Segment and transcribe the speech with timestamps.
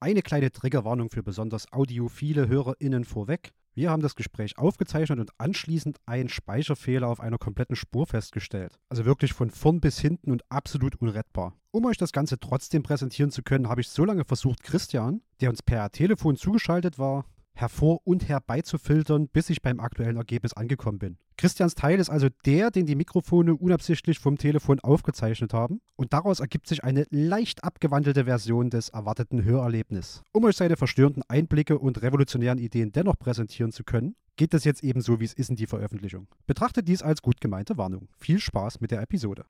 [0.00, 3.50] Eine kleine Triggerwarnung für besonders audiophile HörerInnen vorweg.
[3.74, 8.78] Wir haben das Gespräch aufgezeichnet und anschließend einen Speicherfehler auf einer kompletten Spur festgestellt.
[8.90, 11.56] Also wirklich von vorn bis hinten und absolut unrettbar.
[11.72, 15.50] Um euch das Ganze trotzdem präsentieren zu können, habe ich so lange versucht, Christian, der
[15.50, 17.24] uns per Telefon zugeschaltet war,
[17.60, 21.18] hervor und herbeizufiltern, bis ich beim aktuellen Ergebnis angekommen bin.
[21.36, 26.40] Christians Teil ist also der, den die Mikrofone unabsichtlich vom Telefon aufgezeichnet haben und daraus
[26.40, 30.22] ergibt sich eine leicht abgewandelte Version des erwarteten Hörerlebnisses.
[30.32, 34.82] Um euch seine verstörenden Einblicke und revolutionären Ideen dennoch präsentieren zu können, geht es jetzt
[34.82, 36.26] eben so, wie es ist in die Veröffentlichung.
[36.46, 38.08] Betrachtet dies als gut gemeinte Warnung.
[38.16, 39.44] Viel Spaß mit der Episode.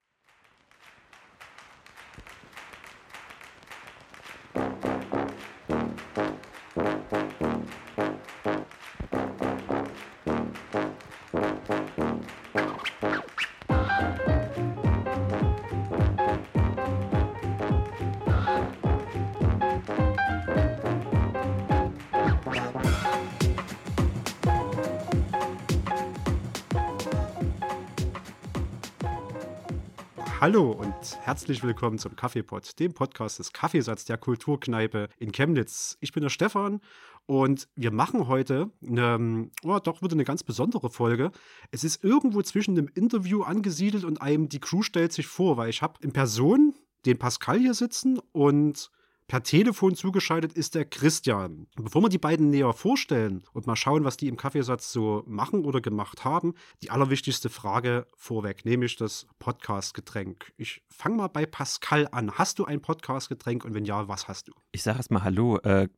[30.41, 35.99] Hallo und herzlich willkommen zum Kaffeepot, dem Podcast des Kaffeesatz der Kulturkneipe in Chemnitz.
[36.01, 36.81] Ich bin der Stefan
[37.27, 41.33] und wir machen heute eine, oh, doch wieder eine ganz besondere Folge.
[41.73, 45.71] Es ist irgendwo zwischen dem Interview angesiedelt und einem, die Crew stellt sich vor, weil
[45.71, 46.73] ich habe in Person
[47.05, 48.93] den Pascal hier sitzen und
[49.29, 51.67] Per Telefon zugeschaltet ist der Christian.
[51.77, 55.67] bevor wir die beiden näher vorstellen und mal schauen, was die im Kaffeesatz so machen
[55.67, 60.51] oder gemacht haben, die allerwichtigste Frage vorweg, nämlich das Podcast-Getränk.
[60.57, 62.39] Ich fange mal bei Pascal an.
[62.39, 64.53] Hast du ein Podcast-Getränk und wenn ja, was hast du?
[64.73, 65.59] Ich sage erstmal Hallo.
[65.59, 65.89] Äh,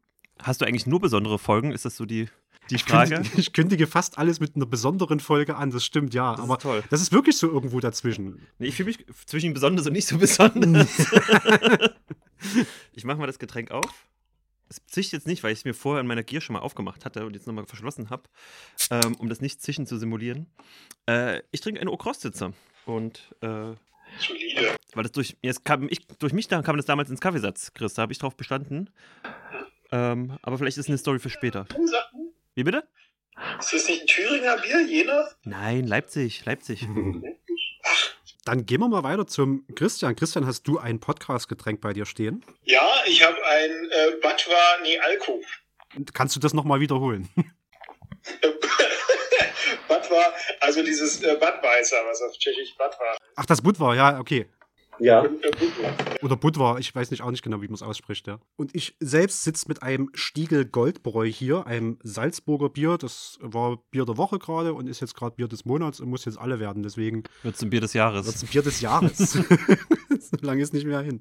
[0.41, 1.71] hast du eigentlich nur besondere Folgen?
[1.71, 2.27] Ist das so die,
[2.71, 3.15] die Frage?
[3.15, 6.33] Ich kündige, ich kündige, fast alles mit einer besonderen Folge an, das stimmt, ja.
[6.33, 6.83] Das aber ist toll.
[6.91, 8.47] das ist wirklich so irgendwo dazwischen.
[8.59, 10.89] Nee, ich fühle mich zwischen besonders und nicht so besonders.
[12.93, 14.07] ich mache mal das Getränk auf.
[14.69, 17.05] Es zischt jetzt nicht, weil ich es mir vorher in meiner Gier schon mal aufgemacht
[17.05, 18.23] hatte und jetzt nochmal verschlossen habe,
[18.91, 20.47] ähm, um das Nicht-Zischen zu simulieren.
[21.07, 22.53] Äh, ich trinke eine Okrostitzer.
[22.87, 23.75] Und äh,
[24.19, 24.77] Solide.
[24.95, 27.95] Weil das durch, jetzt kam ich, durch mich da kam das damals ins Kaffeesatz, Chris.
[27.95, 28.91] Da habe ich drauf bestanden.
[29.93, 31.67] Ähm, aber vielleicht ist es eine Story für später.
[32.55, 32.87] Wie bitte?
[33.59, 35.29] Ist das nicht ein Thüringer Bier, Jena?
[35.45, 36.87] Nein, Leipzig, Leipzig.
[38.45, 40.17] Dann gehen wir mal weiter zum Christian.
[40.17, 42.45] Christian, hast du ein Podcast-Getränk bei dir stehen?
[42.65, 44.57] Ja, ich habe ein äh, Batwa
[45.05, 45.41] Alko.
[46.13, 47.29] Kannst du das nochmal wiederholen?
[49.89, 53.17] Batwa, also dieses äh, Badweiser, was auf Tschechisch Batwa.
[53.37, 54.49] Ach, das Budvar, ja, okay.
[55.01, 55.27] Ja.
[56.23, 58.39] Oder Budvar, ich weiß nicht auch nicht genau, wie man es ausspricht, ja.
[58.57, 62.99] Und ich selbst sitze mit einem Stiegel Goldbräu hier, einem Salzburger Bier.
[62.99, 66.25] Das war Bier der Woche gerade und ist jetzt gerade Bier des Monats und muss
[66.27, 66.83] jetzt alle werden.
[66.83, 67.25] Deswegen.
[67.43, 68.27] Wird es ein Bier des Jahres.
[68.27, 69.33] Wird es ein Bier des Jahres.
[70.21, 71.21] so lange ist nicht mehr hin.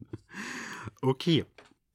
[1.02, 1.46] Okay.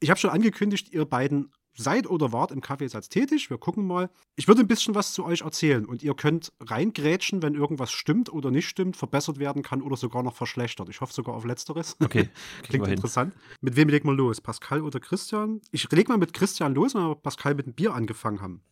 [0.00, 3.50] Ich habe schon angekündigt, ihr beiden seid oder wart im Kaffeesatz tätig.
[3.50, 4.10] Wir gucken mal.
[4.36, 8.32] Ich würde ein bisschen was zu euch erzählen und ihr könnt reingrätschen, wenn irgendwas stimmt
[8.32, 10.88] oder nicht stimmt, verbessert werden kann oder sogar noch verschlechtert.
[10.88, 11.96] Ich hoffe sogar auf Letzteres.
[12.02, 12.28] Okay.
[12.62, 13.34] Klingt interessant.
[13.60, 14.40] Mit wem legen wir los?
[14.40, 15.60] Pascal oder Christian?
[15.70, 18.62] Ich lege mal mit Christian los, weil wir Pascal mit dem Bier angefangen haben.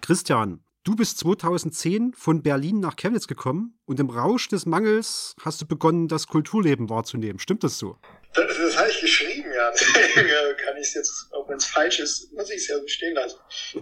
[0.00, 5.62] Christian, Du bist 2010 von Berlin nach Chemnitz gekommen und im Rausch des Mangels hast
[5.62, 7.38] du begonnen, das Kulturleben wahrzunehmen.
[7.38, 7.96] Stimmt das so?
[8.34, 9.70] Das, das habe ich geschrieben, ja.
[9.94, 12.86] Deswegen kann ich es jetzt, auch wenn es falsch ist, muss ich es ja so
[12.86, 13.38] stehen lassen.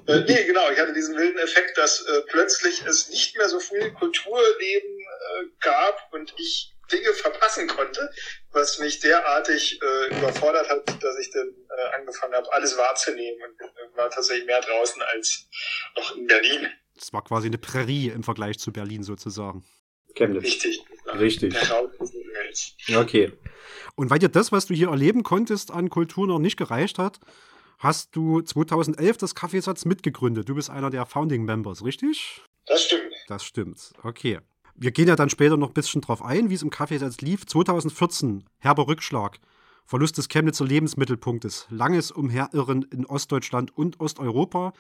[0.07, 3.61] Äh, nee, genau, ich hatte diesen wilden Effekt, dass äh, plötzlich es nicht mehr so
[3.61, 8.11] viel Kulturleben äh, gab und ich Dinge verpassen konnte,
[8.51, 13.61] was mich derartig äh, überfordert hat, dass ich dann äh, angefangen habe, alles wahrzunehmen und
[13.61, 15.49] äh, war tatsächlich mehr draußen als
[15.97, 16.69] noch in Berlin.
[16.97, 19.65] Es war quasi eine Prärie im Vergleich zu Berlin sozusagen.
[20.15, 20.45] Chemnitz.
[20.45, 20.85] Richtig.
[21.07, 21.55] Richtig.
[22.95, 23.33] Okay.
[23.94, 27.21] Und weil dir das, was du hier erleben konntest an Kultur noch nicht gereicht hat,
[27.78, 30.49] hast du 2011 das Kaffeesatz mitgegründet.
[30.49, 32.43] Du bist einer der Founding Members, richtig?
[32.66, 33.12] Das stimmt.
[33.28, 33.93] Das stimmt.
[34.03, 34.38] Okay.
[34.75, 37.44] Wir gehen ja dann später noch ein bisschen drauf ein, wie es im Kaffeesatz lief.
[37.47, 39.38] 2014, herber Rückschlag.
[39.84, 41.66] Verlust des Chemnitzer Lebensmittelpunktes.
[41.71, 44.73] Langes Umherirren in Ostdeutschland und Osteuropa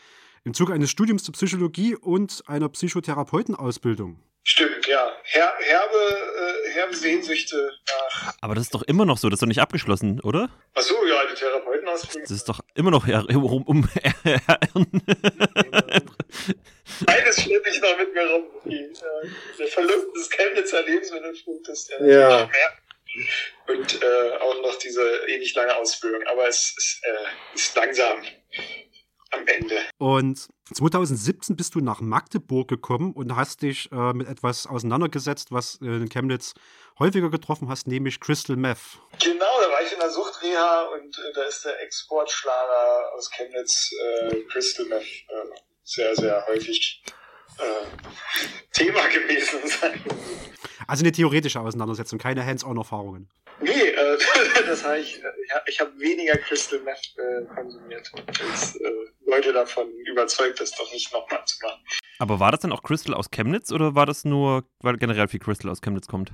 [0.44, 4.22] im Zuge eines Studiums zur Psychologie und einer Psychotherapeutenausbildung.
[4.44, 5.12] Stimmt, ja.
[5.22, 8.34] Her herbe, äh, herbe Sehnsüchte nach.
[8.40, 10.50] Aber das ist doch immer noch so, das ist doch nicht abgeschlossen, oder?
[10.74, 12.22] Ach so, ja, die Therapeutenausbildung.
[12.22, 13.66] Das ist doch immer noch um.
[14.74, 15.02] um
[17.06, 18.44] Beides schleppe ich noch mit mir rum.
[18.66, 18.88] Äh,
[19.58, 21.90] der Verlust des Chemnitzer Lebensmittelpunktes.
[22.04, 22.50] ja.
[23.68, 26.22] Und äh, auch noch diese ewig lange Ausbildung.
[26.26, 28.22] Aber es ist, äh, ist langsam
[29.32, 29.76] am Ende.
[29.98, 35.78] Und 2017 bist du nach Magdeburg gekommen und hast dich äh, mit etwas auseinandergesetzt, was
[35.82, 36.54] äh, in Chemnitz
[36.98, 38.98] häufiger getroffen hast, nämlich Crystal Meth.
[39.22, 43.90] Genau, da war ich in der Suchtreha und äh, da ist der Exportschlager aus Chemnitz,
[43.92, 47.02] äh, Crystal Meth, äh, sehr, sehr häufig
[48.72, 50.02] Thema gewesen sein.
[50.92, 53.26] Also eine theoretische Auseinandersetzung, keine Hands-on-Erfahrungen.
[53.62, 54.18] Nee, äh,
[54.66, 55.22] das heißt, ich,
[55.68, 58.90] ich habe weniger Crystal Meth äh, konsumiert, als äh,
[59.24, 61.82] Leute davon überzeugt, das doch nicht nochmal zu machen.
[62.18, 65.40] Aber war das dann auch Crystal aus Chemnitz oder war das nur, weil generell viel
[65.40, 66.30] Crystal aus Chemnitz kommt?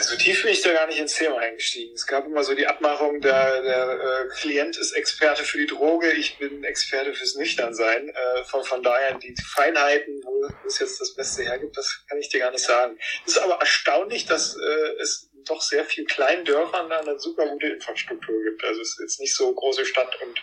[0.00, 1.94] So tief bin ich da gar nicht ins Thema eingestiegen.
[1.94, 6.12] Es gab immer so die Abmachung, der, der äh, Klient ist Experte für die Droge,
[6.12, 8.08] ich bin Experte fürs Nüchternsein.
[8.08, 12.28] Äh, von, von daher die Feinheiten, wo es jetzt das Beste hergibt, das kann ich
[12.28, 12.98] dir gar nicht sagen.
[13.26, 17.46] Es ist aber erstaunlich, dass äh, es doch sehr viel kleinen Dörfern da eine super
[17.46, 18.64] gute Infrastruktur gibt.
[18.64, 20.42] Also es ist jetzt nicht so große Stadt und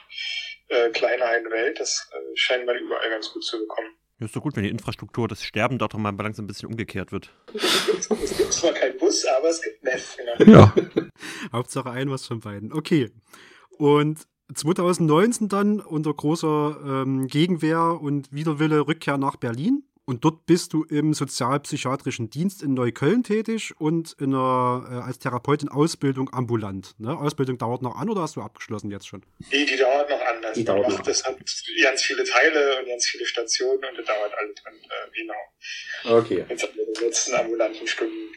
[0.69, 1.79] äh, kleine Welt.
[1.79, 3.97] Das äh, scheint man überall ganz gut zu bekommen.
[4.19, 7.11] Ja, ist doch gut, wenn die Infrastruktur, das Sterben dort mal langsam ein bisschen umgekehrt
[7.11, 7.33] wird.
[7.53, 10.17] es gibt zwar keinen Bus, aber es gibt Meth.
[10.37, 10.51] Genau.
[10.51, 10.75] Ja.
[11.51, 12.71] Hauptsache ein was von beiden.
[12.71, 13.09] Okay.
[13.77, 19.83] Und 2019 dann unter großer ähm, Gegenwehr und Widerwille Rückkehr nach Berlin.
[20.05, 25.19] Und dort bist du im sozialpsychiatrischen Dienst in Neukölln tätig und in einer, äh, als
[25.19, 26.93] Therapeutin Ausbildung ambulant.
[26.99, 27.17] Ne?
[27.17, 29.23] Ausbildung dauert noch an oder hast du abgeschlossen jetzt schon?
[29.49, 30.43] Nee, die dauert noch an.
[30.43, 34.05] Also die dauert macht, das hat ganz viele Teile und ganz viele Stationen und das
[34.05, 34.73] dauert alles drin.
[34.83, 36.19] Äh, genau.
[36.19, 36.45] Okay.
[36.49, 38.33] Jetzt haben wir die letzten ambulanten Stunden.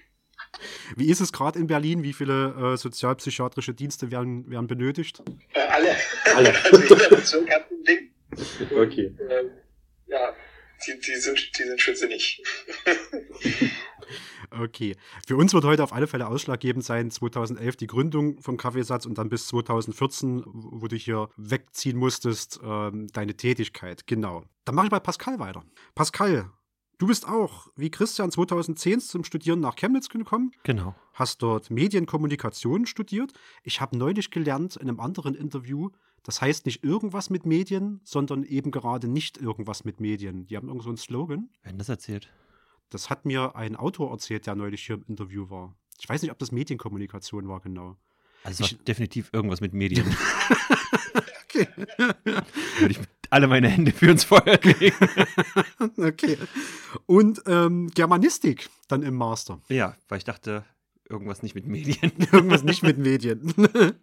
[0.95, 2.05] Wie ist es gerade in Berlin?
[2.05, 5.21] Wie viele äh, sozialpsychiatrische Dienste werden, werden benötigt?
[5.53, 5.97] Äh, alle.
[6.33, 6.55] Alle.
[6.65, 8.13] also jeder Bezirk hat ein Ding.
[8.71, 9.13] Okay.
[9.29, 9.51] Ähm,
[10.07, 10.33] ja,
[10.87, 12.43] die, die, sind, die sind schützelig.
[14.51, 14.97] okay.
[15.27, 19.19] Für uns wird heute auf alle Fälle ausschlaggebend sein, 2011 die Gründung vom Kaffeesatz und
[19.19, 24.07] dann bis 2014, wo du hier wegziehen musstest, ähm, deine Tätigkeit.
[24.07, 24.45] Genau.
[24.65, 25.65] Dann mache ich bei Pascal weiter.
[25.95, 26.51] Pascal,
[26.99, 30.53] Du bist auch, wie Christian, 2010 zum Studieren nach Chemnitz gekommen.
[30.63, 30.95] Genau.
[31.13, 33.35] Hast dort Medienkommunikation studiert.
[33.65, 35.91] Ich habe neulich gelernt in einem anderen Interview,
[36.27, 40.45] das heißt nicht irgendwas mit Medien, sondern eben gerade nicht irgendwas mit Medien.
[40.49, 41.51] Die haben irgend so einen Slogan.
[41.63, 42.29] Wer hat das erzählt?
[42.91, 45.77] Das hat mir ein Autor erzählt, der neulich hier im Interview war.
[46.01, 47.97] Ich weiß nicht, ob das Medienkommunikation war, genau.
[48.43, 50.05] Also war definitiv irgendwas mit Medien.
[51.45, 51.69] okay.
[52.25, 52.99] Würde ich
[53.31, 54.97] alle meine Hände für ins Feuer legen.
[55.97, 56.39] okay.
[57.07, 59.61] Und ähm, Germanistik dann im Master.
[59.69, 60.65] Ja, weil ich dachte,
[61.09, 62.13] irgendwas nicht mit Medien.
[62.33, 63.55] irgendwas nicht mit Medien.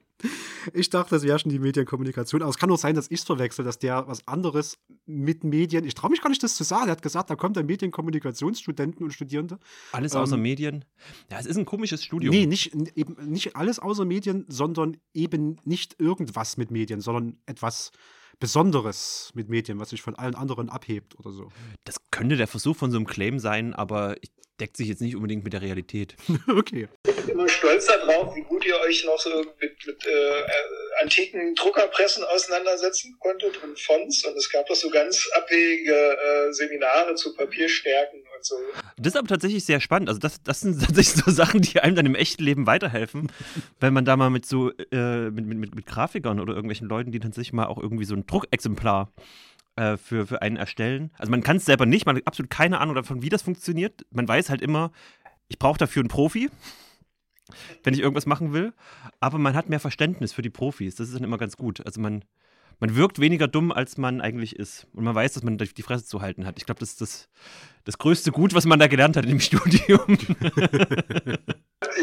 [0.74, 2.42] Ich dachte, das wäre schon die Medienkommunikation.
[2.42, 5.86] Aber es kann nur sein, dass ich es verwechsel, dass der was anderes mit Medien.
[5.86, 6.88] Ich traue mich gar nicht, das zu sagen.
[6.88, 9.60] Er hat gesagt, da kommt ein Medienkommunikationsstudenten und Studierende.
[9.92, 10.86] Alles außer ähm, Medien?
[11.30, 12.34] Ja, es ist ein komisches Studium.
[12.34, 17.92] Nee, nicht, eben nicht alles außer Medien, sondern eben nicht irgendwas mit Medien, sondern etwas
[18.40, 21.50] Besonderes mit Medien, was sich von allen anderen abhebt oder so.
[21.84, 25.16] Das könnte der Versuch von so einem Claim sein, aber ich deckt sich jetzt nicht
[25.16, 26.16] unbedingt mit der Realität.
[26.48, 26.88] okay.
[27.08, 29.30] Ich bin immer stolz darauf, wie gut ihr euch noch so
[29.60, 34.24] mit, mit äh, antiken Druckerpressen auseinandersetzen konntet und Fonts.
[34.26, 38.56] Und es gab doch so ganz abwegige äh, Seminare zu Papierstärken und so.
[38.98, 40.10] Das ist aber tatsächlich sehr spannend.
[40.10, 43.32] Also das, das sind tatsächlich so Sachen, die einem dann im echten Leben weiterhelfen,
[43.80, 47.12] wenn man da mal mit so äh, mit, mit, mit, mit Grafikern oder irgendwelchen Leuten,
[47.12, 49.12] die tatsächlich mal auch irgendwie so ein Druckexemplar
[49.76, 51.12] äh, für, für einen erstellen.
[51.18, 54.06] Also man kann es selber nicht, man hat absolut keine Ahnung davon, wie das funktioniert.
[54.12, 54.92] Man weiß halt immer,
[55.48, 56.50] ich brauche dafür einen Profi,
[57.84, 58.74] wenn ich irgendwas machen will.
[59.20, 60.96] Aber man hat mehr Verständnis für die Profis.
[60.96, 61.86] Das ist dann immer ganz gut.
[61.86, 62.24] Also man,
[62.80, 64.88] man wirkt weniger dumm, als man eigentlich ist.
[64.94, 66.58] Und man weiß, dass man die Fresse zu halten hat.
[66.58, 67.30] Ich glaube, das ist das,
[67.84, 70.02] das größte Gut, was man da gelernt hat dem Studium.
[70.08, 70.28] ich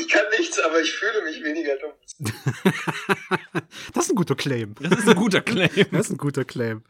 [0.09, 1.93] kann nichts, aber ich fühle mich weniger dumm.
[4.21, 4.75] das ist ein guter Claim.
[4.81, 5.71] Das ist ein guter Claim.
[5.91, 6.83] Das ist ein guter Claim.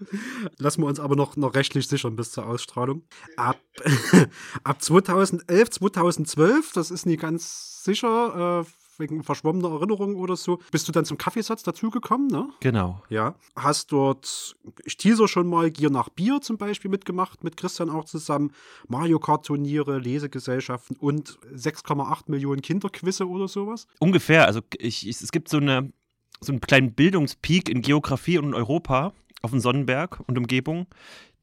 [0.58, 3.02] Lassen wir uns aber noch, noch rechtlich sichern bis zur Ausstrahlung.
[3.36, 3.58] Ab,
[4.64, 8.70] ab 2011, 2012, das ist nie ganz sicher, äh,
[9.00, 12.48] wegen verschwommener Erinnerungen oder so, bist du dann zum Kaffeesatz dazugekommen, ne?
[12.60, 13.02] Genau.
[13.08, 13.34] Ja.
[13.56, 18.04] Hast dort, ich teaser schon mal, Gier nach Bier zum Beispiel mitgemacht, mit Christian auch
[18.04, 18.52] zusammen,
[18.86, 23.86] Mario Kart Turniere, Lesegesellschaften und 6,8 Millionen Kinderquizze oder sowas?
[23.98, 24.46] Ungefähr.
[24.46, 25.92] Also ich, ich, es gibt so, eine,
[26.40, 30.86] so einen kleinen Bildungspeak in Geografie und in Europa auf dem Sonnenberg und Umgebung,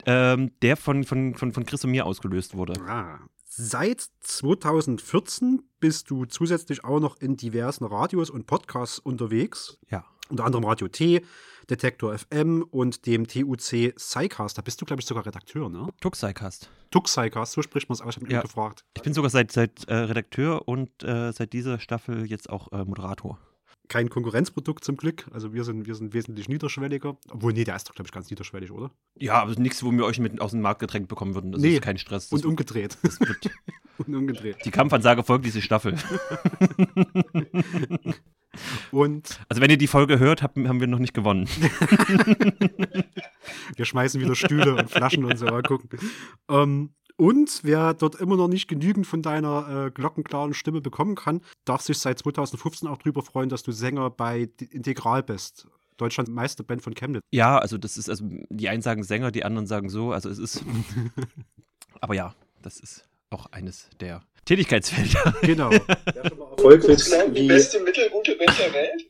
[0.06, 2.74] ähm, der von, von, von, von Chris und mir ausgelöst wurde.
[2.88, 3.20] Ah,
[3.60, 9.80] Seit 2014 bist du zusätzlich auch noch in diversen Radios und Podcasts unterwegs.
[9.90, 10.06] Ja.
[10.30, 11.24] Unter anderem Radio T,
[11.68, 14.60] Detektor FM und dem TUC Psycast.
[14.60, 15.88] Da bist du, glaube ich, sogar Redakteur, ne?
[16.00, 16.70] Tuk Psycast.
[16.92, 18.18] Tuk Psycast, so spricht man es aus.
[18.18, 18.42] Ich habe ja.
[18.42, 18.86] gefragt.
[18.96, 22.86] Ich bin sogar seit, seit äh, Redakteur und äh, seit dieser Staffel jetzt auch äh,
[22.86, 23.40] Moderator.
[23.90, 25.26] Kein Konkurrenzprodukt zum Glück.
[25.32, 27.18] Also wir sind, wir sind wesentlich niederschwelliger.
[27.30, 28.92] Obwohl, nee, der ist doch, glaube ich, ganz niederschwellig, oder?
[29.18, 31.52] Ja, aber nichts, wo wir euch mit aus dem Markt gedrängt bekommen würden.
[31.52, 31.76] Das Nee.
[31.76, 32.32] ist kein Stress.
[32.32, 32.98] Und umgedreht.
[33.02, 33.50] wird,
[34.06, 34.58] Und umgedreht.
[34.66, 35.96] die Kampfansage folgt diese Staffel.
[38.92, 41.48] Und Also wenn ihr die Folge hört, hab, haben wir noch nicht gewonnen.
[43.76, 45.46] wir schmeißen wieder Stühle und Flaschen und so.
[45.46, 45.90] Mal gucken.
[46.50, 51.42] Ähm, und wer dort immer noch nicht genügend von deiner äh, glockenklaren Stimme bekommen kann,
[51.66, 55.68] darf sich seit 2015 auch drüber freuen, dass du Sänger bei Integral bist.
[55.98, 57.24] Deutschland Meisterband von Chemnitz.
[57.32, 60.12] Ja, also das ist, also die einen sagen Sänger, die anderen sagen so.
[60.12, 60.64] Also es ist.
[62.02, 65.36] aber ja, das ist auch eines der Tätigkeitsfelder.
[65.42, 65.72] Genau.
[66.06, 69.06] Erfolgshits die beste mittelgute Band der Welt.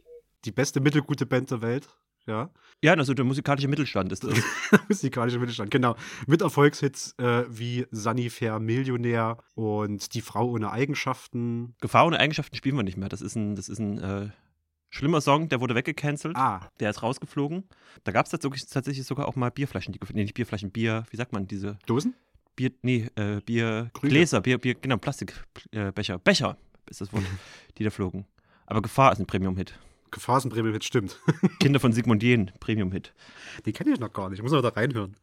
[0.45, 1.87] Die beste mittelgute Band der Welt.
[2.27, 2.49] Ja.
[2.83, 4.37] Ja, also der musikalische Mittelstand ist das.
[4.89, 5.95] Musikalischer Mittelstand, genau.
[6.27, 11.73] Mit Erfolgshits äh, wie Sunny Fair Millionär und Die Frau ohne Eigenschaften.
[11.81, 13.09] Gefahr ohne Eigenschaften spielen wir nicht mehr.
[13.09, 14.29] Das ist ein, das ist ein äh,
[14.89, 16.35] schlimmer Song, der wurde weggecancelt.
[16.35, 17.63] Ah, Der ist rausgeflogen.
[18.03, 21.33] Da gab es tatsächlich, sogar auch mal Bierflaschen, die, nee, nicht Bierflaschen, Bier, wie sagt
[21.33, 22.13] man, diese Dosen?
[22.55, 24.09] Bier, nee, äh, Bier, Krüge.
[24.09, 26.57] Gläser, Bier, Bier, genau, Plastikbecher, äh, Becher, Becher
[26.89, 27.23] ist das Wort,
[27.77, 28.25] die da flogen.
[28.65, 29.77] Aber Gefahr ist ein Premium-Hit.
[30.11, 31.19] Gefahrenbremel, stimmt.
[31.59, 33.13] Kinder von Sigmund Jähn, Premium-Hit.
[33.65, 34.39] Den kenne ich noch gar nicht.
[34.39, 35.15] Ich muss noch da reinhören.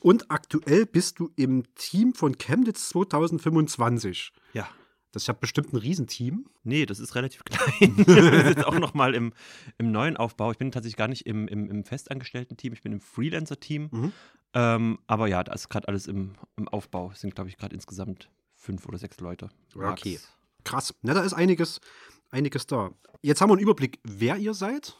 [0.00, 4.32] Und aktuell bist du im Team von Chemnitz 2025.
[4.52, 4.68] Ja.
[5.12, 6.46] Das ist ja bestimmt ein Riesenteam.
[6.62, 7.94] Nee, das ist relativ klein.
[7.96, 9.32] das ist jetzt auch nochmal im,
[9.78, 10.50] im neuen Aufbau.
[10.50, 13.88] Ich bin tatsächlich gar nicht im, im, im festangestellten Team, ich bin im Freelancer-Team.
[13.90, 14.12] Mhm.
[14.52, 17.10] Ähm, aber ja, da ist gerade alles im, im Aufbau.
[17.12, 19.48] Es sind, glaube ich, gerade insgesamt fünf oder sechs Leute.
[19.74, 20.02] Max.
[20.02, 20.18] Okay.
[20.64, 20.94] Krass.
[21.02, 21.80] Na, da ist einiges,
[22.30, 22.90] einiges da.
[23.22, 24.96] Jetzt haben wir einen Überblick, wer ihr seid.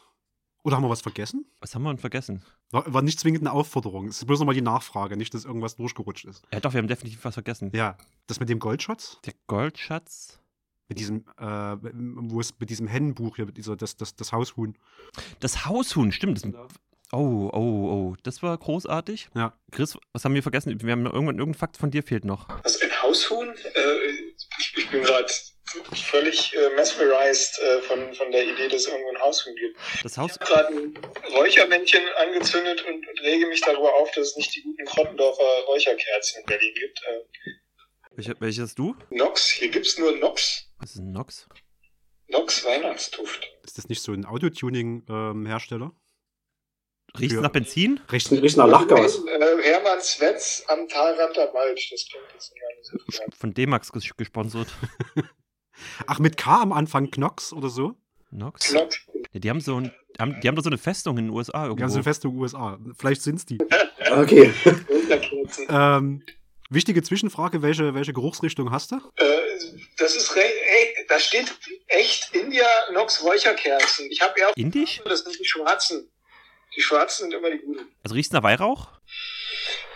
[0.65, 1.47] Oder haben wir was vergessen?
[1.61, 2.43] Was haben wir denn vergessen?
[2.71, 4.09] War, war nicht zwingend eine Aufforderung.
[4.09, 6.43] Es ist bloß nochmal die Nachfrage, nicht, dass irgendwas durchgerutscht ist.
[6.53, 7.71] Ja, doch, wir haben definitiv was vergessen.
[7.73, 10.41] Ja, das mit dem Goldschatz, Der Goldschatz.
[10.89, 14.77] mit diesem, äh, wo es mit diesem Hennenbuch hier, mit dieser, das, das, das Haushuhn.
[15.39, 16.45] Das Haushuhn, stimmt.
[16.45, 16.53] Das,
[17.13, 18.17] oh, oh, oh.
[18.25, 19.29] Das war großartig.
[19.37, 19.53] Ja.
[19.71, 20.81] Chris, was haben wir vergessen?
[20.83, 22.49] Wir haben noch irgendwann, irgendein Fakt von dir fehlt noch.
[22.65, 23.49] Also ein Haushuhn?
[23.51, 25.29] Äh, ich bin gerade
[25.95, 29.77] völlig äh, mesmerized äh, von, von der Idee, dass es irgendwo ein Haushuhn gibt.
[30.03, 30.33] Das Haus.
[30.33, 30.99] Ich habe gerade ein
[31.35, 36.41] Räuchermännchen angezündet und, und rege mich darüber auf, dass es nicht die guten Krottendorfer Räucherkerzen
[36.41, 37.01] in Berlin gibt.
[37.07, 37.51] Äh,
[38.17, 38.97] Welche, welches du?
[39.11, 40.71] Nox, hier gibt's nur Nox.
[40.79, 41.49] Was ist ein Nox?
[42.29, 43.47] Nox Weihnachtsduft.
[43.65, 45.93] Ist das nicht so ein Autotuning-Hersteller?
[47.19, 48.01] Riecht es Für- nach Benzin?
[48.11, 49.19] Riecht, riecht nach Lachgas.
[49.27, 51.79] Äh, Hermann Swetz am Talrand der Wald.
[51.91, 53.33] Das klingt jetzt gar nicht so viel.
[53.39, 54.69] Von D-Max ges gesponsert.
[56.07, 57.95] Ach, mit K am Anfang Knox oder so?
[58.31, 58.73] Nox?
[58.73, 59.01] Nox.
[59.33, 61.63] Ja, die haben so ein, haben, die haben doch so eine Festung in den USA
[61.63, 61.83] Die irgendwo.
[61.85, 62.79] haben so eine Festung USA.
[62.99, 63.59] Vielleicht sind es die.
[64.11, 64.53] Okay.
[65.69, 66.23] Ähm,
[66.71, 68.97] wichtige Zwischenfrage: welche, welche Geruchsrichtung hast du?
[69.17, 69.25] Äh,
[69.97, 71.55] das ist re ey, da steht
[71.89, 74.07] echt India Nox Räucherkerzen.
[74.11, 75.01] Ich habe eher Indisch?
[75.05, 76.09] das sind die schwarzen.
[76.77, 77.87] Die schwarzen sind immer die guten.
[78.03, 78.96] Also riecht es nach Weihrauch?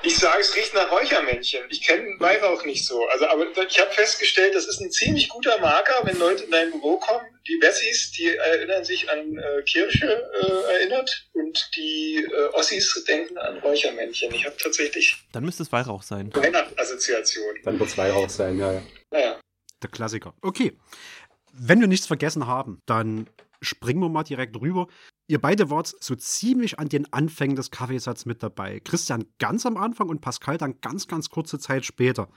[0.03, 1.63] Ich sage, es riecht nach Räuchermännchen.
[1.69, 3.07] Ich kenne Weihrauch nicht so.
[3.09, 6.71] Also, aber ich habe festgestellt, das ist ein ziemlich guter Marker, wenn Leute in dein
[6.71, 7.27] Büro kommen.
[7.47, 13.37] Die Wessis, die erinnern sich an äh, Kirche äh, erinnert und die äh, Ossis denken
[13.37, 14.33] an Räuchermännchen.
[14.33, 16.35] Ich habe tatsächlich Dann müsste es Weihrauch sein.
[16.35, 17.63] Weihnachtsassoziationen.
[17.65, 18.83] Dann wird es Weihrauch sein, ja, ja.
[19.11, 19.41] Naja.
[19.83, 20.35] Der Klassiker.
[20.41, 20.79] Okay.
[21.53, 23.29] Wenn wir nichts vergessen haben, dann
[23.61, 24.89] springen wir mal direkt rüber.
[25.31, 28.81] Ihr beide wart so ziemlich an den Anfängen des Kaffeesatz mit dabei.
[28.81, 32.29] Christian ganz am Anfang und Pascal dann ganz, ganz kurze Zeit später.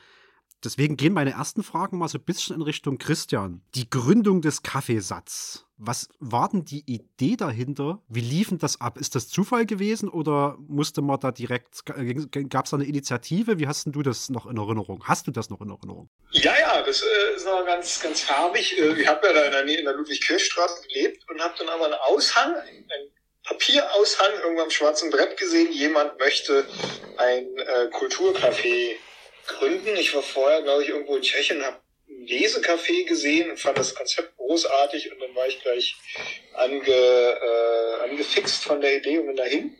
[0.63, 3.61] Deswegen gehen meine ersten Fragen mal so ein bisschen in Richtung Christian.
[3.75, 5.65] Die Gründung des Kaffeesatz.
[5.77, 8.01] Was war denn die Idee dahinter?
[8.07, 8.97] Wie lief denn das ab?
[8.97, 13.59] Ist das Zufall gewesen oder musste man da direkt, gab es da eine Initiative?
[13.59, 15.03] Wie hast denn du das noch in Erinnerung?
[15.05, 16.09] Hast du das noch in Erinnerung?
[16.31, 18.77] Ja, ja, das äh, ist noch ganz, ganz farbig.
[18.77, 22.55] Äh, ich habe ja da in der Ludwig-Kirch-Straße gelebt und habe dann aber einen Aushang,
[22.55, 23.11] einen
[23.43, 25.71] Papieraushang irgendwann am schwarzen Brett gesehen.
[25.73, 26.65] Jemand möchte
[27.17, 28.95] ein äh, Kulturcafé
[29.47, 29.95] gründen.
[29.95, 33.95] Ich war vorher, glaube ich, irgendwo in Tschechien, habe ein Lesecafé gesehen und fand das
[33.95, 35.95] Konzept großartig und dann war ich gleich
[36.53, 39.77] ange, äh, angefixt von der Idee und bin dahin.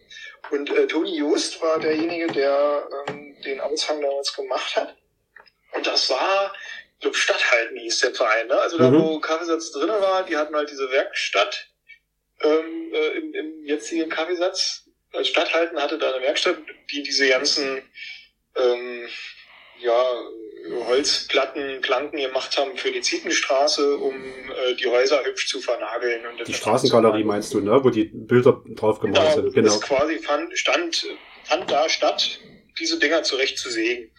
[0.52, 4.96] Und äh, Toni Joost war derjenige, der ähm, den Aushang damals gemacht hat.
[5.74, 6.54] Und das war,
[6.96, 8.58] ich glaube, Stadthalten hieß der Verein, ne?
[8.58, 9.00] Also da, Mhm.
[9.00, 11.68] wo Kaffeesatz drin war, die hatten halt diese Werkstatt
[12.42, 14.84] ähm, äh, im, im jetzigen Kaffeesatz.
[15.14, 16.58] Also Stadthalten hatte da eine Werkstatt,
[16.92, 17.82] die diese ganzen
[18.56, 19.08] ähm,
[19.84, 20.24] ja,
[20.88, 26.26] Holzplatten, Planken gemacht haben für die Zietenstraße, um äh, die Häuser hübsch zu vernageln.
[26.26, 27.84] Und Die Straßengalerie meinst du, ne?
[27.84, 29.54] Wo die Bilder drauf gemalt Genau, sind.
[29.54, 29.74] Genau.
[29.74, 31.06] es quasi fand, stand,
[31.44, 32.40] fand da statt,
[32.80, 34.12] diese Dinger zurecht zu sägen.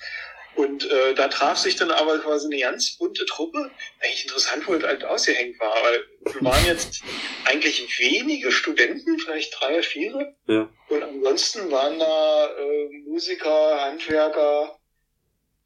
[0.57, 3.71] Und äh, da traf sich dann aber quasi eine ganz bunte Truppe.
[4.01, 7.03] Eigentlich interessant, wo es halt ausgehängt war, weil wir waren jetzt
[7.45, 10.35] eigentlich wenige Studenten, vielleicht drei oder vier.
[10.47, 10.69] Ja.
[10.91, 14.79] Und ansonsten waren da äh, Musiker, Handwerker,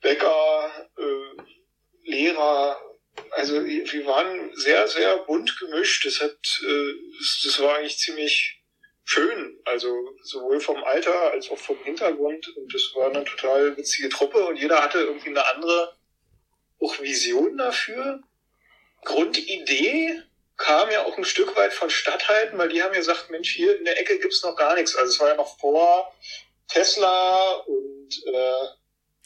[0.00, 1.42] Bäcker, äh,
[2.04, 2.80] Lehrer.
[3.32, 6.06] Also wir waren sehr, sehr bunt gemischt.
[6.06, 6.92] Das hat, äh,
[7.44, 8.62] das, war eigentlich ziemlich
[9.04, 9.60] schön.
[9.64, 12.48] Also sowohl vom Alter als auch vom Hintergrund.
[12.56, 15.96] Und das war eine total witzige Truppe und jeder hatte irgendwie eine andere
[16.80, 18.20] auch Vision dafür.
[19.04, 20.22] Grundidee
[20.56, 23.78] kam ja auch ein Stück weit von Stadthalten, weil die haben ja gesagt, Mensch, hier
[23.78, 24.96] in der Ecke gibt's noch gar nichts.
[24.96, 26.12] Also es war ja noch vor
[26.68, 28.66] Tesla und äh,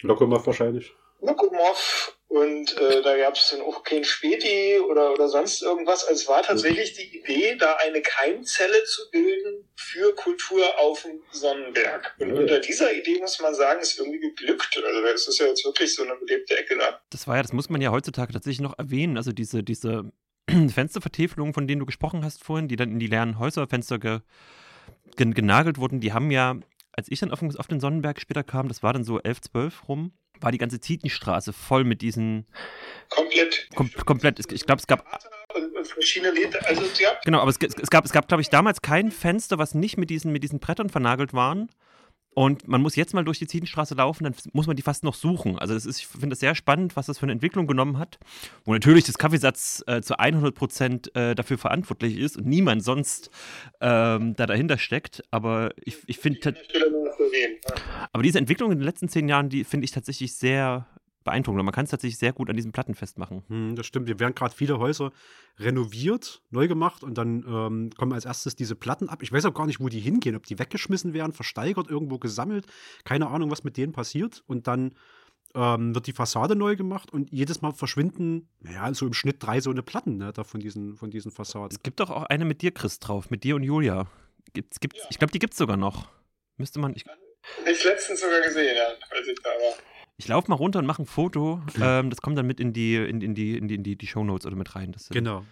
[0.03, 0.93] Lokomov wahrscheinlich.
[1.21, 6.05] Lokomov und äh, da gab es dann auch kein Späti oder, oder sonst irgendwas.
[6.05, 11.21] Also es war tatsächlich die Idee, da eine Keimzelle zu bilden für Kultur auf dem
[11.31, 12.17] Sonnenberg.
[12.19, 12.41] Und Ja.
[12.41, 14.83] unter dieser Idee muss man sagen, ist irgendwie geglückt.
[14.85, 17.01] Also es ist ja jetzt wirklich so eine belebte Ecke da.
[17.11, 19.17] Das war ja, das muss man ja heutzutage tatsächlich noch erwähnen.
[19.17, 20.11] Also diese, diese
[20.75, 24.21] Fenstervertäfelungen, von denen du gesprochen hast vorhin, die dann in die leeren Häuserfenster ge,
[25.17, 26.57] gen, genagelt wurden, die haben ja,
[26.93, 29.41] als ich dann auf, den- auf den Sonnenberg später kam, das war dann so 11,
[29.43, 32.47] 12 rum, war die ganze Tietenstraße voll mit diesen,
[33.11, 33.69] Komplett.
[33.75, 35.05] kom komplett, ich glaube, es gab
[35.55, 36.55] Und, und verschiedene Läden.
[36.65, 39.75] Also ja, Genau, aber es, es gab, es gab glaube ich, damals kein Fenster, was
[39.75, 41.69] nicht mit diesen, mit diesen Brettern vernagelt waren.
[42.35, 45.15] Und man muss jetzt mal durch die Ziedenstraße laufen, dann muss man die fast noch
[45.15, 45.59] suchen.
[45.59, 48.19] Also das ist, ich finde das sehr spannend, was das für eine Entwicklung genommen hat.
[48.65, 53.31] Wo natürlich das Kaffeesatz äh, zu 100 Prozent äh, dafür verantwortlich ist und niemand sonst
[53.81, 55.23] ähm, da dahinter steckt.
[55.31, 56.55] Aber ich, ich finde,
[58.13, 60.87] aber diese Entwicklung in den letzten zehn Jahren, die finde ich tatsächlich sehr
[61.25, 61.65] beeindruckend.
[61.65, 63.43] Man kann es tatsächlich sehr gut an diesen Platten festmachen.
[63.49, 64.07] Hm, das stimmt.
[64.09, 65.13] Wir werden gerade viele Häuser
[65.59, 69.23] renoviert, neu gemacht und dann ähm, kommen als erstes diese Platten ab.
[69.23, 72.67] Ich weiß auch gar nicht, wo die hingehen, ob die weggeschmissen werden, versteigert, irgendwo gesammelt.
[73.05, 74.43] Keine Ahnung, was mit denen passiert.
[74.47, 74.95] Und dann
[75.55, 79.61] ähm, wird die Fassade neu gemacht und jedes Mal verschwinden, naja, so im Schnitt drei
[79.61, 81.77] so eine Platten ne, da von diesen, von diesen Fassaden.
[81.77, 84.07] Es gibt doch auch eine mit dir, Chris, drauf, mit dir und Julia.
[84.55, 85.07] Gibt's, gibt's, Ja.
[85.11, 86.09] Ich glaube, die gibt es sogar noch.
[86.57, 86.95] Müsste man.
[86.95, 87.05] Ich,
[87.67, 89.75] Ich letztens sogar gesehen, ja, als ich da war.
[90.23, 91.61] Ich laufe mal runter und mache ein Foto.
[91.81, 94.07] Ähm, das kommt dann mit in die, in, in die, in die, in die, die
[94.07, 94.93] Shownotes oder mit rein.
[94.93, 95.45] Das, äh, Genau.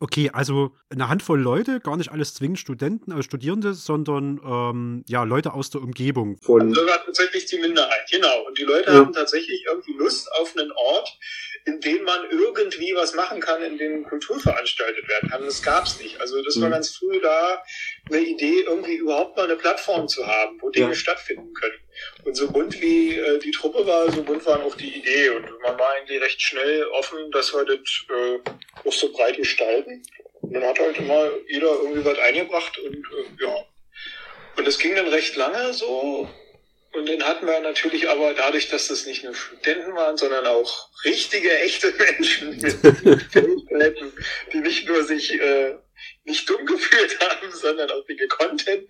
[0.00, 5.22] Okay, also eine Handvoll Leute, gar nicht alles zwingend Studenten, also Studierende, sondern ähm, ja,
[5.22, 6.38] Leute aus der Umgebung.
[6.42, 8.46] Von, Sogar tatsächlich die Minderheit, genau.
[8.48, 9.00] Und die Leute Ja.
[9.00, 11.16] hatten tatsächlich irgendwie Lust auf einen Ort,
[11.66, 15.42] in dem man irgendwie was machen kann, in dem Kultur veranstaltet werden kann.
[15.44, 16.20] Das gab's nicht.
[16.20, 16.72] Also das war Mhm.
[16.72, 17.62] ganz früh da
[18.10, 20.94] eine Idee, irgendwie überhaupt mal eine Plattform zu haben, wo Dinge Ja.
[20.94, 21.74] stattfinden können.
[22.24, 25.30] Und so bunt wie äh, die Truppe war, so bunt war auch die Idee.
[25.30, 27.78] Und man war eigentlich recht schnell offen, dass wir das
[28.10, 30.02] äh, auch so breit gestalten.
[30.42, 33.64] Und dann hat halt immer jeder irgendwie was eingebracht und äh, ja.
[34.56, 36.28] Und es ging dann recht lange so.
[36.96, 40.88] Und dann hatten wir natürlich aber dadurch, dass das nicht nur Studenten waren, sondern auch
[41.04, 42.72] richtige, echte Menschen mit
[43.32, 44.12] Fähigkeiten,
[44.52, 45.74] die nicht nur sich äh,
[46.24, 48.82] nicht dumm gefühlt haben, sondern auch die gekonnt äh,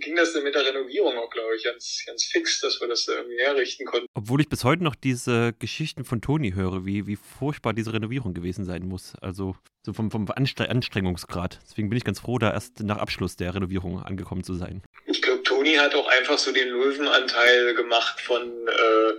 [0.00, 3.04] ging das dann mit der Renovierung auch, glaube ich, ganz, ganz fix, dass wir das
[3.04, 4.06] da irgendwie herrichten konnten.
[4.14, 8.34] Obwohl ich bis heute noch diese Geschichten von Toni höre, wie, wie furchtbar diese Renovierung
[8.34, 9.14] gewesen sein muss.
[9.20, 11.60] Also so vom, vom Anstre Anstrengungsgrad.
[11.68, 14.82] Deswegen bin ich ganz froh, da erst nach Abschluss der Renovierung angekommen zu sein.
[15.06, 15.20] Ich
[15.64, 19.12] Toni hat auch einfach so den Löwenanteil gemacht von, äh,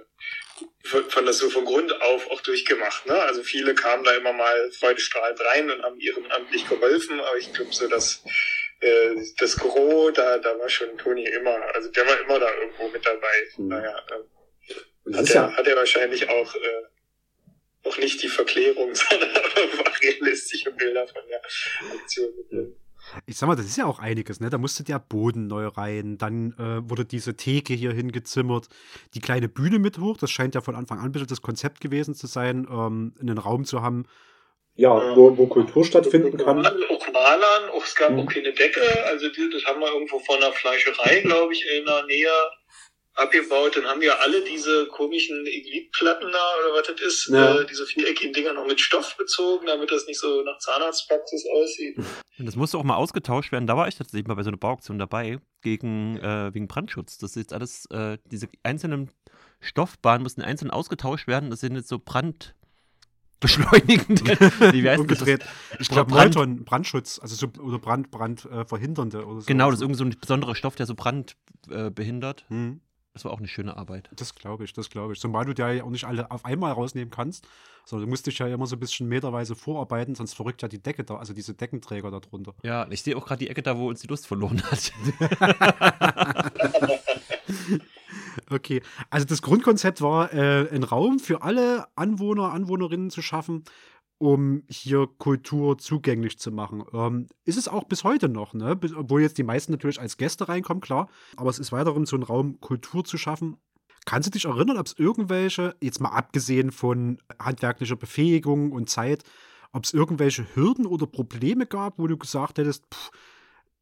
[0.84, 3.08] von, von das so von Grund auf auch durchgemacht.
[3.08, 3.19] Ne?
[3.19, 7.73] Also viele kamen da immer mal freudestrahlend rein und haben ehrenamtlich geholfen, aber ich glaube
[7.73, 8.23] so, dass
[8.81, 12.89] äh, das Gros, da, da war schon Toni immer, also der war immer da irgendwo
[12.89, 13.47] mit dabei.
[13.58, 13.67] Mhm.
[13.67, 16.84] Naja, äh, hat, er, ja, hat er wahrscheinlich auch äh,
[17.86, 21.41] noch nicht die Verklärung, sondern einfach realistische Bilder von der
[21.91, 22.34] Aktion.
[22.51, 22.85] mit
[23.26, 24.50] Ich sag mal, das ist ja auch einiges, ne?
[24.50, 28.68] Da musste der Boden neu rein, dann äh, wurde diese Theke hier hingezimmert,
[29.13, 31.82] die kleine Bühne mit hoch, das scheint ja von Anfang an ein bisschen das Konzept
[31.82, 34.06] gewesen zu sein, ähm, einen Raum zu haben.
[34.78, 36.65] ja, wo, wo Kultur stattfinden kann.
[36.65, 38.20] Auch Malern, auch, es gab Mhm.
[38.20, 42.06] auch keine Decke, also das haben wir irgendwo von einer Fleischerei, glaube ich, in der
[42.08, 42.28] Nähe
[43.15, 43.75] abgebaut.
[43.78, 47.60] Dann haben wir alle diese komischen Iglitplatten da, oder was das ist, Ja.
[47.62, 51.97] äh, diese viereckigen Dinger noch mit Stoff bezogen, damit das nicht so nach Zahnarztpraxis aussieht.
[52.38, 53.67] Und das musste auch mal ausgetauscht werden.
[53.67, 57.17] Da war ich tatsächlich mal bei so einer Bauaktion dabei, gegen, äh, wegen Brandschutz.
[57.17, 59.12] Das ist jetzt alles, äh, diese einzelnen
[59.62, 61.49] Stoffbahnen mussten einzeln ausgetauscht werden.
[61.49, 62.56] Das sind jetzt so brandbeschleunigende.
[64.73, 65.43] Wie heißt Umgedreht.
[65.80, 69.47] Ich Oder glaube, Brand- Molton, Brandschutz, also so, oder Brand, Brand äh, verhindernde oder so.
[69.47, 71.36] Genau, das ist irgend so ein besonderer Stoff, der so Brand
[71.69, 72.45] äh, behindert.
[72.49, 72.82] Hm,
[73.15, 74.10] Das war auch eine schöne Arbeit.
[74.17, 75.21] das glaube ich, das glaube ich.
[75.21, 77.47] Zumal du ja auch nicht alle auf einmal rausnehmen kannst,
[77.86, 80.84] sondern du musst dich ja immer so ein bisschen meterweise vorarbeiten, sonst verrückt ja die
[80.84, 82.54] Decke da, also diese Deckenträger da drunter.
[82.62, 84.91] Ja, ich sehe auch gerade die Ecke da, wo uns die Lust verloren hat.
[86.67, 86.99] Okay.
[88.49, 93.63] Okay, also das Grundkonzept war, äh, einen Raum für alle Anwohner, Anwohnerinnen zu schaffen,
[94.17, 96.84] um hier Kultur zugänglich zu machen.
[96.93, 98.80] Ähm, ist es auch bis heute noch, ne?
[98.95, 101.10] Obwohl jetzt die meisten natürlich als Gäste reinkommen, klar.
[101.36, 103.58] Aber es ist weiterhin so ein Raum, Kultur zu schaffen.
[104.06, 109.23] Kannst du dich erinnern, ob es irgendwelche, jetzt mal abgesehen von handwerklicher Befähigung und Zeit,
[109.71, 113.12] ob es irgendwelche Hürden oder Probleme gab, wo du gesagt hättest, pff,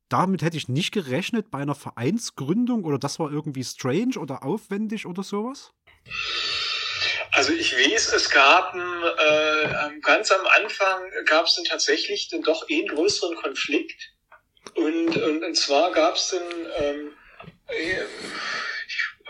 [0.09, 5.05] damit hätte ich nicht gerechnet bei einer Vereinsgründung oder das war irgendwie strange oder aufwendig
[5.05, 5.73] oder sowas?
[7.35, 12.69] Also ich weiß, es gab äh, ganz am Anfang gab es dann tatsächlich dann doch
[12.69, 14.11] eh einen größeren Konflikt.
[14.75, 16.43] Und, und, und zwar gab es dann
[16.77, 17.13] ähm,
[17.67, 18.03] äh,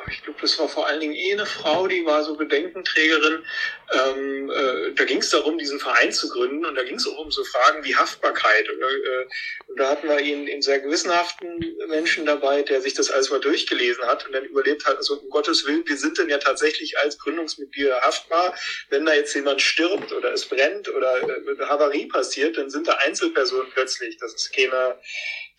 [0.10, 3.46] ich glaube, das war vor allen Dingen eh eine Frau, die war so Bedenkenträgerin.
[3.94, 7.18] Ähm, äh, da ging es darum, diesen Verein zu gründen und da ging es auch
[7.20, 8.68] um so Fragen wie Haftbarkeit.
[8.70, 9.26] Und, äh,
[9.68, 13.40] und da hatten wir ihn in sehr gewissenhaften Menschen dabei, der sich das alles mal
[13.40, 16.98] durchgelesen hat und dann überlebt hat, also um Gottes Willen, wir sind denn ja tatsächlich
[17.00, 18.56] als Gründungsmitglieder haftbar.
[18.90, 22.94] Wenn da jetzt jemand stirbt oder es brennt oder äh, Havarie passiert, dann sind da
[22.94, 24.18] Einzelpersonen plötzlich.
[24.18, 25.00] Das ist keine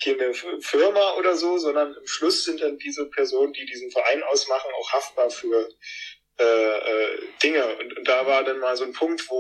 [0.03, 4.71] keine Firma oder so, sondern im Schluss sind dann diese Personen, die diesen Verein ausmachen,
[4.79, 5.69] auch haftbar für
[6.39, 7.65] äh, äh, Dinge.
[7.77, 9.37] Und, und da war dann mal so ein Punkt, wo,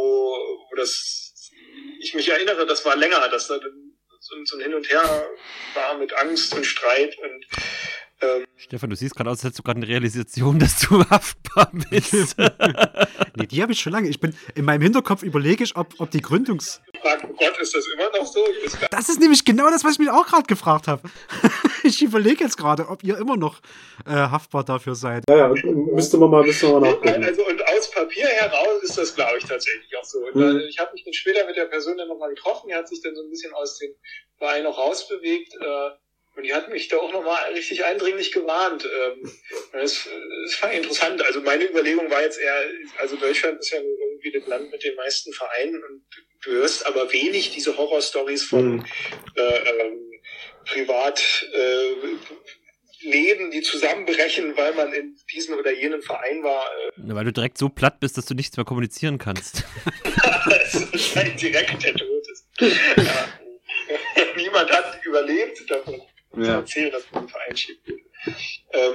[0.70, 1.50] wo das,
[2.00, 3.58] ich mich erinnere, das war länger, dass da
[4.20, 5.28] so, so ein Hin und Her
[5.74, 7.46] war mit Angst und Streit und
[8.24, 11.70] ähm, Stefan, du siehst gerade aus, als hättest du gerade eine Realisation, dass du haftbar
[11.90, 12.36] bist.
[13.36, 14.08] nee, die habe ich schon lange.
[14.08, 16.80] Ich bin in meinem Hinterkopf überlege ich, ob, ob die Gründungs.
[17.02, 18.40] Oh Gott, ist das immer noch so?
[18.90, 21.02] Das ist nämlich genau das, was ich mich auch gerade gefragt habe.
[21.88, 23.60] ich überlege jetzt gerade, ob ihr immer noch
[24.06, 25.24] äh, haftbar dafür seid.
[25.28, 27.24] Ja, ja, müsste man mal, müsste man mal nachgucken.
[27.24, 30.18] Also, und aus Papier heraus ist das, glaube ich, tatsächlich auch so.
[30.18, 30.60] Und, mhm.
[30.68, 33.14] Ich habe mich dann später mit der Person dann nochmal getroffen, die hat sich dann
[33.14, 33.94] so ein bisschen aus dem
[34.38, 35.54] Verein noch rausbewegt.
[35.60, 35.90] Äh,
[36.36, 38.84] und die hat mich da auch nochmal richtig eindringlich gewarnt.
[38.84, 39.30] Ähm,
[39.72, 40.08] das,
[40.44, 41.24] das fand ich interessant.
[41.24, 42.56] Also meine Überlegung war jetzt eher,
[42.98, 46.02] also Deutschland ist ja irgendwie das Land mit den meisten Vereinen und
[46.42, 48.84] du hörst aber wenig diese Horrorstories von mhm.
[49.36, 50.13] äh, ähm,
[50.64, 56.64] Privat äh, Leben, die zusammenbrechen, weil man in diesem oder jenem Verein war.
[56.96, 57.14] Äh.
[57.14, 59.64] Weil du direkt so platt bist, dass du nichts mehr kommunizieren kannst.
[60.48, 62.46] das ist wahrscheinlich direkt der Tod ist.
[62.96, 63.28] Ja.
[64.36, 66.00] Niemand hat überlebt davon
[66.36, 66.56] ja.
[66.56, 68.03] erzählen, dass man einen Verein schief geht.
[68.72, 68.94] Ähm,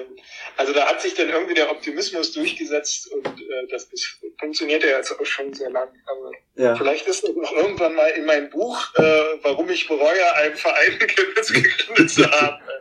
[0.58, 4.98] also da hat sich dann irgendwie der Optimismus durchgesetzt und äh, das, das funktioniert ja
[4.98, 5.90] jetzt auch schon sehr lang.
[6.06, 6.76] Aber ja.
[6.76, 9.02] vielleicht ist es noch irgendwann mal in meinem Buch, äh,
[9.42, 12.62] warum ich bereue, einen Verein gegründet zu haben.
[12.62, 12.80] Äh,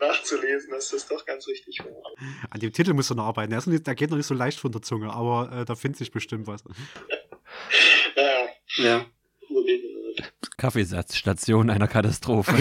[0.00, 2.02] nachzulesen, dass das doch ganz richtig war.
[2.50, 3.50] An dem Titel musst du noch arbeiten.
[3.50, 5.98] Der, nicht, der geht noch nicht so leicht von der Zunge, aber äh, da findet
[5.98, 6.62] sich bestimmt was.
[8.16, 8.48] ja.
[8.76, 9.06] ja.
[10.56, 12.54] Kaffeesatzstation einer Katastrophe.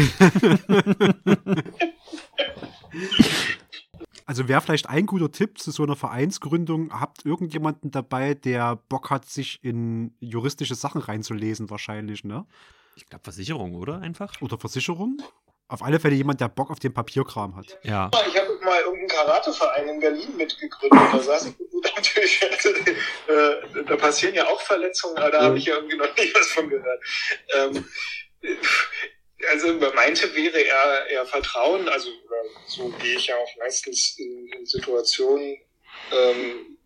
[4.25, 9.09] Also wäre vielleicht ein guter Tipp zu so einer Vereinsgründung, habt irgendjemanden dabei, der Bock
[9.09, 12.45] hat, sich in juristische Sachen reinzulesen, wahrscheinlich, ne?
[12.97, 14.41] Ich glaube Versicherung, oder einfach?
[14.41, 15.21] Oder Versicherung?
[15.69, 17.77] Auf alle Fälle jemand, der Bock auf den Papierkram hat.
[17.83, 18.09] Ja.
[18.27, 20.99] Ich habe mal irgendeinen Karateverein in Berlin mitgegründet.
[21.11, 21.55] Da saß ich
[21.95, 26.33] natürlich, äh, da passieren ja auch Verletzungen, aber da habe ich ja irgendwie noch nie
[26.33, 27.03] was von gehört.
[27.53, 27.85] Ähm,
[29.49, 31.87] also mein Tipp wäre eher, eher Vertrauen.
[31.89, 32.09] Also
[32.67, 35.57] so gehe ich ja auch meistens in, in Situationen.
[36.11, 36.76] Ähm,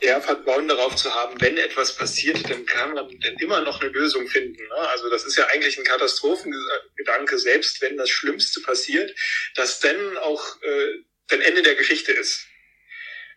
[0.00, 3.90] eher Vertrauen darauf zu haben, wenn etwas passiert, dann kann man dann immer noch eine
[3.90, 4.62] Lösung finden.
[4.62, 4.74] Ne?
[4.74, 9.14] Also das ist ja eigentlich ein Katastrophengedanke, selbst wenn das Schlimmste passiert,
[9.54, 12.46] dass dann auch äh, dann Ende der Geschichte ist.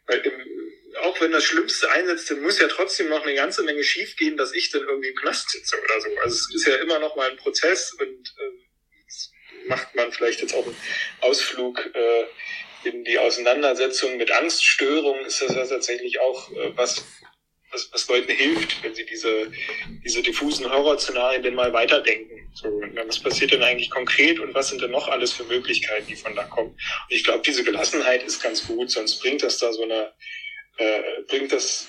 [0.07, 0.33] Weil im,
[1.01, 4.53] auch wenn das Schlimmste einsetzt, dann muss ja trotzdem noch eine ganze Menge schiefgehen, dass
[4.53, 6.09] ich dann irgendwie im Knast sitze oder so.
[6.19, 10.53] Also es ist ja immer noch mal ein Prozess und äh, macht man vielleicht jetzt
[10.53, 10.77] auch einen
[11.21, 12.25] Ausflug äh,
[12.85, 17.03] in die Auseinandersetzung mit Angststörungen ist das ja tatsächlich auch äh, was,
[17.71, 19.51] was, was Leuten hilft, wenn sie diese,
[20.03, 22.51] diese diffusen Horrorszenarien denn mal weiterdenken.
[22.53, 26.15] So, was passiert denn eigentlich konkret und was sind denn noch alles für Möglichkeiten, die
[26.15, 26.71] von da kommen?
[26.71, 30.13] Und ich glaube, diese Gelassenheit ist ganz gut, sonst bringt das da so eine,
[30.77, 31.87] äh, bringt das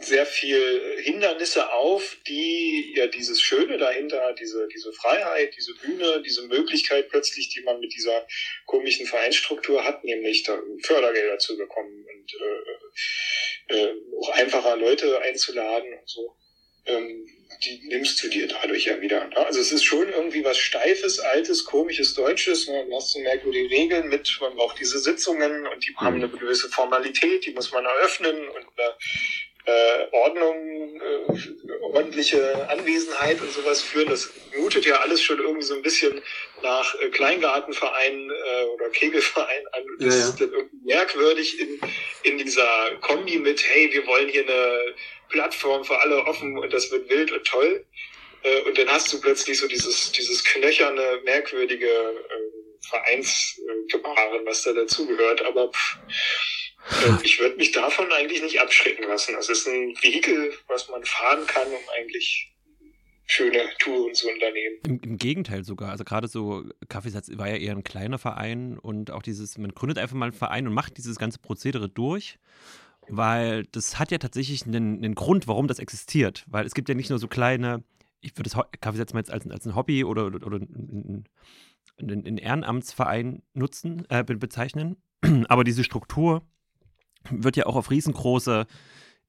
[0.00, 6.42] sehr viel Hindernisse auf, die ja dieses Schöne dahinter, diese, diese Freiheit, diese Bühne, diese
[6.46, 8.26] Möglichkeit plötzlich, die man mit dieser
[8.66, 15.92] komischen Vereinsstruktur hat, nämlich da Fördergelder zu bekommen und äh, äh, auch einfacher Leute einzuladen
[15.92, 16.36] und so,
[16.86, 17.26] ähm,
[17.64, 19.26] die nimmst du dir dadurch ja wieder.
[19.26, 19.36] Ne?
[19.36, 22.68] Also es ist schon irgendwie was Steifes, Altes, Komisches, Deutsches.
[22.68, 22.86] Ne?
[22.86, 26.24] Du hast so merkwürdige Regeln mit, man braucht diese Sitzungen und die haben mhm.
[26.24, 28.90] eine gewisse Formalität, die muss man eröffnen und äh,
[29.68, 34.08] äh, Ordnung, äh, ordentliche Anwesenheit und sowas führen.
[34.08, 36.22] Das mutet ja alles schon irgendwie so ein bisschen
[36.62, 39.82] nach äh, Kleingartenverein äh, oder Kegelverein an.
[39.98, 40.28] Das ja, ja.
[40.28, 41.80] ist dann irgendwie merkwürdig in,
[42.22, 44.94] in dieser Kombi mit, hey, wir wollen hier eine
[45.28, 47.84] Plattform für alle offen und das wird wild und toll.
[48.44, 54.72] Äh, und dann hast du plötzlich so dieses, dieses knöcherne, merkwürdige äh, Vereinsgebaren, was da
[54.72, 55.44] dazugehört.
[55.44, 55.98] Aber pff,
[57.22, 59.34] ich würde mich davon eigentlich nicht abschrecken lassen.
[59.34, 62.52] Das ist ein Vehikel, was man fahren kann, um eigentlich
[63.26, 64.78] schöne Touren zu unternehmen.
[64.86, 65.90] Im, Im, Gegenteil sogar.
[65.90, 69.98] Also gerade so, Kaffeesatz war ja eher ein kleiner Verein und auch dieses, man gründet
[69.98, 72.38] einfach mal einen Verein und macht dieses ganze Prozedere durch.
[73.10, 76.44] Weil das hat ja tatsächlich einen, einen Grund, warum das existiert.
[76.46, 77.84] Weil es gibt ja nicht nur so kleine,
[78.20, 81.24] ich würde das Kaffeesatz mal jetzt als, als ein Hobby oder, oder, oder ein,
[82.00, 84.96] ein Ehrenamtsverein nutzen, äh, bezeichnen.
[85.48, 86.46] Aber diese Struktur
[87.30, 88.66] wird ja auch auf riesengroße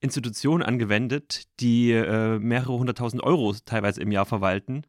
[0.01, 4.83] Institutionen angewendet, die äh, mehrere hunderttausend Euro teilweise im Jahr verwalten.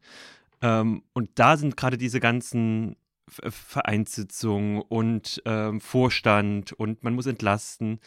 [0.61, 2.95] Ähm, und da sind gerade diese ganzen
[3.27, 7.99] Vereinssitzungen und ähm, Vorstand und man muss entlasten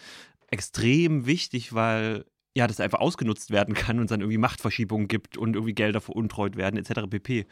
[0.51, 2.25] extrem wichtig, weil
[2.57, 6.01] ja, das einfach ausgenutzt werden kann und es dann irgendwie Machtverschiebungen gibt und irgendwie Gelder
[6.01, 7.09] veruntreut werden, etc.
[7.11, 7.47] pp.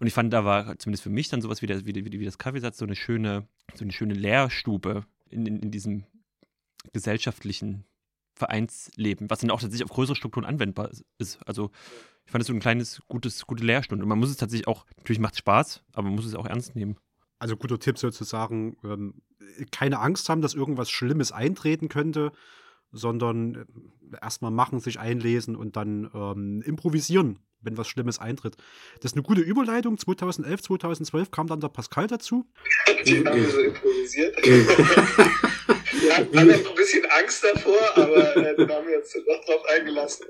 [0.00, 2.24] Und ich fand, da war zumindest für mich dann sowas wie, der, wie, wie, wie
[2.24, 6.04] das Kaffeesatz so eine schöne, so eine schöne Lehrstube in, in, in diesem
[6.92, 7.84] gesellschaftlichen
[8.34, 11.38] Vereinsleben, was dann auch tatsächlich auf größere Strukturen anwendbar ist.
[11.44, 11.70] Also
[12.24, 14.04] ich fand es so ein kleines, gutes, gute Lehrstunde.
[14.04, 16.46] Und man muss es tatsächlich auch, natürlich macht es Spaß, aber man muss es auch
[16.46, 16.96] ernst nehmen.
[17.38, 19.22] Also guter Tipp sozusagen, ähm,
[19.70, 22.32] keine Angst haben, dass irgendwas Schlimmes eintreten könnte,
[22.92, 23.64] sondern äh,
[24.20, 28.56] erstmal machen, sich einlesen und dann ähm, improvisieren, wenn was Schlimmes eintritt.
[29.00, 29.98] Das ist eine gute Überleitung.
[29.98, 32.46] 2011, 2012 kam dann der Pascal dazu.
[33.04, 34.36] Die haben so improvisiert.
[36.00, 39.64] Wir hatten alle ein bisschen Angst davor, aber äh, dann haben wir uns doch drauf
[39.76, 40.26] eingelassen.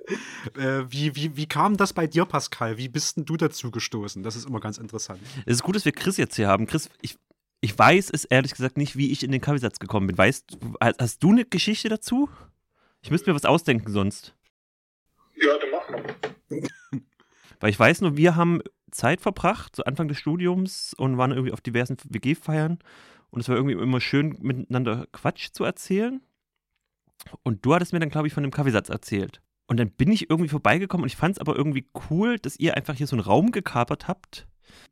[0.57, 2.79] Äh, wie, wie, wie kam das bei dir, Pascal?
[2.79, 4.23] Wie bist denn du dazu gestoßen?
[4.23, 5.21] Das ist immer ganz interessant.
[5.47, 6.67] Es ist gut, dass wir Chris jetzt hier haben.
[6.67, 7.17] Chris, ich,
[7.61, 10.19] ich weiß es ehrlich gesagt nicht, wie ich in den Kaffeesatz gekommen bin.
[10.19, 12.29] Weißt hast du eine Geschichte dazu?
[13.03, 14.35] Ich müsste mir was ausdenken sonst.
[15.37, 16.17] Ja, dann machen
[16.51, 16.69] wir.
[17.61, 21.53] Weil ich weiß nur, wir haben Zeit verbracht, so Anfang des Studiums und waren irgendwie
[21.53, 22.79] auf diversen WG-Feiern
[23.31, 26.21] und es war irgendwie immer schön, miteinander Quatsch zu erzählen.
[27.43, 29.43] Und du hattest mir dann, glaube ich, von dem Kaffeesatz erzählt.
[29.67, 32.77] Und dann bin ich irgendwie vorbeigekommen und ich fand es aber irgendwie cool, dass ihr
[32.77, 34.47] einfach hier so einen Raum gekapert habt,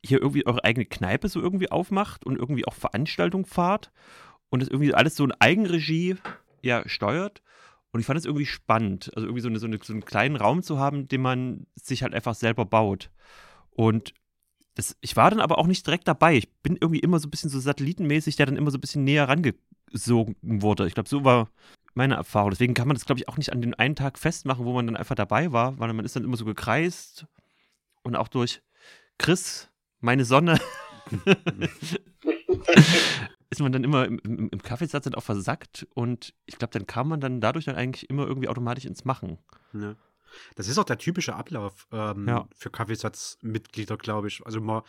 [0.05, 3.91] hier irgendwie eure eigene Kneipe so irgendwie aufmacht und irgendwie auch Veranstaltungen fahrt
[4.51, 6.17] und das irgendwie alles so in Eigenregie
[6.63, 7.43] ja, steuert.
[7.97, 10.37] Und ich fand es irgendwie spannend, also irgendwie so, eine, so, eine, so einen kleinen
[10.37, 13.11] Raum zu haben, den man sich halt einfach selber baut.
[13.71, 14.13] Und
[14.75, 16.37] das, ich war dann aber auch nicht direkt dabei.
[16.37, 19.05] Ich bin irgendwie immer so ein bisschen so satellitenmäßig, der dann immer so ein bisschen
[19.05, 20.87] näher rangesogen wurde.
[20.87, 21.49] Ich glaube, so war
[21.95, 22.51] meine Erfahrung.
[22.51, 24.87] Deswegen kann man das, glaube ich, auch nicht an den einen Tag festmachen, wo man
[24.87, 27.27] dann einfach dabei war, weil man ist dann immer so gekreist
[28.03, 28.61] und auch durch
[29.17, 30.61] Chris, meine Sonne,
[33.51, 36.87] ist man dann immer im, im, im Kaffeesatz dann auch versackt und ich glaube, dann
[36.87, 39.39] kam man dann dadurch dann eigentlich immer irgendwie automatisch ins Machen.
[39.73, 39.95] Ja.
[40.55, 42.49] Das ist auch der typische Ablauf ähm, ja.
[42.55, 44.45] für Kaffeesatzmitglieder, glaube ich.
[44.45, 44.83] Also mal,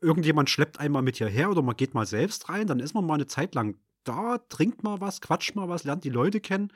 [0.00, 3.14] irgendjemand schleppt einmal mit hierher oder man geht mal selbst rein, dann ist man mal
[3.14, 6.72] eine Zeit lang da, trinkt mal was, quatscht mal was, lernt die Leute kennen.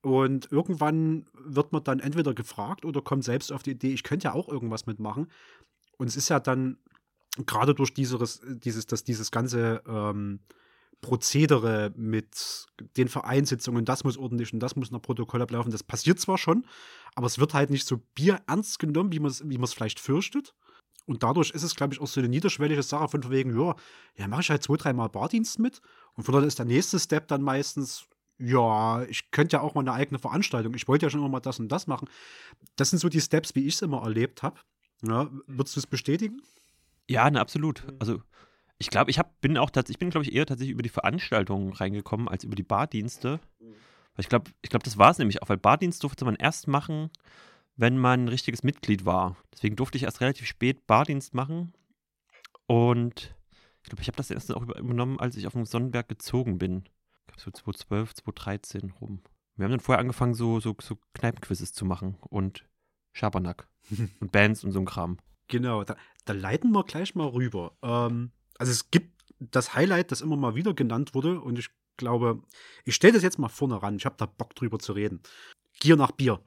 [0.00, 4.26] Und irgendwann wird man dann entweder gefragt oder kommt selbst auf die Idee, ich könnte
[4.26, 5.30] ja auch irgendwas mitmachen.
[5.96, 6.78] Und es ist ja dann
[7.46, 10.40] gerade durch dieses, dieses, dass dieses ganze ähm,
[11.00, 15.70] Prozedere mit den Vereinssitzungen, das muss ordentlich und das muss nach Protokoll ablaufen.
[15.70, 16.66] Das passiert zwar schon,
[17.14, 20.54] aber es wird halt nicht so bierernst genommen, wie man es wie vielleicht fürchtet.
[21.06, 23.74] Und dadurch ist es, glaube ich, auch so eine niederschwellige Sache von wegen, ja,
[24.16, 25.80] ja, mache ich halt zwei, dreimal Bardienst mit.
[26.14, 28.04] Und von dort ist der nächste Step dann meistens,
[28.38, 30.74] ja, ich könnte ja auch mal eine eigene Veranstaltung.
[30.74, 32.08] Ich wollte ja schon immer mal das und das machen.
[32.76, 34.60] Das sind so die Steps, wie ich es immer erlebt habe.
[35.02, 36.42] Ja, würdest du es bestätigen?
[37.08, 37.84] Ja, ne, absolut.
[37.98, 38.22] Also
[38.78, 40.88] ich glaube, ich hab, bin auch tatsächlich, ich bin, glaube ich, eher tatsächlich über die
[40.88, 43.40] Veranstaltungen reingekommen als über die Bardienste.
[43.58, 43.74] Mhm.
[44.14, 46.68] Weil ich glaube, ich glaube, das war es nämlich auch, weil Bardienst durfte man erst
[46.68, 47.10] machen,
[47.76, 49.36] wenn man ein richtiges Mitglied war.
[49.52, 51.72] Deswegen durfte ich erst relativ spät Bardienst machen.
[52.66, 53.34] Und
[53.82, 56.84] ich glaube, ich habe das erst auch übernommen, als ich auf den Sonnenberg gezogen bin.
[57.36, 59.22] So 2012, 2013 rum.
[59.56, 62.64] Wir haben dann vorher angefangen, so, so, so Kneipenquizzes zu machen und
[63.12, 63.68] Schabernack
[64.20, 65.18] und Bands und so ein Kram.
[65.48, 67.72] Genau, da, da leiten wir gleich mal rüber.
[67.82, 72.42] Ähm, also es gibt das Highlight, das immer mal wieder genannt wurde und ich glaube,
[72.84, 73.96] ich stelle das jetzt mal vorne ran.
[73.96, 75.20] Ich habe da Bock drüber zu reden.
[75.80, 76.40] Gier nach Bier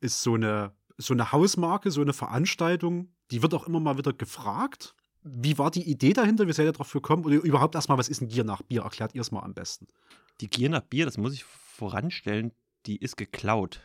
[0.00, 4.12] ist so eine, so eine Hausmarke, so eine Veranstaltung, die wird auch immer mal wieder
[4.12, 4.94] gefragt.
[5.22, 6.46] Wie war die Idee dahinter?
[6.46, 7.24] Wie seid ihr darauf gekommen?
[7.24, 8.82] Oder überhaupt erstmal, was ist ein Gier nach Bier?
[8.82, 9.86] Erklärt ihr es mal am besten.
[10.40, 12.52] Die Gier nach Bier, das muss ich voranstellen,
[12.86, 13.80] die ist geklaut.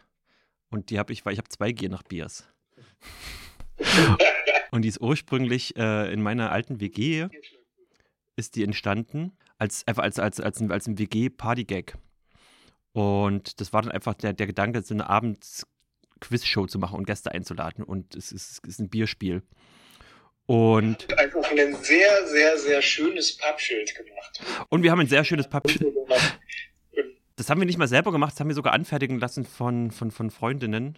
[0.70, 2.46] Und die habe ich, weil ich habe zwei Gier nach Biers.
[4.72, 7.28] und die ist ursprünglich äh, in meiner alten WG
[8.36, 11.96] ist die entstanden als einfach als als als ein, als ein WG Party-Gag.
[12.94, 15.68] Und das war dann einfach der, der Gedanke, so eine Abends
[16.22, 17.84] Quizshow zu machen und Gäste einzuladen.
[17.84, 19.44] Und es ist, es ist ein Bierspiel.
[20.46, 24.42] Und einfach ein sehr, sehr, sehr schönes Pappschild gemacht.
[24.70, 25.94] Und wir haben ein sehr schönes Pappschild.
[27.36, 30.12] Das haben wir nicht mal selber gemacht, das haben wir sogar anfertigen lassen von, von,
[30.12, 30.98] von Freundinnen.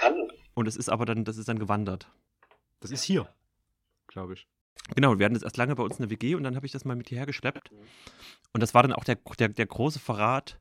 [0.00, 0.30] Hallo.
[0.54, 2.08] Und es ist aber dann, das ist dann gewandert.
[2.80, 3.28] Das ist hier,
[4.06, 4.46] glaube ich.
[4.94, 6.72] Genau, wir hatten das erst lange bei uns in der WG und dann habe ich
[6.72, 7.70] das mal mit hierher geschleppt.
[8.52, 10.60] Und das war dann auch der, der, der große Verrat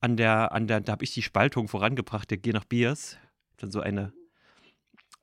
[0.00, 3.16] an der, an der, da habe ich die Spaltung vorangebracht, der Gier nach Biers.
[3.56, 4.12] Dann so eine,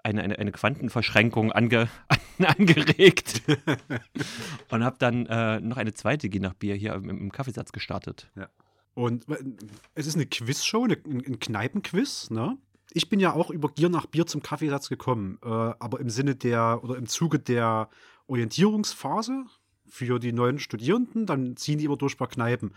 [0.04, 3.44] eine, eine, eine Quantenverschränkung ange, an, angeregt.
[4.70, 8.30] und habe dann äh, noch eine zweite Gier nach Bier hier im, im Kaffeesatz gestartet.
[8.36, 8.50] Ja.
[8.94, 9.38] Und äh,
[9.94, 12.58] es ist eine Quizshow, ein Kneipenquiz, ne?
[12.94, 16.36] Ich bin ja auch über Gier nach Bier zum Kaffeesatz gekommen, äh, aber im Sinne
[16.36, 17.90] der oder im Zuge der
[18.28, 19.46] Orientierungsphase
[19.88, 22.74] für die neuen Studierenden, dann ziehen die immer durch ein paar Kneipen.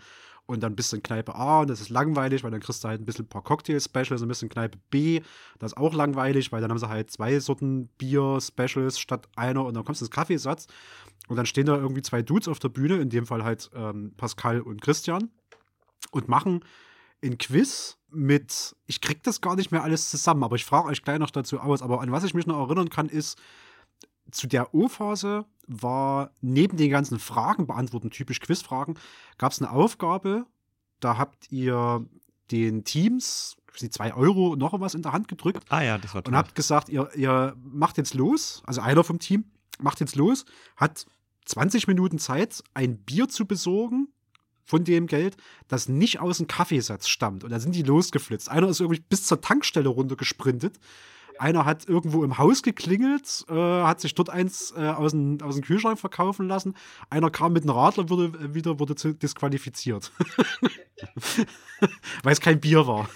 [0.47, 2.87] Und dann bist du in Kneipe A und das ist langweilig, weil dann kriegst du
[2.87, 5.21] halt ein bisschen ein paar Cocktail-Specials, ein bisschen Kneipe B,
[5.57, 9.73] das ist auch langweilig, weil dann haben sie halt zwei Sorten Bier-Specials statt einer und
[9.73, 10.67] dann kommst du ins Kaffeesatz
[11.27, 14.13] und dann stehen da irgendwie zwei Dudes auf der Bühne, in dem Fall halt ähm,
[14.17, 15.31] Pascal und Christian
[16.11, 16.63] und machen
[17.25, 21.03] ein Quiz mit, ich krieg das gar nicht mehr alles zusammen, aber ich frage euch
[21.03, 23.37] gleich noch dazu aus, aber an was ich mich noch erinnern kann, ist,
[24.31, 28.97] zu der O-Phase war neben den ganzen Fragen beantworten, typisch Quizfragen,
[29.37, 30.45] gab es eine Aufgabe,
[30.99, 32.05] da habt ihr
[32.51, 35.65] den Teams die zwei Euro noch was in der Hand gedrückt.
[35.69, 36.31] Ah ja, das war toll.
[36.31, 39.45] Und habt gesagt, ihr, ihr macht jetzt los, also einer vom Team
[39.79, 40.45] macht jetzt los,
[40.77, 41.05] hat
[41.45, 44.07] 20 Minuten Zeit, ein Bier zu besorgen
[44.65, 47.43] von dem Geld, das nicht aus dem Kaffeesatz stammt.
[47.43, 48.49] Und da sind die losgeflitzt.
[48.49, 50.79] Einer ist irgendwie bis zur Tankstelle runtergesprintet,
[51.39, 55.55] einer hat irgendwo im Haus geklingelt, äh, hat sich dort eins äh, aus, dem, aus
[55.55, 56.75] dem Kühlschrank verkaufen lassen.
[57.09, 60.11] Einer kam mit einem Radler, wurde äh, wieder wurde disqualifiziert.
[62.23, 63.09] Weil es kein Bier war.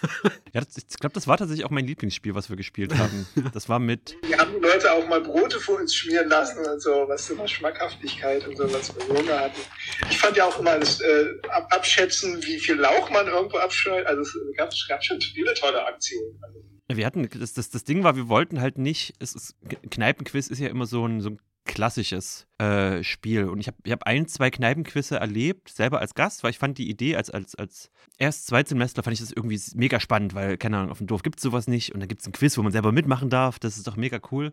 [0.53, 3.25] ja, das, ich glaube, das war tatsächlich auch mein Lieblingsspiel, was wir gespielt haben.
[3.53, 4.15] Das war mit.
[4.27, 8.57] Wir Leute auch mal Brote vor uns schmieren lassen und so, was immer Schmackhaftigkeit und
[8.57, 9.61] so, was wir Hunger hatten.
[10.09, 14.07] Ich fand ja auch immer das äh, Abschätzen, wie viel Lauch man irgendwo abschneidet.
[14.07, 16.39] Also es gab, gab schon viele tolle Aktionen.
[16.87, 19.55] Also, wir hatten, das, das, das Ding war, wir wollten halt nicht, es ist,
[19.91, 21.39] Kneipenquiz ist ja immer so ein, so ein
[21.79, 23.45] klassisches äh, Spiel.
[23.45, 26.77] Und ich habe ich hab ein, zwei Kneipenquizze erlebt, selber als Gast, weil ich fand
[26.77, 30.77] die Idee als, als, als erst Zweitsemester fand ich das irgendwie mega spannend, weil, keine
[30.77, 32.63] Ahnung, auf dem Dorf gibt es sowas nicht und da gibt es ein Quiz, wo
[32.63, 33.59] man selber mitmachen darf.
[33.59, 34.51] Das ist doch mega cool.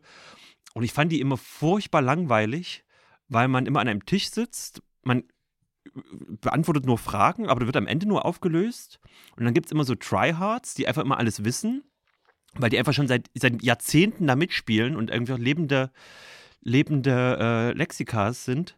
[0.72, 2.84] Und ich fand die immer furchtbar langweilig,
[3.26, 5.24] weil man immer an einem Tisch sitzt, man
[6.40, 9.00] beantwortet nur Fragen, aber wird am Ende nur aufgelöst.
[9.36, 11.82] Und dann gibt es immer so Tryhards, die einfach immer alles wissen
[12.58, 15.90] weil die einfach schon seit, seit Jahrzehnten da mitspielen und irgendwie auch lebende,
[16.60, 18.76] lebende äh, Lexikas sind.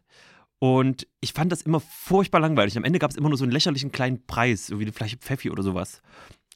[0.59, 2.77] Und ich fand das immer furchtbar langweilig.
[2.77, 5.49] Am Ende gab es immer nur so einen lächerlichen kleinen Preis, irgendwie eine Flasche Pfeffi
[5.49, 6.01] oder sowas.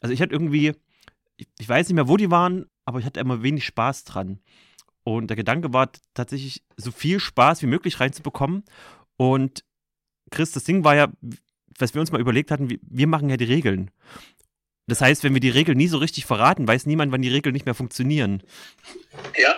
[0.02, 0.74] Also ich hatte irgendwie,
[1.38, 4.40] ich, ich weiß nicht mehr, wo die waren, aber ich hatte immer wenig Spaß dran.
[5.04, 8.64] Und der Gedanke war tatsächlich, so viel Spaß wie möglich reinzubekommen.
[9.18, 9.64] Und
[10.32, 11.08] Chris, das Ding war ja,
[11.78, 13.92] was wir uns mal überlegt hatten, wir machen ja die Regeln.
[14.88, 17.54] Das heißt, wenn wir die Regeln nie so richtig verraten, weiß niemand, wann die Regeln
[17.54, 18.44] nicht mehr funktionieren.
[19.42, 19.56] Ja,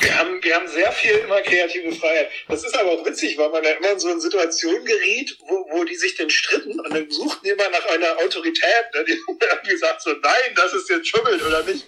[0.00, 2.30] wir haben, wir haben sehr viel immer kreative Freiheit.
[2.48, 5.66] Das ist aber auch witzig, weil man ja immer in so eine Situation geriet, wo,
[5.70, 8.86] wo die sich denn stritten und dann suchten immer nach einer Autorität.
[8.94, 9.04] Ne?
[9.04, 11.86] Die haben gesagt so, nein, das ist jetzt Schummel oder nicht.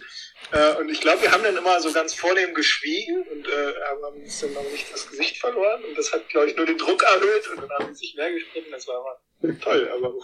[0.53, 4.23] Äh, und ich glaube, wir haben dann immer so ganz vornehm geschwiegen und äh, haben
[4.23, 5.85] uns dann noch nicht das Gesicht verloren.
[5.85, 8.33] Und das hat, glaube ich, nur den Druck erhöht und dann haben sie sich mehr
[8.33, 8.71] gestritten.
[8.71, 10.15] Das war aber toll, aber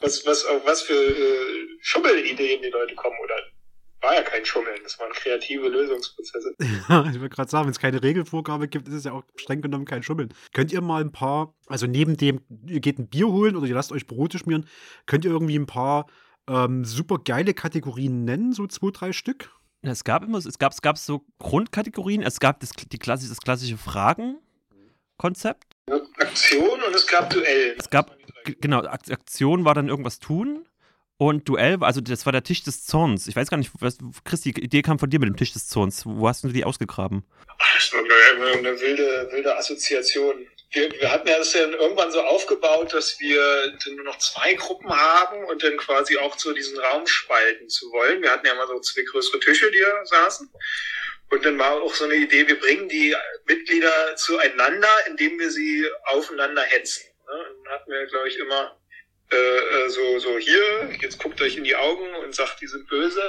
[0.00, 3.36] was, was, auf was für äh, Schummelideen die Leute kommen oder
[4.04, 6.54] war ja kein Schummeln, das waren kreative Lösungsprozesse.
[6.88, 9.62] Ja, ich würde gerade sagen, wenn es keine Regelvorgabe gibt, ist es ja auch streng
[9.62, 10.34] genommen kein Schummeln.
[10.52, 13.74] Könnt ihr mal ein paar, also neben dem, ihr geht ein Bier holen oder ihr
[13.74, 14.68] lasst euch Brote schmieren,
[15.06, 16.06] könnt ihr irgendwie ein paar
[16.48, 19.50] ähm, super geile Kategorien nennen, so zwei, drei Stück?
[19.82, 23.40] Es gab immer, es gab, es gab so Grundkategorien, es gab das, die klassische, das
[23.40, 25.74] klassische Fragen-Konzept.
[26.18, 27.76] Aktion und es gab Duell.
[27.78, 28.16] Es gab
[28.60, 30.66] genau, Aktion war dann irgendwas tun.
[31.16, 33.28] Und Duell, also das war der Tisch des Zorns.
[33.28, 35.68] Ich weiß gar nicht, was, Chris, die Idee kam von dir mit dem Tisch des
[35.68, 36.04] Zorns.
[36.04, 37.24] Wo hast du die ausgegraben?
[37.74, 40.46] Das war eine, wilde, wilde Assoziation.
[40.72, 44.90] Wir, wir hatten ja das dann irgendwann so aufgebaut, dass wir nur noch zwei Gruppen
[44.90, 48.20] haben und dann quasi auch so diesen Raum spalten zu wollen.
[48.20, 50.50] Wir hatten ja mal so zwei größere Tische, die da saßen.
[51.30, 53.14] Und dann war auch so eine Idee, wir bringen die
[53.46, 57.04] Mitglieder zueinander, indem wir sie aufeinander hetzen.
[57.26, 57.56] Ne?
[57.64, 58.76] Dann hatten wir, glaube ich, immer
[59.34, 62.88] äh, äh, so, so hier, jetzt guckt euch in die Augen und sagt, die sind
[62.88, 63.22] böse.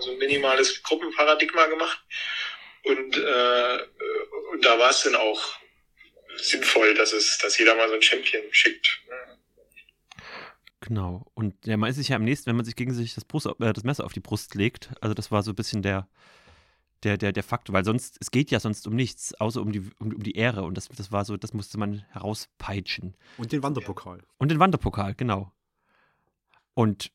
[0.00, 2.02] So ein minimales Gruppenparadigma gemacht.
[2.84, 3.78] Und, äh,
[4.52, 5.58] und da war es dann auch
[6.36, 9.02] sinnvoll, dass es, dass jeder mal so ein Champion schickt.
[10.80, 11.30] Genau.
[11.34, 13.84] Und der meint sich ja am nächsten, wenn man sich gegenseitig das, Brust, äh, das
[13.84, 14.90] Messer auf die Brust legt.
[15.00, 16.08] Also das war so ein bisschen der,
[17.04, 19.80] der, der, der Faktor, weil sonst, es geht ja sonst um nichts, außer um die,
[19.98, 20.62] um, um die Ehre.
[20.62, 23.16] Und das, das war so, das musste man herauspeitschen.
[23.38, 24.20] Und den Wanderpokal.
[24.38, 25.52] Und den Wanderpokal, genau.
[26.74, 27.10] Und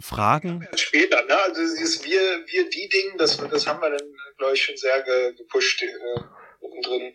[0.00, 0.66] Fragen.
[0.70, 1.36] Ja, später, ne?
[1.46, 4.08] Also dieses Wir, wir die Ding, das, das haben wir dann,
[4.38, 6.20] glaube ich, schon sehr ge, gepusht äh,
[6.60, 7.12] drin.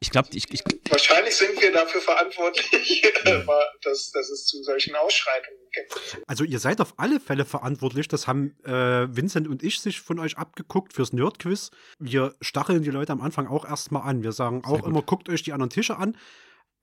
[0.00, 3.42] Ich glaube, ich, ich, wahrscheinlich sind wir dafür verantwortlich, äh,
[3.82, 6.18] dass, dass es zu solchen Ausschreitungen gibt.
[6.26, 8.08] Also ihr seid auf alle Fälle verantwortlich.
[8.08, 11.70] Das haben äh, Vincent und ich sich von euch abgeguckt fürs Nerdquiz.
[11.98, 14.22] Wir stacheln die Leute am Anfang auch erstmal an.
[14.22, 16.16] Wir sagen auch immer, guckt euch die anderen Tische an.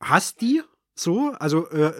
[0.02, 0.62] Hasst die
[0.96, 1.94] so, also äh,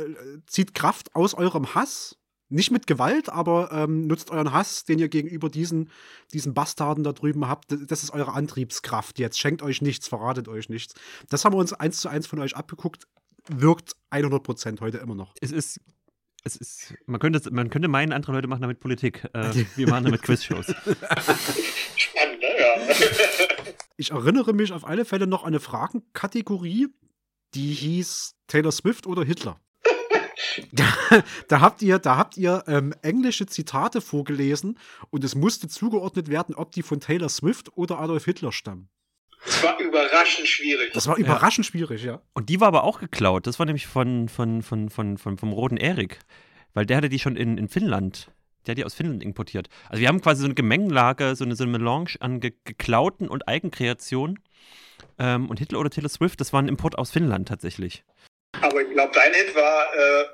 [0.48, 2.18] zieht Kraft aus eurem Hass
[2.50, 5.90] nicht mit Gewalt, aber ähm, nutzt euren Hass, den ihr gegenüber diesen,
[6.34, 7.66] diesen Bastarden da drüben habt.
[7.88, 9.40] Das ist eure Antriebskraft jetzt.
[9.40, 10.94] Schenkt euch nichts, verratet euch nichts.
[11.30, 13.08] Das haben wir uns eins zu eins von euch abgeguckt.
[13.50, 15.34] Wirkt 100 Prozent heute immer noch.
[15.42, 15.80] Es ist
[16.44, 19.28] es ist, man könnte, man könnte meinen, andere Leute machen damit Politik.
[19.34, 20.68] Äh, wir machen damit Quizshows.
[21.96, 22.48] Spannend, ne?
[22.60, 22.96] Ja.
[24.00, 26.88] Ich erinnere mich auf alle Fälle noch an eine Fragenkategorie,
[27.56, 29.60] die hieß Taylor Swift oder Hitler.
[30.72, 30.86] Da,
[31.48, 34.78] da, habt ihr, da habt ihr ähm, englische Zitate vorgelesen
[35.10, 38.90] und es musste zugeordnet werden, ob die von Taylor Swift oder Adolf Hitler stammen.
[39.46, 40.94] Das war überraschend schwierig.
[40.94, 41.72] Das war überraschend ja.
[41.72, 42.22] schwierig, ja.
[42.34, 43.48] Und die war aber auch geklaut.
[43.48, 46.20] Das war nämlich von, von, von, von, von vom Roten Erik.
[46.74, 48.32] Weil der hatte die schon in, in Finnland.
[48.66, 49.70] Der hat die aus Finnland importiert.
[49.90, 53.28] Also wir haben quasi so eine Gemengelage, so eine, so eine Melange an ge geklauten
[53.30, 54.40] und Eigenkreationen.
[55.18, 58.04] Ähm, und Hitler oder Taylor Swift, das war ein Import aus Finnland tatsächlich.
[58.62, 60.26] Aber ich glaube, dein Hit war äh,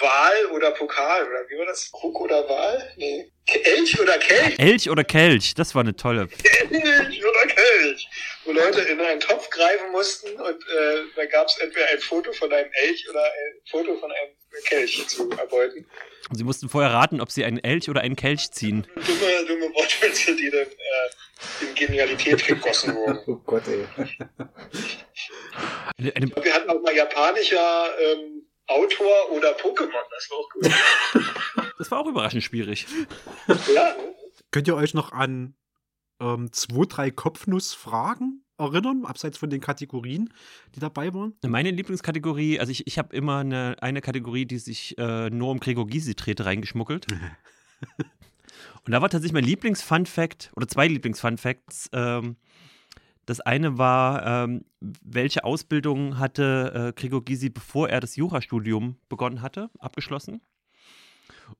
[0.00, 1.90] Wahl oder Pokal, oder wie war das?
[1.92, 2.92] Krug oder Wahl?
[2.96, 3.30] Nee.
[3.46, 4.58] Elch oder Kelch?
[4.58, 6.28] Elch oder Kelch, das war eine tolle.
[6.70, 8.08] Elch oder Kelch.
[8.44, 12.32] Wo Leute in einen Topf greifen mussten und äh, da gab es entweder ein Foto
[12.32, 14.32] von einem Elch oder ein Foto von einem
[14.64, 15.86] Kelch zu erbeuten.
[16.28, 18.86] Und sie mussten vorher raten, ob sie einen Elch oder einen Kelch ziehen.
[18.94, 23.18] Dumme, dumme Wortwitze, die dann äh, in Genialität gegossen wurden.
[23.26, 23.86] Oh Gott, ey.
[25.98, 28.39] Eine, eine wir hatten auch mal japanischer ähm,
[28.70, 31.74] Autor oder Pokémon, das war auch gut.
[31.78, 32.86] das war auch überraschend schwierig.
[33.74, 33.94] ja.
[34.52, 35.54] Könnt ihr euch noch an
[36.20, 40.32] ähm, zwei, drei Kopfnussfragen erinnern, abseits von den Kategorien,
[40.74, 41.34] die dabei waren?
[41.46, 45.60] Meine Lieblingskategorie, also ich, ich habe immer eine, eine Kategorie, die sich äh, nur um
[45.60, 47.06] Gregor Gysi trete reingeschmuggelt.
[48.86, 51.90] Und da war tatsächlich mein Lieblings-Fun-Fact oder zwei Lieblings-Fun-Facts.
[51.92, 52.36] Ähm,
[53.30, 59.40] das eine war, ähm, welche Ausbildung hatte äh, Gregor Gysi, bevor er das Jurastudium begonnen
[59.40, 60.40] hatte, abgeschlossen?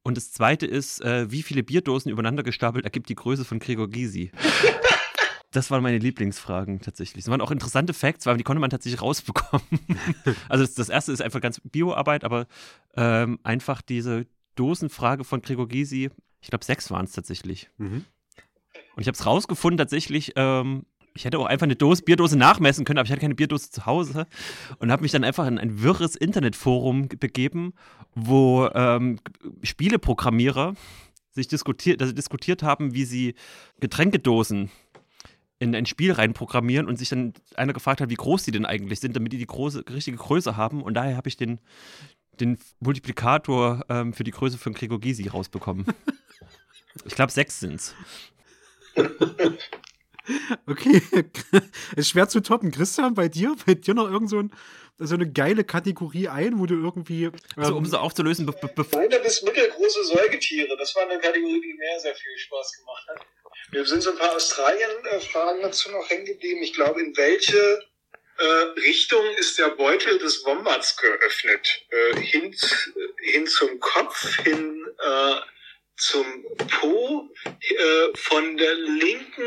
[0.03, 3.89] Und das zweite ist, äh, wie viele Bierdosen übereinander gestapelt ergibt die Größe von Gregor
[3.89, 4.33] Gysi?
[5.53, 7.25] Das waren meine Lieblingsfragen tatsächlich.
[7.25, 9.67] Das waren auch interessante Facts, weil die konnte man tatsächlich rausbekommen.
[10.49, 12.47] also das, das, erste ist einfach ganz Bioarbeit, aber
[12.95, 16.11] ähm, einfach diese Dosenfrage von Gregor Gysi,
[16.41, 17.69] ich glaube sechs waren es tatsächlich.
[17.79, 18.05] Mhm.
[18.95, 22.85] Und ich habe es rausgefunden tatsächlich, ähm, ich hätte auch einfach eine Dose, Bierdose nachmessen
[22.85, 24.27] können, aber ich hatte keine Bierdose zu Hause
[24.79, 27.75] und habe mich dann einfach in ein wirres Internetforum begeben,
[28.15, 29.19] wo ähm,
[29.63, 30.75] Spieleprogrammierer
[31.33, 33.35] sich diskutiert, also diskutiert haben, wie sie
[33.81, 34.71] Getränkedosen
[35.59, 39.01] in ein Spiel reinprogrammieren und sich dann einer gefragt hat, wie groß die denn eigentlich
[39.01, 40.83] sind, damit die die große, richtige Größe haben.
[40.83, 41.61] Und daher habe ich den,
[42.41, 45.85] den Multiplikator ähm, für die Größe von Gregor Gysi rausbekommen.
[47.05, 47.95] ich glaube, sechs sind es.
[50.67, 51.03] Okay,
[51.97, 52.71] ist schwer zu toppen.
[52.71, 54.53] Christian, bei dir, fällt dir noch irgend so, ein,
[54.99, 57.25] so eine geile Kategorie ein, wo du irgendwie.
[57.25, 61.61] Ähm, also, um sie aufzulösen, be be Kleine bis mittelgroße Säugetiere, das war eine Kategorie,
[61.61, 63.27] die mir sehr viel Spaß gemacht hat.
[63.73, 66.63] Wir sind so ein paar Australien-Fragen dazu noch hängen geblieben.
[66.63, 67.81] Ich glaube, in welche
[68.39, 68.45] äh,
[68.81, 71.87] Richtung ist der Beutel des Wombats geöffnet?
[71.91, 72.57] Äh, hin,
[73.23, 75.35] hin zum Kopf, hin äh,
[75.97, 76.25] zum
[76.81, 79.43] Po, äh, von der linken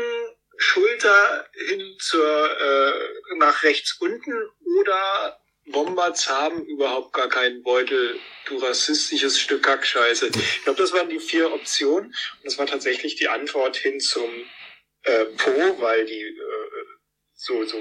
[0.56, 4.32] Schulter hin zur äh, nach rechts unten
[4.80, 10.26] oder Wombats haben überhaupt gar keinen Beutel, du rassistisches Stück Kackscheiße.
[10.26, 14.30] Ich glaube, das waren die vier Optionen und das war tatsächlich die Antwort hin zum
[15.02, 16.84] äh, Po, weil die äh,
[17.34, 17.80] so so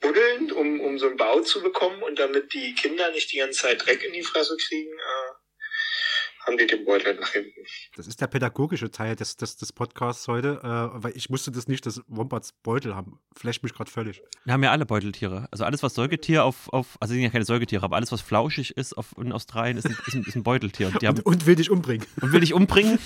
[0.00, 3.62] buddeln, um, um so einen Bau zu bekommen und damit die Kinder nicht die ganze
[3.62, 5.32] Zeit Dreck in die Fresse kriegen, äh,
[6.46, 7.60] haben die den Beutel nach hinten.
[7.96, 11.66] Das ist der pädagogische Teil des, des, des Podcasts heute, äh, weil ich wusste das
[11.66, 13.18] nicht, dass Wombats Beutel haben.
[13.34, 14.22] Flasht mich gerade völlig.
[14.44, 15.48] Wir haben ja alle Beuteltiere.
[15.50, 18.76] Also alles, was Säugetier auf, auf also sind ja keine Säugetiere, aber alles, was flauschig
[18.76, 20.88] ist auf, in Australien, ist ein, ist ein, ist ein Beuteltier.
[20.88, 22.06] Und, und, und, will dich umbringen.
[22.20, 22.98] Und will dich umbringen.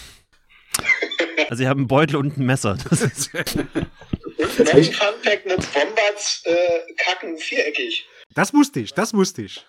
[1.49, 2.79] Also sie haben einen Beutel und ein Messer.
[2.89, 8.07] Das ist ein Funpack mit Wombats äh, kacken viereckig.
[8.35, 9.67] Das wusste ich, das wusste ich.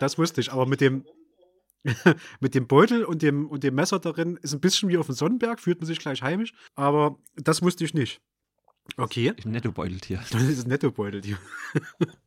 [0.00, 1.04] Das wusste ich, aber mit dem,
[2.40, 5.14] mit dem Beutel und dem, und dem Messer darin ist ein bisschen wie auf dem
[5.14, 8.20] Sonnenberg, fühlt man sich gleich heimisch, aber das wusste ich nicht.
[8.96, 10.22] Okay, ein Netto-Beuteltier.
[10.30, 11.38] das ist ein Netto-Beuteltier.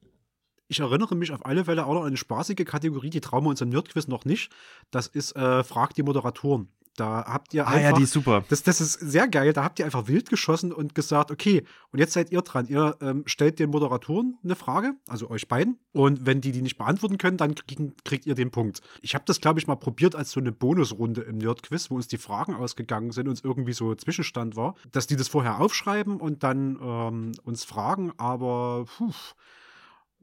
[0.69, 3.49] Ich erinnere mich auf alle Fälle auch noch an eine spaßige Kategorie, die trauen wir
[3.49, 4.51] uns im Nerdquiz noch nicht.
[4.91, 6.67] Das ist äh, Frag die Moderatoren.
[6.97, 8.43] Da habt ihr Ah einfach ja, die ist super.
[8.49, 9.53] das, das ist sehr geil.
[9.53, 12.67] Da habt ihr einfach wild geschossen und gesagt, okay, und jetzt seid ihr dran.
[12.67, 15.77] Ihr ähm, stellt den Moderatoren eine Frage, also euch beiden.
[15.93, 18.81] Und wenn die die nicht beantworten können, dann kriegen, kriegt ihr den Punkt.
[19.01, 22.07] Ich habe das, glaube ich, mal probiert als so eine Bonusrunde im Nerdquiz, wo uns
[22.07, 26.19] die Fragen ausgegangen sind und es irgendwie so Zwischenstand war, dass die das vorher aufschreiben
[26.19, 28.11] und dann ähm, uns fragen.
[28.17, 29.11] Aber puh,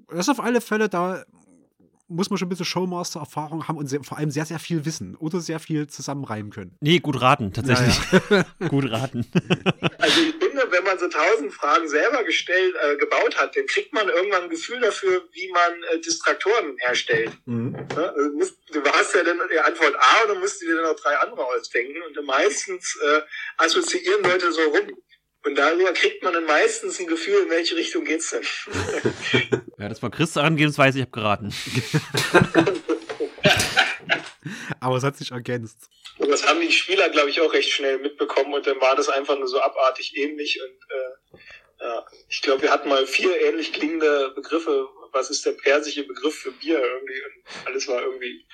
[0.09, 1.25] das ist auf alle Fälle da
[2.09, 5.17] muss man schon ein bisschen Showmaster-Erfahrung haben und sehr, vor allem sehr, sehr viel wissen
[5.17, 6.77] oder sehr viel zusammenreimen können.
[6.81, 7.99] Nee, gut raten, tatsächlich.
[8.69, 9.27] gut raten.
[9.99, 13.93] Also ich finde, wenn man so tausend Fragen selber gestellt, äh, gebaut hat, dann kriegt
[13.93, 17.33] man irgendwann ein Gefühl dafür, wie man äh, Distraktoren herstellt.
[17.47, 17.87] Ne?
[18.15, 20.77] Also Du, musst, du hast ja dann die Antwort A und dann musst du dir
[20.77, 23.21] dann noch drei andere ausdenken und dann meistens äh,
[23.59, 24.97] assoziieren Leute so rum.
[25.47, 28.43] Und darüber kriegt man dann meistens ein Gefühl, in welche Richtung geht's denn.
[29.85, 31.53] Ja, das war Chris Herangehensweise, ich habe geraten.
[34.81, 35.91] Aber es hat sich ergänzt.
[36.17, 39.11] Und das haben die Spieler, glaube ich, auch recht schnell mitbekommen und dann war das
[39.11, 43.75] einfach nur so abartig ähnlich und äh, ja, ich glaube, wir hatten mal vier ähnlich
[43.75, 44.89] klingende Begriffe.
[45.13, 47.21] Was ist der persische Begriff für Bier irgendwie?
[47.21, 48.47] Und alles war irgendwie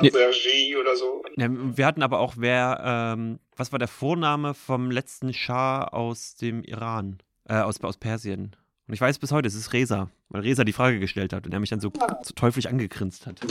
[0.00, 0.10] Nee.
[0.10, 1.24] Avergie oder so.
[1.36, 6.36] Ja, wir hatten aber auch, wer, ähm, was war der Vorname vom letzten Schah aus
[6.36, 7.18] dem Iran?
[7.48, 8.54] Äh, aus, aus Persien.
[8.86, 11.52] Und ich weiß bis heute, es ist Reza, weil Reza die Frage gestellt hat und
[11.52, 13.40] er mich dann so, so teuflisch angegrinst hat.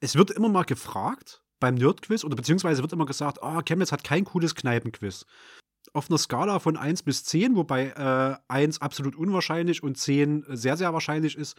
[0.00, 4.04] Es wird immer mal gefragt beim Nerdquiz oder beziehungsweise wird immer gesagt, ah, Chemnitz hat
[4.04, 5.26] kein cooles Kneipenquiz.
[5.92, 10.76] Auf einer Skala von 1 bis 10, wobei äh, 1 absolut unwahrscheinlich und 10 sehr,
[10.76, 11.56] sehr wahrscheinlich ist,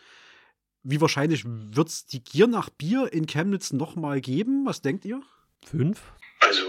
[0.83, 4.65] wie wahrscheinlich wird es die Gier nach Bier in Chemnitz nochmal geben?
[4.65, 5.21] Was denkt ihr?
[5.65, 6.13] Fünf?
[6.39, 6.63] Also,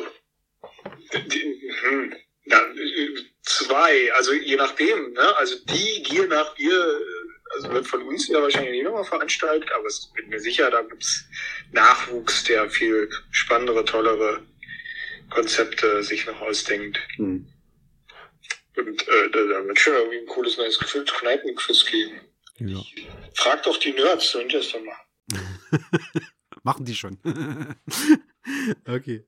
[1.12, 2.12] die, hm,
[2.46, 5.36] na, äh, zwei, also je nachdem, ne?
[5.36, 9.70] Also die Gier nach Bier, äh, also wird von uns ja wahrscheinlich nicht nochmal veranstaltet,
[9.72, 11.24] aber ich bin mir sicher, da gibt's
[11.72, 14.46] Nachwuchs, der viel spannendere, tollere
[15.30, 16.98] Konzepte sich noch ausdenkt.
[17.16, 17.46] Hm.
[18.76, 22.20] Und äh, da, da wird schon irgendwie ein cooles neues gefülltes Kneipenquiz geben.
[22.58, 22.82] Ja.
[23.34, 25.06] Frag doch die Nerds, sollen die das dann machen.
[26.62, 27.18] Machen die schon.
[28.86, 29.26] okay.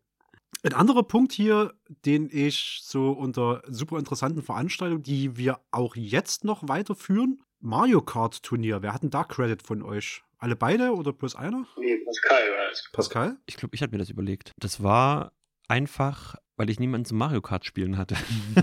[0.63, 1.75] Ein anderer Punkt hier,
[2.05, 8.43] den ich so unter super interessanten Veranstaltungen, die wir auch jetzt noch weiterführen, Mario Kart
[8.43, 8.83] Turnier.
[8.83, 10.23] Wer hat denn da Credit von euch?
[10.39, 11.67] Alle beide oder bloß einer?
[11.79, 12.91] Nee, Pascal war das.
[12.93, 13.37] Pascal?
[13.47, 14.53] Ich glaube, ich hatte mir das überlegt.
[14.59, 15.33] Das war
[15.69, 18.15] einfach, weil ich niemanden zum Mario Kart spielen hatte.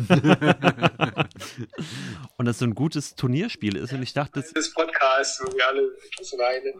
[2.38, 3.94] und das so ein gutes Turnierspiel ist.
[3.94, 6.80] Und ich dachte, das, Das Podcast, wo wir alle weinen.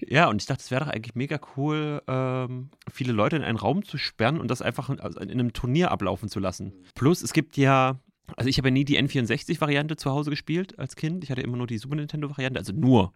[0.00, 3.58] ja, und ich dachte, es wäre doch eigentlich mega cool, ähm, viele Leute in einen
[3.58, 6.72] Raum zu sperren und das einfach in, also in einem Turnier ablaufen zu lassen.
[6.94, 7.98] Plus, es gibt ja.
[8.36, 11.24] Also ich habe ja nie die N64-Variante zu Hause gespielt als Kind.
[11.24, 13.14] Ich hatte immer nur die Super Nintendo-Variante, also nur.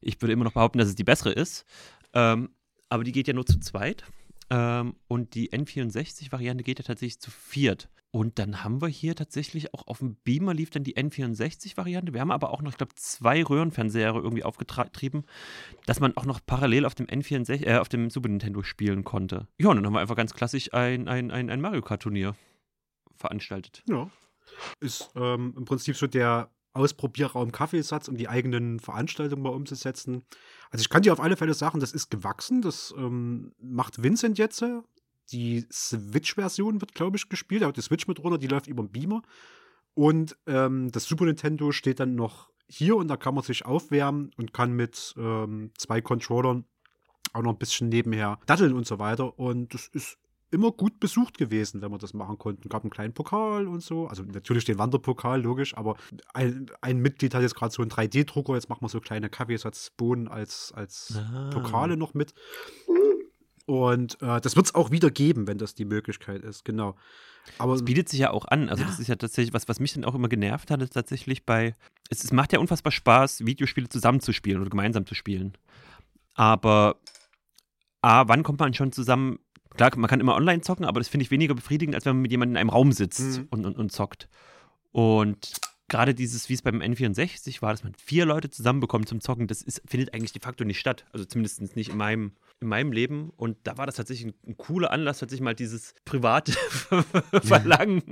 [0.00, 1.64] Ich würde immer noch behaupten, dass es die bessere ist.
[2.14, 2.50] Ähm,
[2.88, 4.02] aber die geht ja nur zu zweit.
[4.50, 7.88] Ähm, und die N64-Variante geht ja tatsächlich zu viert.
[8.12, 12.12] Und dann haben wir hier tatsächlich auch auf dem Beamer lief dann die N64-Variante.
[12.12, 15.24] Wir haben aber auch noch, ich glaube, zwei Röhrenfernseher irgendwie aufgetrieben,
[15.86, 19.46] dass man auch noch parallel auf dem N64, äh, auf dem Super Nintendo spielen konnte.
[19.58, 22.34] Ja, und dann haben wir einfach ganz klassisch ein, ein, ein, ein Mario Kart-Turnier
[23.14, 23.84] veranstaltet.
[23.88, 24.10] Ja.
[24.80, 30.22] Ist ähm, im Prinzip so der Ausprobierraum Kaffeesatz, um die eigenen Veranstaltungen mal umzusetzen.
[30.70, 32.62] Also ich kann dir auf alle Fälle sagen, das ist gewachsen.
[32.62, 34.64] Das ähm, macht Vincent jetzt.
[35.32, 37.62] Die Switch-Version wird, glaube ich, gespielt.
[37.62, 39.22] Er hat die Switch mit runter, die läuft über den Beamer.
[39.94, 44.30] Und ähm, das Super Nintendo steht dann noch hier und da kann man sich aufwärmen
[44.36, 46.64] und kann mit ähm, zwei Controllern
[47.32, 49.38] auch noch ein bisschen nebenher datteln und so weiter.
[49.38, 50.18] Und das ist
[50.50, 52.68] immer gut besucht gewesen, wenn wir das machen konnten.
[52.68, 54.06] Gab einen kleinen Pokal und so.
[54.08, 55.96] Also natürlich den Wanderpokal, logisch, aber
[56.34, 58.54] ein, ein Mitglied hat jetzt gerade so einen 3D-Drucker.
[58.54, 61.50] Jetzt machen wir so kleine Kaffeesatzbohnen als, als Ah.
[61.52, 62.34] Pokale noch mit.
[63.66, 66.96] Und äh, das wird es auch wieder geben, wenn das die Möglichkeit ist, genau.
[67.58, 68.68] Aber Es bietet sich ja auch an.
[68.68, 68.88] Also, Ja.
[68.88, 71.76] das ist ja tatsächlich, was, was mich dann auch immer genervt hat, ist tatsächlich bei.
[72.10, 75.52] Es, es macht ja unfassbar Spaß, Videospiele zusammenzuspielen oder gemeinsam zu spielen.
[76.34, 76.96] Aber
[78.02, 79.38] A, wann kommt man schon zusammen?
[79.80, 82.20] Klar, man kann immer online zocken, aber das finde ich weniger befriedigend, als wenn man
[82.22, 83.46] mit jemandem in einem Raum sitzt Mhm.
[83.50, 84.28] und, und, und zockt.
[84.92, 85.52] Und
[85.88, 89.62] gerade dieses, wie es beim N64 war, dass man vier Leute zusammenbekommt zum Zocken, das
[89.62, 91.06] ist, findet eigentlich de facto nicht statt.
[91.12, 94.56] Also zumindest nicht in meinem in meinem Leben und da war das tatsächlich ein, ein
[94.58, 96.52] cooler Anlass, tatsächlich mal dieses private
[97.42, 98.02] Verlangen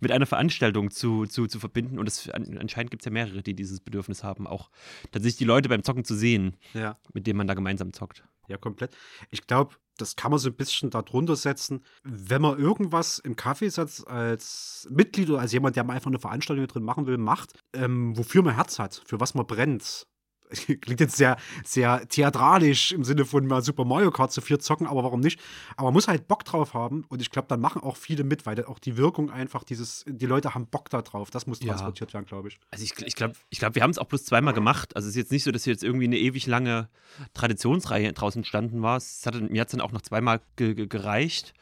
[0.00, 1.98] mit einer Veranstaltung zu, zu, zu verbinden.
[1.98, 4.70] Und das, anscheinend gibt es ja mehrere, die dieses Bedürfnis haben, auch
[5.12, 6.96] tatsächlich die Leute beim Zocken zu sehen, Ja.
[7.12, 8.24] mit denen man da gemeinsam zockt.
[8.48, 8.96] Ja, komplett.
[9.30, 11.84] Ich glaube, das kann man so ein bisschen darunter setzen.
[12.02, 16.84] Wenn man irgendwas im Kaffeesatz als Mitglied oder als jemand, der einfach eine Veranstaltung drin
[16.84, 20.06] machen will, macht, ähm, wofür man Herz hat, für was man brennt.
[20.80, 24.86] Klingt jetzt sehr, sehr theatralisch im Sinne von mal Super Mario Kart zu vier zocken,
[24.86, 25.38] aber warum nicht?
[25.76, 28.46] Aber man muss halt Bock drauf haben und ich glaube, dann machen auch viele mit,
[28.46, 31.30] weil dann auch die Wirkung einfach dieses, die Leute haben Bock da drauf.
[31.30, 31.68] Das muss Ja.
[31.68, 32.58] transportiert werden, glaube ich.
[32.70, 34.96] Also ich, ich glaube, ich glaub, wir haben es auch bloß zweimal gemacht.
[34.96, 36.88] Also es ist jetzt nicht so, dass hier jetzt irgendwie eine ewig lange
[37.34, 38.96] Traditionsreihe draußen entstanden war.
[38.96, 41.54] Es hat, mir hat es dann auch noch zweimal ge ge gereicht.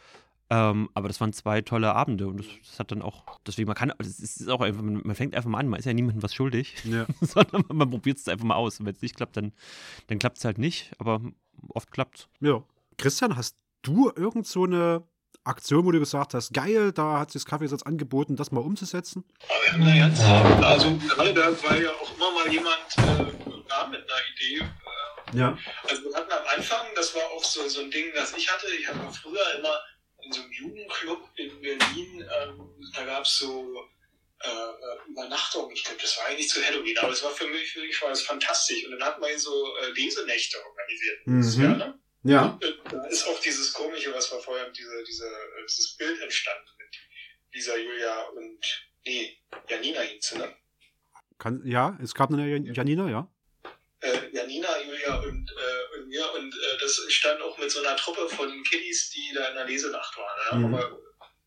[0.49, 3.76] Ähm, aber das waren zwei tolle Abende und das, das hat dann auch, deswegen, man
[3.76, 6.22] kann, es ist auch einfach, man, man fängt einfach mal an, man ist ja niemandem
[6.22, 7.07] was schuldig, Ja.
[7.20, 8.78] sondern man, man probiert es einfach mal aus.
[8.78, 9.53] Und wenn es nicht klappt, dann,
[10.07, 11.20] dann klappt es halt nicht, aber
[11.70, 12.62] oft klappt ja.
[12.97, 15.03] Christian, hast du irgend so eine
[15.44, 19.24] Aktion, wo du gesagt hast, geil, da hat sich das Kaffeesatz angeboten, das mal umzusetzen?
[19.49, 23.64] Aber wir haben da ganz, also gerade da war ja auch immer mal jemand äh,
[23.68, 24.64] da mit einer Idee.
[25.32, 25.59] Äh, Ja.
[25.88, 28.66] also wir hatten am Anfang, das war auch so, so ein Ding, das ich hatte.
[28.80, 29.74] Ich hatte früher immer
[30.26, 33.88] in so einem Jugendclub in Berlin, ähm, da gab es so
[34.40, 35.72] äh, Übernachtungen.
[35.74, 38.10] Ich glaube, das war eigentlich zu Halloween, aber es war für mich, für mich war
[38.10, 38.84] das fantastisch.
[38.84, 41.26] Und dann hat man so äh, Lesenächte organisiert.
[41.26, 41.62] Mhm.
[41.62, 42.00] Ja, ne?
[42.24, 42.44] Ja.
[42.62, 46.68] Und Da ist auch dieses komische, was wir vorher, diese, diese, äh, dieses Bild entstanden
[46.78, 46.96] mit
[47.54, 50.54] Lisa, Julia und, nee, Janina hieß ne?
[51.38, 53.32] Kann, ja, es gab eine Jan- Janina, ja.
[54.01, 57.97] Äh, Janina, Julia und, äh, und mir und äh, das entstand auch mit so einer
[57.97, 60.36] Truppe von Kiddies, die da in der Lesenacht waren.
[60.38, 60.76] Da haben Mhm.
[60.76, 60.99] wir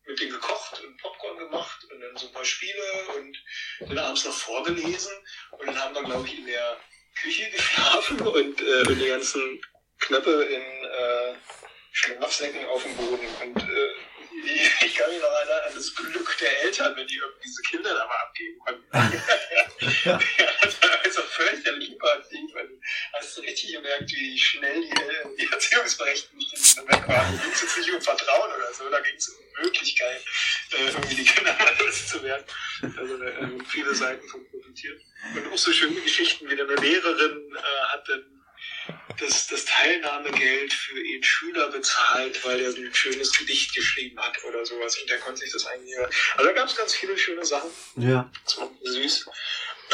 [0.06, 2.82] mit denen gekocht und Popcorn gemacht und dann so ein paar Spiele
[3.16, 3.36] und
[3.88, 5.12] dann abends noch vorgelesen
[5.52, 6.76] und dann haben wir, glaube ich, in der
[7.22, 9.60] Küche geschlafen und, äh, und die ganzen
[10.00, 11.34] Knöpfe in äh,
[11.92, 13.88] Schlafsäcken auf dem Boden und äh,
[14.44, 17.62] ich, ich kann mich noch erinnern an das Glück der Eltern, wenn die irgendwie diese
[17.62, 18.90] Kinder da mal abgeben konnten.
[48.44, 49.26] Das war süß.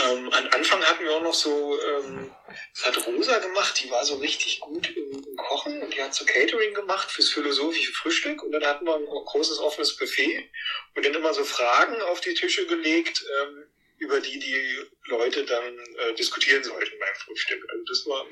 [0.05, 2.31] Ähm, am Anfang hatten wir auch noch so, ähm,
[2.75, 6.25] das hat Rosa gemacht, die war so richtig gut im, Kochen und die hat so
[6.25, 10.51] Catering gemacht fürs philosophische Frühstück und dann hatten wir ein großes offenes Buffet
[10.95, 13.65] und dann immer so Fragen auf die Tische gelegt, ähm,
[13.99, 17.65] über die die Leute dann äh, diskutieren sollten beim Frühstück.
[17.71, 18.27] Also das war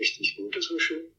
[0.00, 1.15] richtig gut, das war schön.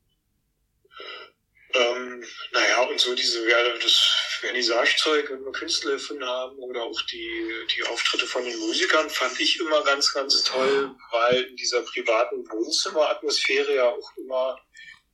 [1.73, 3.93] Ähm, naja, und so diese Werde, das
[4.39, 9.39] Vernissagezeug, wenn wir Künstler erfunden haben oder auch die, die Auftritte von den Musikern fand
[9.39, 14.57] ich immer ganz, ganz toll, weil in dieser privaten Wohnzimmeratmosphäre ja auch immer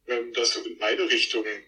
[0.07, 1.63] ähm, das so in beide Richtungen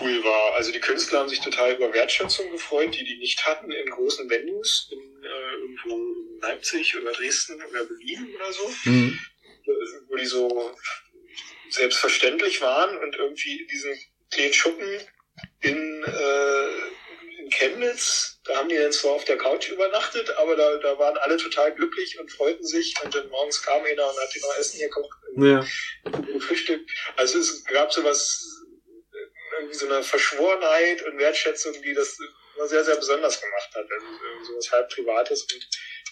[0.00, 0.54] cool war.
[0.54, 4.28] Also die Künstler haben sich total über Wertschätzung gefreut, die die nicht hatten in großen
[4.28, 9.18] Venues, in, äh, irgendwo in Leipzig oder Dresden oder Berlin oder so Mhm.
[10.08, 10.74] wo die so
[11.76, 13.98] selbstverständlich waren und irgendwie in diesen
[14.30, 15.00] kleinen Schuppen
[15.60, 16.68] in, äh,
[17.40, 21.16] in Chemnitz, da haben die dann zwar auf der Couch übernachtet, aber da, da waren
[21.18, 24.56] alle total glücklich und freuten sich und dann morgens kam einer und hat die noch
[24.58, 25.66] Essen gekocht Ja.
[26.04, 26.80] im Frühstück.
[27.16, 28.42] Also es gab so was,
[29.58, 32.16] irgendwie so eine Verschworenheit und Wertschätzung, die das
[32.56, 33.84] immer sehr, sehr besonders gemacht hat.
[33.90, 35.68] Also irgendwie sowas halb Privates und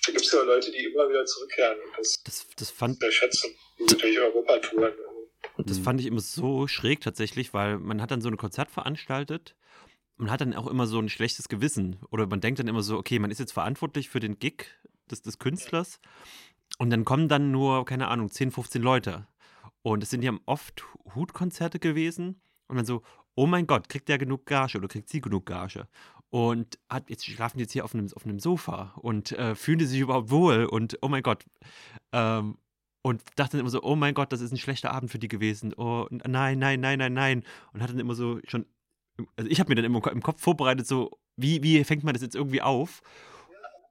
[0.07, 3.11] da gibt es ja Leute, die immer wieder zurückkehren und das Das, das, fand, der
[3.11, 4.95] Schätzung durch Europatouren.
[5.57, 9.55] Das fand ich immer so schräg tatsächlich, weil man hat dann so ein Konzert veranstaltet
[10.17, 11.97] man hat dann auch immer so ein schlechtes Gewissen.
[12.11, 14.67] Oder man denkt dann immer so, okay, man ist jetzt verantwortlich für den Gig
[15.11, 16.01] des, des Künstlers
[16.79, 19.27] und dann kommen dann nur, keine Ahnung, 10, 15 Leute.
[19.83, 20.85] Und es sind ja oft
[21.15, 23.03] Hutkonzerte gewesen und dann so,
[23.35, 25.89] oh mein Gott, kriegt der genug Gage oder kriegt sie genug Gage?
[26.31, 29.79] Und hat, jetzt schlafen die jetzt hier auf einem, auf einem Sofa und äh, fühlen
[29.79, 31.45] die sich überhaupt wohl und oh mein Gott.
[32.13, 32.57] Ähm,
[33.05, 35.29] und dachte dann immer so, oh mein Gott, das ist ein schlechter Abend für die
[35.29, 35.75] gewesen.
[35.77, 37.45] Oh nein, nein, nein, nein, nein.
[37.75, 38.65] Und hatte dann immer so schon,
[39.37, 42.23] also ich habe mir dann immer im Kopf vorbereitet, so, wie, wie fängt man das
[42.23, 43.03] jetzt irgendwie auf?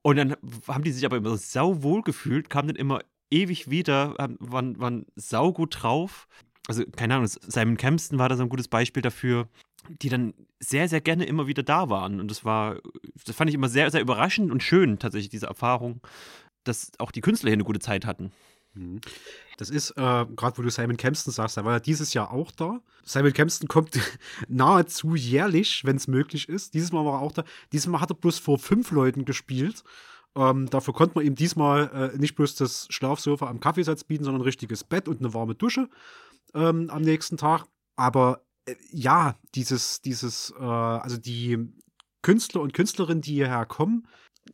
[0.01, 0.35] Und dann
[0.67, 5.05] haben die sich aber immer sau wohl gefühlt, kamen dann immer ewig wieder, waren, waren
[5.15, 6.27] sau gut drauf.
[6.67, 9.47] Also, keine Ahnung, Simon Kempston war da so ein gutes Beispiel dafür,
[10.01, 12.19] die dann sehr, sehr gerne immer wieder da waren.
[12.19, 12.79] Und das war,
[13.25, 16.01] das fand ich immer sehr, sehr überraschend und schön, tatsächlich, diese Erfahrung,
[16.63, 18.31] dass auch die Künstler hier eine gute Zeit hatten.
[18.73, 19.01] Mhm.
[19.57, 22.51] Das ist, äh, gerade wo du Simon Kempston sagst, der war ja dieses Jahr auch
[22.51, 22.81] da.
[23.03, 23.99] Simon Kempston kommt
[24.47, 26.73] nahezu jährlich, wenn es möglich ist.
[26.73, 27.43] Dieses Mal war er auch da.
[27.71, 29.83] Dieses Mal hat er bloß vor fünf Leuten gespielt.
[30.35, 34.41] Ähm, dafür konnte man ihm diesmal äh, nicht bloß das Schlafsofa am Kaffeesatz bieten, sondern
[34.41, 35.89] ein richtiges Bett und eine warme Dusche
[36.55, 37.65] ähm, am nächsten Tag.
[37.95, 41.59] Aber äh, ja, dieses, dieses, äh, also die
[42.23, 44.07] Künstler und Künstlerinnen, die hierher kommen,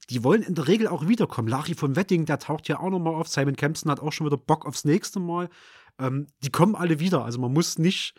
[0.09, 1.47] die wollen in der Regel auch wiederkommen.
[1.47, 3.27] Larry von Wetting, der taucht ja auch nochmal auf.
[3.27, 5.49] Simon Kempston hat auch schon wieder Bock aufs nächste Mal.
[5.99, 7.25] Ähm, die kommen alle wieder.
[7.25, 8.13] Also man muss nicht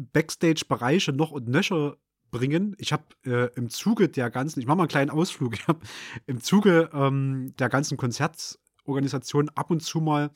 [0.00, 1.96] Backstage-Bereiche noch und nöcher
[2.30, 2.74] bringen.
[2.78, 5.80] Ich habe äh, im Zuge der ganzen, ich mache mal einen kleinen Ausflug, ich habe
[6.26, 10.30] im Zuge ähm, der ganzen Konzertorganisation ab und zu mal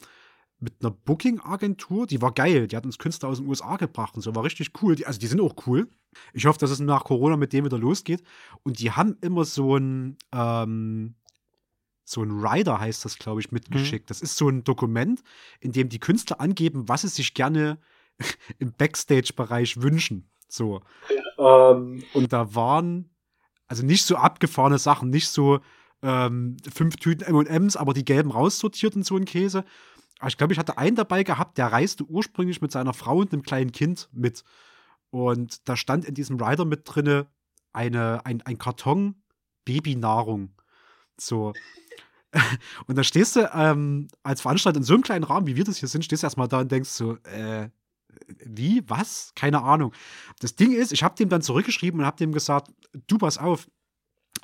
[0.64, 4.22] mit einer Booking-Agentur, die war geil, die hat uns Künstler aus den USA gebracht und
[4.22, 4.96] so, war richtig cool.
[4.96, 5.88] Die, also die sind auch cool.
[6.32, 8.22] Ich hoffe, dass es nach Corona mit dem wieder losgeht.
[8.62, 11.14] Und die haben immer so ein, ähm,
[12.04, 14.06] so ein Rider heißt das, glaube ich, mitgeschickt.
[14.06, 14.08] Mhm.
[14.08, 15.22] Das ist so ein Dokument,
[15.60, 17.78] in dem die Künstler angeben, was sie sich gerne
[18.58, 20.30] im Backstage-Bereich wünschen.
[20.48, 20.82] So.
[21.38, 23.10] Ähm, und da waren
[23.66, 25.60] also nicht so abgefahrene Sachen, nicht so
[26.02, 29.64] ähm, fünf Tüten MMs, aber die gelben raussortiert und so ein Käse.
[30.18, 33.32] Aber ich glaube, ich hatte einen dabei gehabt, der reiste ursprünglich mit seiner Frau und
[33.32, 34.44] einem kleinen Kind mit.
[35.10, 37.26] Und da stand in diesem Rider mit drinne
[37.72, 39.16] eine, ein, ein Karton
[39.64, 40.50] Babynahrung.
[41.18, 41.52] So.
[42.86, 45.76] Und da stehst du ähm, als Veranstalter in so einem kleinen Rahmen, wie wir das
[45.76, 47.68] hier sind, stehst du erstmal da und denkst so, äh,
[48.44, 49.32] wie, was?
[49.34, 49.92] Keine Ahnung.
[50.40, 52.72] Das Ding ist, ich habe dem dann zurückgeschrieben und habe dem gesagt,
[53.06, 53.68] du pass auf.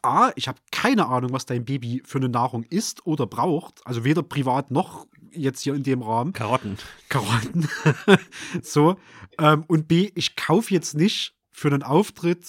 [0.03, 3.87] A, ich habe keine Ahnung, was dein Baby für eine Nahrung isst oder braucht.
[3.87, 6.33] Also weder privat noch jetzt hier in dem Rahmen.
[6.33, 6.79] Karotten.
[7.09, 7.69] Karotten.
[8.63, 8.97] so.
[9.39, 12.47] Ähm, und B, ich kaufe jetzt nicht für einen Auftritt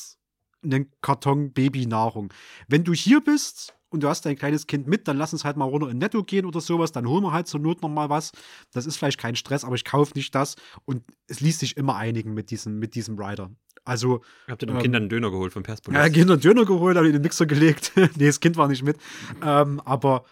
[0.64, 2.34] einen Karton Babynahrung.
[2.68, 5.58] Wenn du hier bist und du hast dein kleines Kind mit, dann lass uns halt
[5.58, 8.10] mal runter in Netto gehen oder sowas, dann holen wir halt zur Not noch mal
[8.10, 8.32] was.
[8.72, 11.96] Das ist vielleicht kein Stress, aber ich kaufe nicht das und es ließ sich immer
[11.96, 13.52] einigen mit diesem, mit diesem Rider.
[13.84, 14.22] Also.
[14.48, 15.98] Habt ihr den ähm, Kindern einen Döner geholt vom Perspolis?
[15.98, 17.92] Ja, Kindern einen Döner geholt, habe ich in den Mixer gelegt.
[17.96, 18.98] nee, das Kind war nicht mit.
[19.44, 20.26] Ähm, aber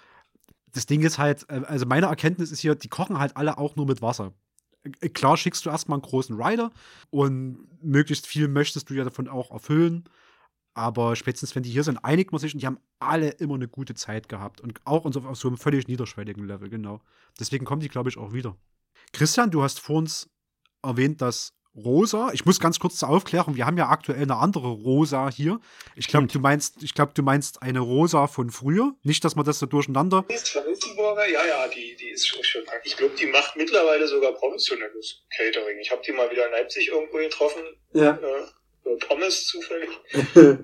[0.74, 3.76] das Ding ist halt, äh, also meine Erkenntnis ist hier, die kochen halt alle auch
[3.76, 4.34] nur mit Wasser.
[5.02, 6.72] Äh, klar schickst du erstmal einen großen Rider
[7.10, 10.06] und möglichst viel möchtest du ja davon auch erfüllen.
[10.76, 13.68] Aber spätestens, wenn die hier sind, einigt man sich und die haben alle immer eine
[13.68, 14.62] gute Zeit gehabt.
[14.62, 17.02] Und auch auf so einem völlig niederschwelligen Level, genau.
[17.40, 18.56] Deswegen kommen die, glaube ich, auch wieder.
[19.12, 20.30] Christian, du hast vor uns
[20.82, 21.54] erwähnt, dass
[21.84, 25.60] Rosa, ich muss ganz kurz zur Aufklärung, wir haben ja aktuell eine andere Rosa hier.
[25.96, 28.94] Ich glaube, du meinst, ich glaube, du meinst eine Rosa von früher.
[29.04, 30.26] Nicht, dass man das so durcheinander.
[30.30, 30.64] Die ist von
[31.32, 32.64] ja, ja, die, die ist schon schön.
[32.84, 35.80] Ich glaube, die macht mittlerweile sogar professionelles Catering.
[35.80, 37.62] Ich habe die mal wieder in Leipzig irgendwo getroffen.
[37.94, 38.12] Ja.
[38.12, 39.90] Äh, Pommes zufällig.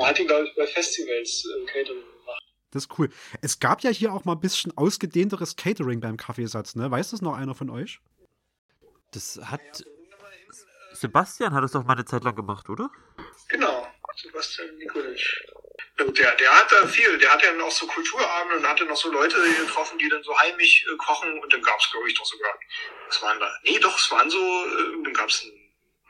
[0.00, 2.42] hat die, glaube ich, bei Festivals äh, Catering gemacht.
[2.70, 3.08] Das ist cool.
[3.40, 6.90] Es gab ja hier auch mal ein bisschen ausgedehnteres Catering beim Kaffeesatz, ne?
[6.90, 8.00] Weiß das noch einer von euch?
[9.12, 9.84] Das hat.
[10.92, 12.90] Sebastian hat es doch mal eine Zeit lang gemacht, oder?
[13.48, 15.20] Genau, Sebastian Nikolic.
[15.98, 19.10] Der, der hat da viel, der hat ja noch so Kulturabende und hatte noch so
[19.10, 22.24] Leute getroffen, die dann so heimisch äh, kochen und dann gab es, glaube ich, doch
[22.24, 22.54] sogar,
[23.08, 23.52] was waren da?
[23.64, 25.68] Nee, doch, es waren so, äh, dann gab es einen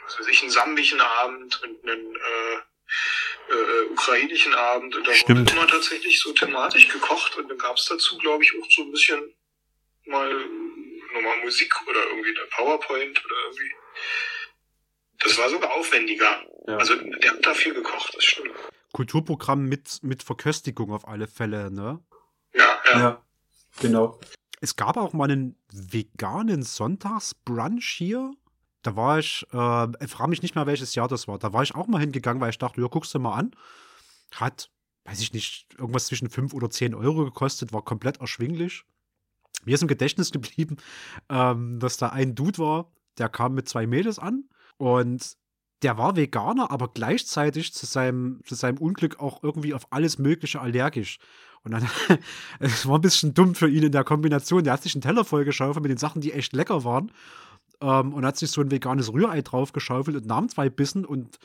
[0.09, 4.97] was weiß ich, einen sambischen Abend und einen äh, äh, ukrainischen Abend.
[4.97, 5.41] Und da Stimmt.
[5.41, 8.83] wurde immer tatsächlich so thematisch gekocht und dann gab es dazu, glaube ich, auch so
[8.83, 9.35] ein bisschen
[10.07, 10.31] mal
[11.13, 13.75] nochmal Musik oder irgendwie eine PowerPoint oder irgendwie.
[15.21, 16.43] Das war sogar aufwendiger.
[16.67, 16.77] Ja.
[16.77, 18.51] Also der hat da viel gekocht, das stimmt.
[18.93, 22.03] Kulturprogramm mit, mit Verköstigung auf alle Fälle, ne?
[22.55, 22.99] Ja, ja.
[22.99, 23.23] ja
[23.81, 24.21] genau.
[24.61, 28.33] Es gab auch mal einen veganen Sonntagsbrunch hier
[28.83, 31.39] da war ich, äh, ich frage mich nicht mehr, welches Jahr das war.
[31.39, 33.51] Da war ich auch mal hingegangen, weil ich dachte, ja, guckst du mal an.
[34.33, 34.71] Hat,
[35.05, 38.85] weiß ich nicht, irgendwas zwischen 5 oder 10 Euro gekostet, war komplett erschwinglich.
[39.65, 40.77] Mir ist im Gedächtnis geblieben,
[41.29, 44.45] ähm, dass da ein Dude war, der kam mit zwei Mädels an
[44.77, 45.37] und
[45.83, 50.61] der war Veganer, aber gleichzeitig zu seinem, zu seinem Unglück auch irgendwie auf alles Mögliche
[50.61, 51.19] allergisch.
[51.63, 51.89] Und dann,
[52.59, 54.65] es war ein bisschen dumm für ihn in der Kombination.
[54.65, 57.13] Der hat sich einen Teller vollgeschaufelt mit den Sachen, die echt lecker waren
[57.81, 61.39] ähm, und hat sich so ein veganes Rührei draufgeschaufelt und nahm zwei Bissen und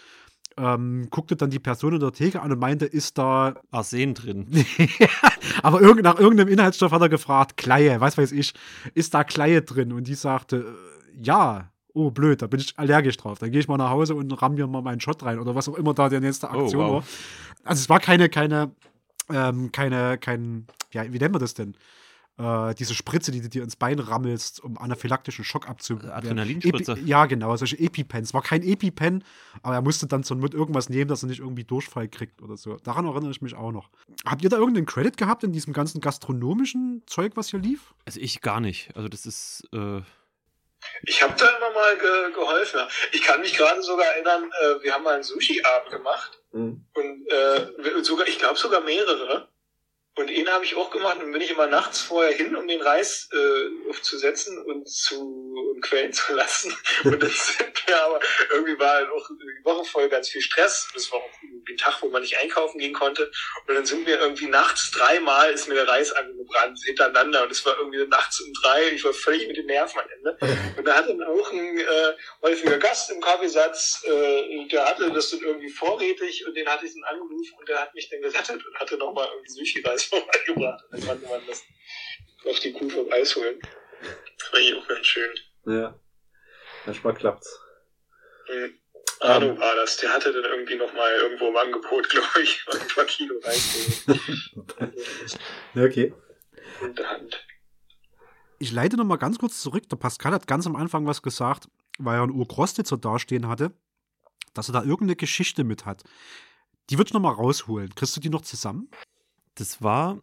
[0.55, 4.47] ähm, guckte dann die Person in der Theke an und meinte, ist da Arsen drin?
[5.63, 8.53] Aber irgend, nach irgendeinem Inhaltsstoff hat er gefragt, Kleie, was weiß ich,
[8.93, 9.91] ist da Kleie drin?
[9.91, 10.75] Und die sagte,
[11.21, 11.69] ja.
[11.95, 13.37] Oh, blöd, da bin ich allergisch drauf.
[13.37, 15.69] Dann gehe ich mal nach Hause und ramm mir mal meinen Shot rein oder was
[15.69, 16.93] auch immer da die nächste oh, Aktion oh, wow.
[16.93, 17.03] war.
[17.65, 18.71] Also es war keine, keine,
[19.29, 21.75] ähm, keine, kein, ja, wie nennen wir das denn?
[22.37, 26.11] äh, diese Spritze, die du dir ins Bein rammelst, um anaphylaktischen Schock abzuwehren.
[26.11, 26.93] Adrenalinspritze.
[26.93, 28.33] Epi ja, genau, solche EpiPens.
[28.33, 29.23] War kein EpiPen,
[29.61, 32.57] aber er musste dann zur Not irgendwas nehmen, dass er nicht irgendwie Durchfall kriegt oder
[32.57, 32.77] so.
[32.77, 33.89] Daran erinnere ich mich auch noch.
[34.25, 37.93] Habt ihr da irgendeinen Credit gehabt in diesem ganzen gastronomischen Zeug, was hier lief?
[38.05, 38.95] Also ich gar nicht.
[38.95, 39.67] Also das ist.
[39.73, 40.01] Äh
[41.05, 42.79] Ich habe da immer mal ge geholfen.
[43.11, 46.85] Ich kann mich gerade sogar erinnern, äh, wir haben mal einen Sushi-Abend gemacht Mhm.
[46.93, 49.49] und äh, sogar, ich glaube sogar mehrere.
[50.15, 52.81] Und ihn habe ich auch gemacht und bin ich immer nachts vorher hin, um den
[52.81, 56.77] Reis äh, aufzusetzen und zu und quellen zu lassen.
[57.03, 58.19] Und dann sind wir aber,
[58.51, 60.87] irgendwie war halt auch die Woche voll ganz viel Stress.
[60.93, 61.29] Das war auch
[61.63, 63.31] irgendwie Tag, wo man nicht einkaufen gehen konnte.
[63.67, 67.65] Und dann sind wir irgendwie nachts dreimal ist mir der Reis angebrannt hintereinander und es
[67.65, 68.89] war irgendwie nachts um drei.
[68.89, 70.37] Ich war völlig mit den Nerven am Ende.
[70.77, 75.29] Und da hatte dann auch ein äh, häufiger Gast im Kaffeesatz, äh, der hatte das
[75.29, 78.65] dann irgendwie vorrätig und den hatte ich dann angerufen und der hat mich dann gerettet
[78.65, 80.83] und hatte nochmal irgendwie Sushi-Reis vorbeigebracht.
[80.91, 81.63] Und dann konnte man das
[82.45, 83.59] auf die Kuh vom Eis holen.
[84.37, 85.33] Das war ich auch ganz schön.
[85.65, 85.99] Ja.
[86.85, 87.59] Manchmal klappt's.
[88.49, 88.82] Mhm.
[89.19, 93.05] Arno war das, der hatte dann irgendwie nochmal irgendwo im Angebot, glaube ich, ein paar
[93.05, 93.35] Kilo
[95.73, 96.13] Ja, okay.
[96.81, 97.45] in der Hand.
[98.59, 99.89] Ich leite noch mal ganz kurz zurück.
[99.89, 101.67] Der Pascal hat ganz am Anfang was gesagt,
[101.99, 103.71] weil er einen Urkrostitzer dastehen hatte,
[104.53, 106.03] dass er da irgendeine Geschichte mit hat.
[106.89, 107.95] Die würde ich noch mal rausholen.
[107.95, 108.89] Kriegst du die noch zusammen?
[109.55, 110.21] das war.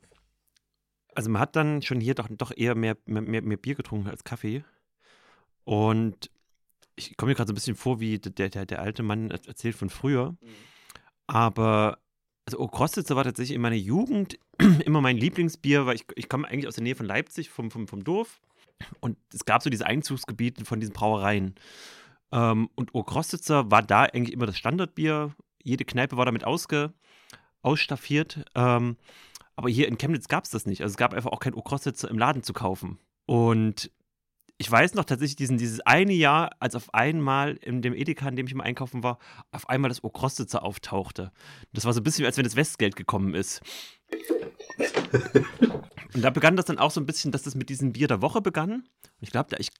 [1.15, 4.25] Also man hat dann schon hier doch, doch eher mehr, mehr mehr Bier getrunken als
[4.25, 4.65] Kaffee.
[5.65, 6.31] Und
[6.97, 9.47] ich komme mir gerade so ein bisschen vor, wie der, der, der alte Mann er-
[9.47, 10.37] erzählt von früher.
[11.27, 11.99] Aber
[12.47, 14.39] also Okrostitzer war tatsächlich in meiner Jugend
[14.85, 17.87] immer mein Lieblingsbier, weil ich, ich komme eigentlich aus der Nähe von Leipzig, vom, vom,
[17.87, 18.41] vom Dorf.
[19.01, 21.55] Und es gab so diese Einzugsgebiete von diesen Brauereien.
[22.33, 25.35] Ähm, und Okrostitzer war da eigentlich immer das Standardbier.
[25.63, 26.93] Jede Kneipe war damit ausge,
[27.63, 28.45] ausstaffiert.
[28.55, 28.97] Ähm,
[29.55, 30.83] aber hier in Chemnitz gab es das nicht.
[30.83, 32.99] Also es gab einfach auch kein Okrostitzer im Laden zu kaufen.
[33.27, 33.91] Und
[34.61, 38.37] ich weiß noch tatsächlich diesen, dieses eine Jahr, als auf einmal in dem Edeka, in
[38.37, 39.19] dem ich immer einkaufen war,
[39.53, 41.33] auf einmal das Okrostitzer auftauchte.
[41.73, 43.63] Das war so ein bisschen, als wenn das Westgeld gekommen ist.
[46.13, 48.21] Und da begann das dann auch so ein bisschen, dass das mit diesem Bier der
[48.21, 48.71] Woche begann.
[48.73, 49.71] Und ich glaube, ich,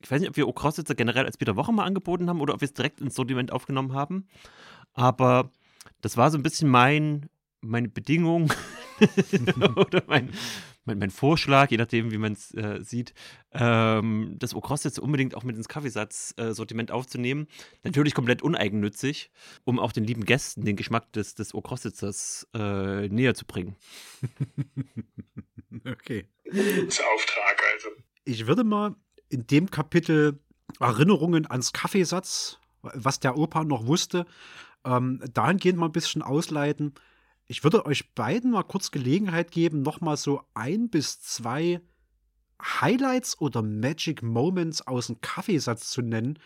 [0.00, 2.54] ich weiß nicht, ob wir Okrostitzer generell als Bier der Woche mal angeboten haben oder
[2.54, 4.28] ob wir es direkt ins Sortiment aufgenommen haben.
[4.92, 5.50] Aber
[6.00, 7.28] das war so ein bisschen mein,
[7.60, 8.52] meine Bedingung
[9.74, 10.30] oder mein,
[10.84, 13.14] mein, mein Vorschlag, je nachdem, wie man es äh, sieht,
[13.52, 17.46] ähm, das Okrostitzer unbedingt auch mit ins Kaffeesatz-Sortiment aufzunehmen.
[17.84, 19.30] Natürlich komplett uneigennützig,
[19.64, 23.76] um auch den lieben Gästen den Geschmack des, des Okrostitzers äh, näher zu bringen.
[25.84, 26.28] Okay.
[26.44, 27.88] Das ist Auftrag, also.
[28.24, 28.94] Ich würde mal
[29.30, 30.38] in dem Kapitel
[30.80, 34.26] Erinnerungen ans Kaffeesatz, was der Opa noch wusste,
[34.84, 36.94] ähm, dahingehend mal ein bisschen ausleiten.
[37.46, 41.80] Ich würde euch beiden mal kurz Gelegenheit geben, noch mal so ein bis zwei
[42.62, 46.38] Highlights oder Magic Moments aus dem Kaffeesatz zu nennen,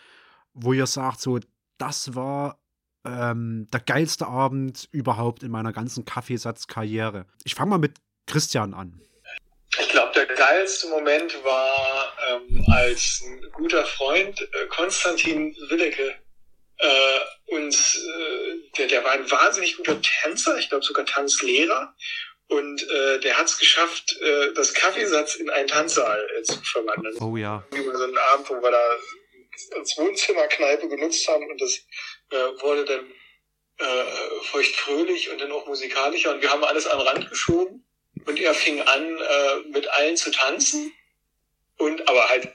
[0.55, 1.39] wo ihr sagt, so,
[1.79, 2.59] das war
[3.05, 7.27] ähm, der geilste Abend überhaupt in meiner ganzen Kaffeesatzkarriere.
[7.45, 9.01] Ich fange mal mit Christian an.
[9.79, 16.15] Ich glaube, der geilste Moment war, ähm, als ein guter Freund, äh, Konstantin Willecke,
[16.79, 21.95] äh, uns, äh, der, der war ein wahnsinnig guter Tänzer, ich glaube sogar Tanzlehrer.
[22.49, 27.17] Und äh, der hat es geschafft, äh, das Kaffeesatz in einen Tanzsaal äh, zu verwandeln.
[27.21, 27.67] Oh ja.
[27.75, 28.91] Über so einen Abend, wo wir da
[29.77, 31.81] als Wohnzimmerkneipe genutzt haben und das
[32.31, 33.13] äh, wurde dann
[33.79, 34.05] äh,
[34.45, 37.85] feuchtfröhlich und dann auch musikalischer und wir haben alles an den Rand geschoben
[38.27, 40.93] und er fing an äh, mit allen zu tanzen
[41.79, 42.55] und aber halt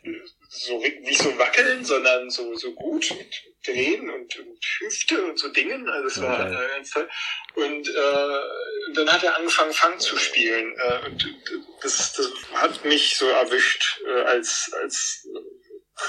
[0.49, 5.49] so nicht so wackeln, sondern so so gut und drehen und, und Hüfte und so
[5.49, 5.88] Dingen.
[5.89, 6.53] Also es war Okay.
[6.53, 7.09] äh, ganz toll.
[7.55, 11.26] Und äh, dann hat er angefangen Fang zu spielen äh, und
[11.82, 15.28] das, das hat mich so erwischt äh, als als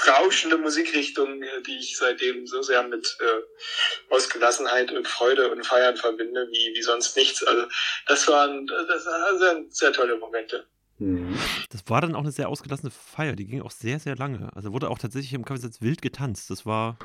[0.07, 5.95] rauschende Musikrichtung, äh, die ich seitdem so sehr mit äh, Ausgelassenheit und Freude und Feiern
[5.97, 7.43] verbinde, wie, wie sonst nichts.
[7.43, 7.67] Also
[8.07, 10.67] das waren, das waren sehr, sehr tolle Momente.
[10.99, 11.37] Mhm.
[11.69, 13.35] Das war dann auch eine sehr ausgelassene Feier.
[13.35, 14.49] Die ging auch sehr, sehr lange.
[14.55, 16.49] Also wurde auch tatsächlich im Kaffeesatz wild getanzt.
[16.49, 16.97] Das war.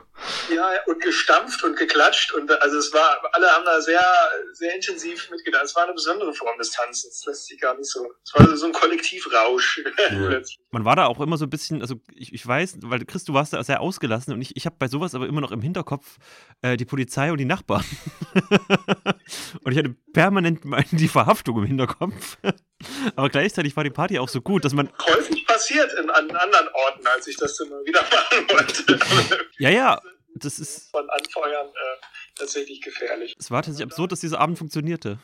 [0.54, 4.00] Ja, und gestampft und geklatscht und also es war, alle haben da sehr,
[4.52, 5.64] sehr intensiv mitgedacht.
[5.64, 7.20] Es war eine besondere Form des Tanzens.
[7.20, 8.06] Das lässt sich gar nicht so.
[8.24, 9.82] Es war so ein Kollektivrausch.
[10.08, 10.58] plötzlich.
[10.70, 13.34] Man war da auch immer so ein bisschen, also ich, ich weiß, weil Chris, du
[13.34, 16.18] warst da sehr ausgelassen und ich, ich habe bei sowas aber immer noch im Hinterkopf
[16.62, 17.84] äh, die Polizei und die Nachbarn.
[19.64, 20.60] und ich hatte permanent
[20.92, 22.38] die Verhaftung im Hinterkopf.
[23.16, 24.90] Aber gleichzeitig war die Party auch so gut, dass man.
[25.06, 29.46] Häufig passiert in, an anderen Orten, als ich das immer wieder machen wollte.
[29.58, 30.00] Ja, ja,
[30.34, 30.90] das ist.
[30.90, 32.06] Von Anfeuern äh,
[32.36, 33.34] tatsächlich gefährlich.
[33.38, 35.18] Es war tatsächlich absurd, dass dieser Abend funktionierte.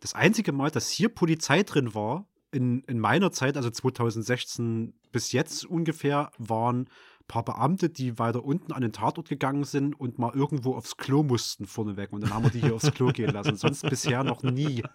[0.00, 5.32] Das einzige Mal, dass hier Polizei drin war, in, in meiner Zeit, also 2016 bis
[5.32, 10.18] jetzt ungefähr, waren ein paar Beamte, die weiter unten an den Tatort gegangen sind und
[10.18, 12.12] mal irgendwo aufs Klo mussten vorneweg.
[12.12, 13.56] Und dann haben wir die hier aufs Klo gehen lassen.
[13.56, 14.82] Sonst bisher noch nie.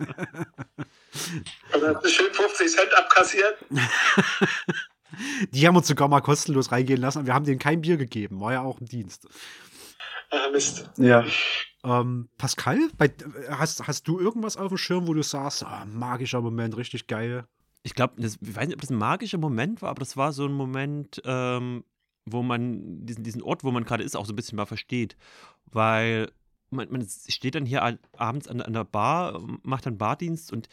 [1.71, 3.57] Also hast du schön 50 Cent abkassiert.
[5.51, 8.39] Die haben uns sogar mal kostenlos reingehen lassen und wir haben denen kein Bier gegeben.
[8.41, 9.27] War ja auch ein Dienst.
[10.31, 10.89] Ah, Mist.
[10.97, 11.23] Ja.
[11.83, 13.11] Ähm, Pascal, bei,
[13.49, 17.45] hast, hast du irgendwas auf dem Schirm, wo du sagst, ah, magischer Moment, richtig geil?
[17.83, 20.45] Ich glaube, ich weiß nicht, ob das ein magischer Moment war, aber das war so
[20.45, 21.83] ein Moment, ähm,
[22.25, 25.15] wo man diesen, diesen Ort, wo man gerade ist, auch so ein bisschen mal versteht.
[25.65, 26.31] Weil
[26.71, 27.83] man, man steht dann hier
[28.17, 30.67] abends an, an der Bar, macht dann Bardienst und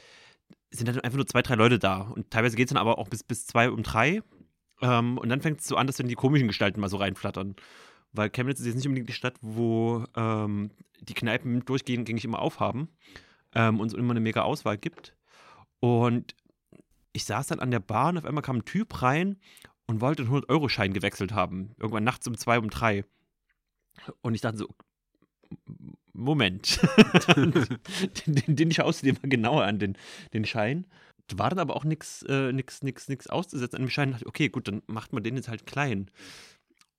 [0.73, 2.01] sind dann einfach nur zwei, drei Leute da.
[2.01, 4.23] Und teilweise geht es dann aber auch bis, bis zwei um drei.
[4.81, 7.57] Ähm, und dann fängt es so an, dass dann die komischen Gestalten mal so reinflattern.
[8.12, 10.70] Weil Chemnitz ist jetzt nicht unbedingt die Stadt, wo ähm,
[11.01, 12.89] die Kneipen durchgehend gängig immer aufhaben
[13.55, 15.16] ähm, und es immer eine mega Auswahl gibt.
[15.81, 16.35] Und
[17.12, 19.39] ich saß dann an der Bar und auf einmal kam ein Typ rein
[19.87, 21.75] und wollte einen 100-Euro-Schein gewechselt haben.
[21.79, 23.05] Irgendwann nachts um zwei, um drei.
[24.20, 24.68] Und ich dachte so,
[26.13, 26.81] Moment.
[27.37, 29.97] den, den, du dir mal genauer an, den,
[30.33, 30.87] den Schein.
[31.35, 34.11] War dann aber auch nichts äh, nix, nix, nix auszusetzen an dem Schein.
[34.11, 36.11] Dachte, ich, okay, gut, dann macht man den jetzt halt klein.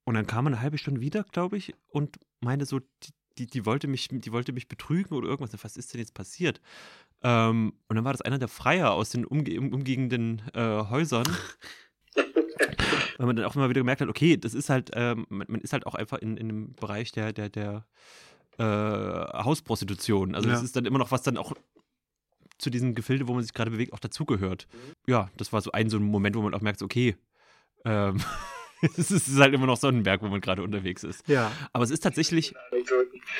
[0.06, 3.48] Und dann kam er eine halbe Stunde wieder, glaube ich, und meinte so, die, die,
[3.48, 5.64] die, wollte mich, die wollte mich betrügen oder irgendwas.
[5.64, 6.62] Was ist denn jetzt passiert?
[7.22, 11.26] Ähm, und dann war das einer der Freier aus den umge umliegenden äh, Häusern.
[13.18, 15.62] Weil man dann auch immer wieder gemerkt hat, okay, das ist halt, ähm, man, man
[15.62, 17.86] ist halt auch einfach in, in einem Bereich der, der, der
[18.58, 20.36] äh, Hausprostitution.
[20.36, 20.56] Also Ja.
[20.56, 21.54] das ist dann immer noch was dann auch
[22.58, 24.68] zu diesem Gefilde, wo man sich gerade bewegt, auch dazugehört.
[25.08, 27.18] Ja, das war so ein so ein Moment, wo man auch merkt, okay,
[27.86, 28.22] ähm,
[28.98, 31.28] es ist halt immer noch Sonnenberg, wo man gerade unterwegs ist.
[31.28, 31.52] Ja.
[31.74, 32.54] Aber es ist tatsächlich.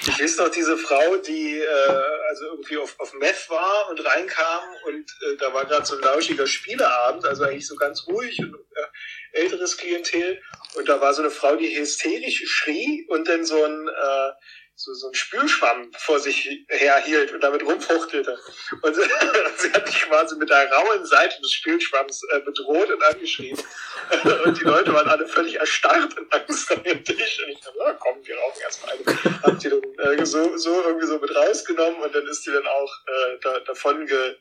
[0.02, 1.90] Ich weiß noch diese Frau, die äh,
[2.30, 6.02] also irgendwie auf, auf Meth war und reinkam und äh, da war gerade so ein
[6.02, 10.42] lauschiger Spieleabend, also eigentlich so ganz ruhig und äh, älteres Klientel
[10.76, 14.32] und da war so eine Frau, die hysterisch schrie und dann so ein äh,
[14.76, 18.38] so, so ein Spülschwamm vor sich herhielt und damit rumfuchtelte.
[18.82, 18.96] Und
[19.58, 23.58] sie hat mich quasi mit der rauen Seite des Spülschwamms äh, bedroht und angeschrien.
[24.46, 27.44] und die Leute waren alle völlig erstarrt und Angst an dem Tisch.
[27.44, 29.42] Und ich dachte, ja, komm, wir rauchen erstmal eine.
[29.44, 32.68] Hab die dann äh, so, so irgendwie so mit rausgenommen und dann ist die dann
[32.68, 34.36] auch äh, da, davon ge,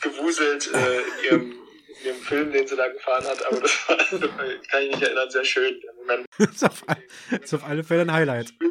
[0.00, 1.65] gewuselt äh, in, ihrem,
[2.06, 3.44] in ihrem Film, den sie da gefahren hat.
[3.46, 3.96] Aber das war,
[4.70, 5.74] kann ich mich erinnern, sehr schön.
[6.00, 6.26] Moment.
[6.38, 8.52] Das ist auf, all- das ist auf alle Fälle ein Highlight.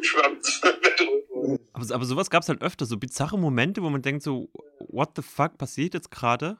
[1.72, 4.48] Aber, aber sowas gab es halt öfter, so bizarre Momente, wo man denkt so,
[4.88, 6.58] what the fuck passiert jetzt gerade?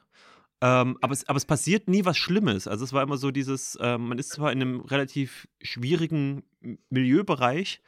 [0.61, 2.67] Ähm, aber, es, aber es passiert nie was Schlimmes.
[2.67, 6.43] Also es war immer so dieses, ähm, man ist zwar in einem relativ schwierigen
[6.89, 7.81] Milieubereich,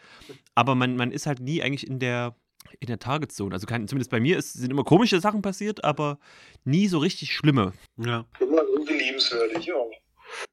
[0.56, 2.36] aber man, man ist halt nie eigentlich in der,
[2.80, 3.54] in der Target-Zone.
[3.54, 6.20] Also kein, zumindest bei mir ist, sind immer komische Sachen passiert, aber
[6.64, 7.74] nie so richtig schlimme.
[7.98, 8.26] Ja.
[8.40, 9.76] Immer irgendwie liebenswürdig, ja.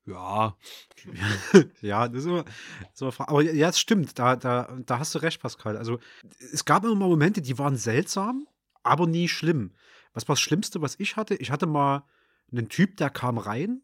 [0.07, 0.57] Ja,
[1.83, 5.14] ja, das ist immer, das ist immer aber ja, es stimmt, da, da, da hast
[5.14, 5.77] du recht, Pascal.
[5.77, 5.99] Also,
[6.53, 8.47] es gab immer mal Momente, die waren seltsam,
[8.83, 9.73] aber nie schlimm.
[10.14, 11.35] Was war das Schlimmste, was ich hatte?
[11.35, 12.05] Ich hatte mal
[12.51, 13.83] einen Typ, der kam rein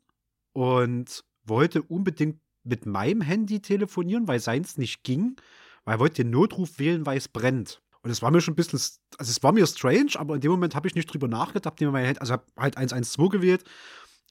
[0.53, 5.37] und wollte unbedingt mit meinem Handy telefonieren, weil seins nicht ging,
[5.85, 7.83] weil er wollte den Notruf wählen, weil es brennt.
[8.03, 10.50] Und es war mir schon ein bisschen, also es war mir strange, aber in dem
[10.50, 13.64] Moment habe ich nicht drüber nachgedacht, hab mein Handy, also habe halt 112 gewählt,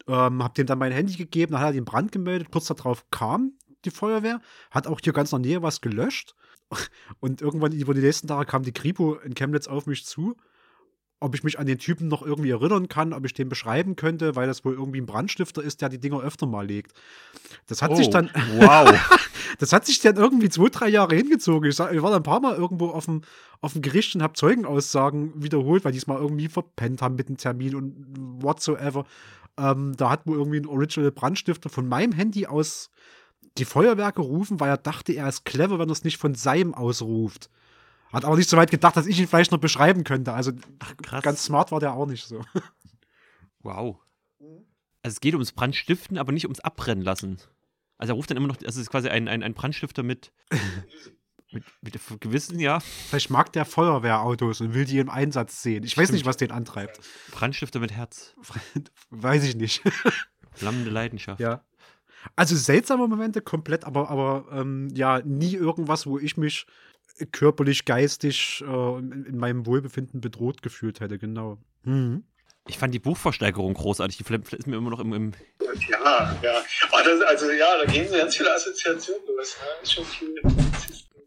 [0.08, 3.10] ähm, hab dem dann mein Handy gegeben, dann hat er den Brand gemeldet, kurz darauf
[3.12, 3.54] kam
[3.86, 4.42] die Feuerwehr,
[4.72, 6.36] hat auch hier ganz in der Nähe was gelöscht.
[7.20, 10.38] Und irgendwann über die nächsten Tage kam die Kripo in Chemnitz auf mich zu,
[11.22, 14.36] ob ich mich an den Typen noch irgendwie erinnern kann, ob ich den beschreiben könnte,
[14.36, 16.94] weil das wohl irgendwie ein Brandstifter ist, der die Dinger öfter mal legt.
[17.68, 18.92] Das hat sich Oh, dann, wow.
[19.60, 21.70] das hat sich dann irgendwie zwei, drei Jahre hingezogen.
[21.70, 23.22] Ich, sag, ich war dann ein paar Mal irgendwo auf dem,
[23.62, 27.30] auf dem Gericht und habe Zeugenaussagen wiederholt, weil die es mal irgendwie verpennt haben mit
[27.30, 29.06] dem Termin und whatsoever.
[29.58, 32.90] Ähm, da hat wohl irgendwie ein Original Brandstifter von meinem Handy aus
[33.60, 36.74] die Feuerwehr gerufen, weil er dachte, er ist clever, wenn er es nicht von seinem
[36.74, 37.50] ausruft.
[38.12, 40.34] Hat aber nicht so weit gedacht, dass ich ihn vielleicht noch beschreiben könnte.
[40.34, 40.52] Also
[41.02, 41.24] krass.
[41.24, 42.44] ganz smart war der auch nicht so.
[43.64, 44.00] Wow.
[45.04, 47.38] Also es geht ums Brandstiften, aber nicht ums Abbrennen lassen.
[48.00, 50.32] Also er ruft dann immer noch, also es ist quasi ein, ein, ein Brandstifter mit,
[51.52, 52.80] mit, mit Gewissen, ja.
[52.80, 55.84] Vielleicht mag der Feuerwehrautos und will die im Einsatz sehen.
[55.84, 57.00] Ich weiß nicht, was den antreibt.
[57.32, 58.34] Brandstifter mit Herz.
[59.12, 59.84] Weiß ich nicht.
[60.52, 61.40] Flammende Leidenschaft.
[61.40, 61.64] Ja.
[62.36, 66.68] Also seltsame Momente komplett, aber, aber ähm, ja, nie irgendwas, wo ich mich
[67.26, 71.58] körperlich, geistig äh, in, in meinem Wohlbefinden bedroht gefühlt hätte, genau.
[71.84, 72.24] Mhm.
[72.68, 74.18] Ich fand die Buchversteigerung großartig.
[74.18, 75.32] Die Fl- ist mir immer noch im, im
[75.90, 76.64] Ja, ja.
[76.92, 79.58] Das, also ja, da gehen so ganz viele Assoziationen los.
[79.60, 79.68] Ne?
[79.82, 80.36] Ist schon viel.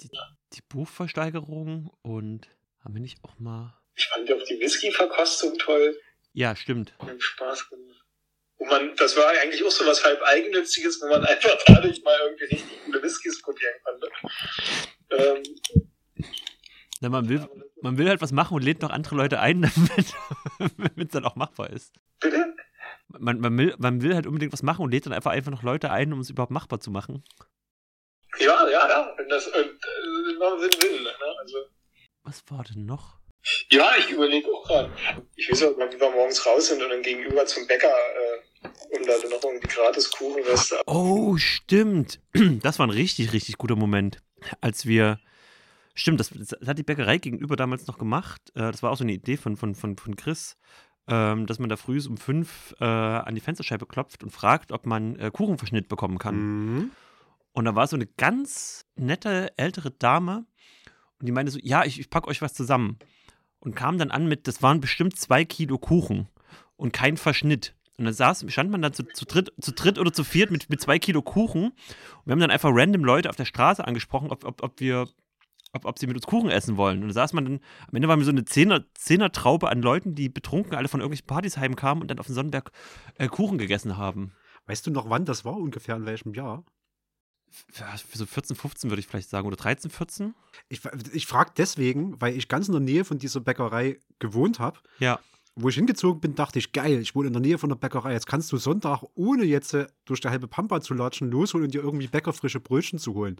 [0.01, 0.11] die,
[0.53, 2.49] die Buchversteigerung und
[2.85, 3.75] haben wir nicht auch mal.
[3.97, 5.99] Ich fand auch die Whisky-Verkostung toll.
[6.33, 6.95] Ja, stimmt.
[7.01, 8.05] Hat Spaß gemacht.
[8.59, 12.17] wo man, das war eigentlich auch so was halb eigennütziges, wo man einfach dadurch mal
[12.27, 14.09] irgendwie richtig gute Whiskys probieren konnte.
[15.19, 15.43] Ähm,
[17.01, 17.47] Na, man, will,
[17.83, 19.63] man will halt was machen und lädt noch andere Leute ein,
[20.59, 21.93] damit es dann auch machbar ist.
[22.21, 22.55] bitte?
[23.09, 25.63] Man, man, will, man will halt unbedingt was machen und lädt dann einfach einfach noch
[25.63, 27.23] Leute ein, um es überhaupt machbar zu machen.
[28.39, 29.15] Ja, ja, ja.
[29.19, 31.11] Und das, und, äh, war Win-Win, ne?
[31.41, 31.57] Also,
[32.25, 33.19] Was war denn noch?
[33.71, 34.91] Ja, ich überlege auch gerade.
[35.37, 39.07] Ich weiß auch, wie wir morgens raus sind und dann gegenüber zum Bäcker äh, und
[39.07, 40.81] da dann noch irgendwie gratis Kuchenreste.
[40.87, 42.21] Oh, stimmt.
[42.63, 44.19] Das war ein richtig, richtig guter Moment.
[44.61, 45.19] Als wir.
[45.95, 48.51] Stimmt, das, das hat die Bäckerei gegenüber damals noch gemacht.
[48.55, 50.57] Äh, Das war auch so eine Idee von, von, von, von Chris,
[51.07, 54.87] ähm, dass man da früh um fünf äh, an die Fensterscheibe klopft und fragt, ob
[54.87, 56.37] man äh, Kuchenverschnitt bekommen kann.
[56.37, 56.91] Mhm.
[57.53, 60.45] Und da war so eine ganz nette ältere Dame
[61.21, 62.99] und die meinte so: Ja, ich, ich packe euch was zusammen.
[63.61, 66.29] Und kam dann an mit: Das waren bestimmt zwei Kilo Kuchen
[66.77, 67.75] und kein Verschnitt.
[67.97, 70.69] Und dann saß, stand man dann zu, zu, dritt, zu dritt oder zu viert mit,
[70.69, 71.67] mit zwei Kilo Kuchen.
[71.67, 71.75] Und
[72.25, 75.09] wir haben dann einfach random Leute auf der Straße angesprochen, ob, ob, ob wir.
[75.77, 77.03] Ob, ob sie mit uns Kuchen essen wollen.
[77.03, 80.15] Und da saß man dann, am Ende waren wir so eine Zehner, Zehner-Traube an Leuten,
[80.15, 82.71] die betrunken alle von irgendwelchen Partys heimkamen und dann auf dem Sonnenberg
[83.19, 84.35] äh, Kuchen gegessen haben.
[84.67, 86.65] Weißt du noch, wann das war ungefähr, in welchem Jahr?
[87.79, 89.47] Ja, für so 14, 15 würde ich vielleicht sagen.
[89.47, 90.35] Oder 13, 14?
[90.69, 90.81] Ich,
[91.13, 94.79] ich frage deswegen, weil ich ganz in der Nähe von dieser Bäckerei gewohnt habe.
[94.99, 95.19] Ja.
[95.57, 98.13] Wo ich hingezogen bin, dachte ich, geil, ich wohne in der Nähe von der Bäckerei.
[98.13, 101.75] Jetzt kannst du Sonntag, ohne jetzt äh, durch die halbe Pampa zu latschen, losholen und
[101.75, 103.37] dir irgendwie bäckerfrische Brötchen zu holen.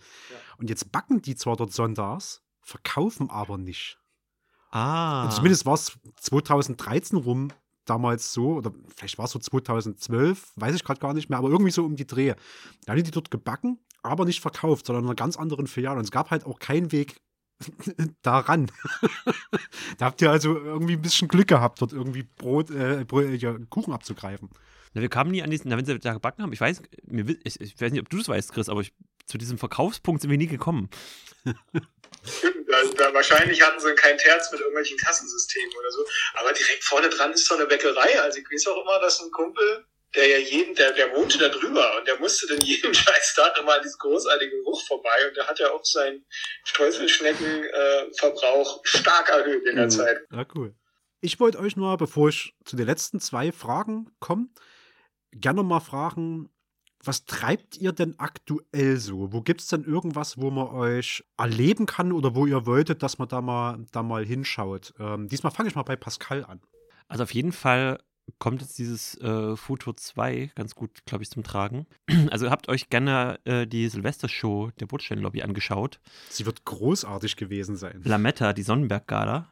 [0.59, 3.99] Und jetzt backen die zwar dort sonntags, verkaufen aber nicht.
[4.71, 5.25] Ah.
[5.25, 7.49] Und zumindest war es 2013 rum
[7.85, 11.49] damals so, oder vielleicht war es so 2012, weiß ich gerade gar nicht mehr, aber
[11.49, 12.35] irgendwie so um die Dreh.
[12.85, 15.99] Da haben die dort gebacken, aber nicht verkauft, sondern in einer ganz anderen Filiale.
[15.99, 17.17] Und es gab halt auch keinen Weg
[18.23, 18.71] daran.
[19.99, 23.57] da habt ihr also irgendwie ein bisschen Glück gehabt, dort irgendwie Brot, äh, Brot ja,
[23.71, 24.51] Kuchen abzugreifen.
[24.95, 27.25] Na, wir kamen nie an diesen, na, wenn sie da gebacken haben, ich weiß, mir,
[27.45, 28.93] ich, ich weiß nicht, ob du das weißt, Chris, aber ich,
[29.27, 30.91] zu diesem Verkaufspunkt sind wir nie gekommen.
[31.45, 36.05] Da, da, wahrscheinlich hatten sie kein Terz mit irgendwelchen Kassensystemen oder so.
[36.35, 38.21] Aber direkt vorne dran ist so eine Bäckerei.
[38.21, 41.49] Also ich weiß auch immer, dass ein Kumpel, der ja jeden, der, der wohnte da
[41.49, 45.37] drüber und der musste dann jeden scheiß Tag immer an diesem großartigen Geruch vorbei und
[45.37, 46.25] der hat ja auch seinen
[46.65, 49.91] Streuselschneckenverbrauch stark erhöht in der Mhm.
[49.91, 50.19] Zeit.
[50.31, 50.75] Ja, cool.
[51.21, 54.49] Ich wollte euch nur, bevor ich zu den letzten zwei Fragen komme,
[55.33, 56.51] gerne mal fragen,
[57.03, 59.33] was treibt ihr denn aktuell so?
[59.33, 63.19] Wo gibt es denn irgendwas, wo man euch erleben kann oder wo ihr wolltet, dass
[63.19, 64.95] man da mal, da mal hinschaut?
[64.99, 66.63] Ähm, diesmal fange ich mal bei Pascal an.
[67.09, 67.99] Also auf jeden Fall
[68.39, 71.87] kommt jetzt dieses äh, Futur 2 ganz gut, glaube ich, zum Tragen.
[72.31, 76.01] Also habt euch gerne äh, die Silvestershow der Bootstellenlobby angeschaut.
[76.31, 78.01] Sie wird großartig gewesen sein.
[78.05, 79.49] Lametta, die Sonnenberg-Gala.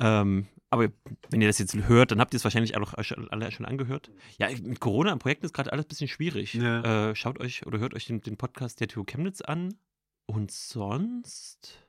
[0.00, 0.88] Ähm, aber
[1.30, 4.10] wenn ihr das jetzt hört, dann habt ihr es wahrscheinlich auch schon- alle schon angehört.
[4.38, 6.54] Ja, mit Corona im Projekt ist gerade alles ein bisschen schwierig.
[6.54, 7.10] Ja.
[7.10, 9.74] Äh, schaut euch oder hört euch den, den Podcast der TU Chemnitz an.
[10.26, 11.88] Und sonst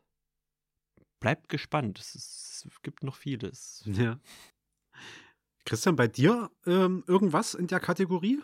[1.20, 2.00] bleibt gespannt.
[2.00, 3.84] Es, ist, es gibt noch vieles.
[3.86, 4.18] Ja.
[5.70, 8.40] Christian, bei dir ähm, irgendwas in der Kategorie?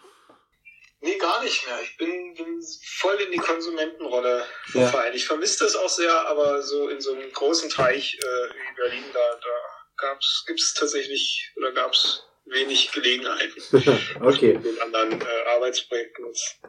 [1.01, 1.80] Nee, gar nicht mehr.
[1.84, 2.61] Ich bin, bin
[2.97, 4.82] voll in die Konsumentenrolle Ja.
[4.82, 5.13] verfallen.
[5.15, 9.03] Ich vermisse das auch sehr, aber so in so einem großen Teich äh, wie Berlin,
[9.13, 13.61] da, da gab's, gibt's tatsächlich oder gab's wenig Gelegenheiten,
[14.21, 14.59] okay.
[14.59, 16.59] mit anderen äh, Arbeitsprojekten das,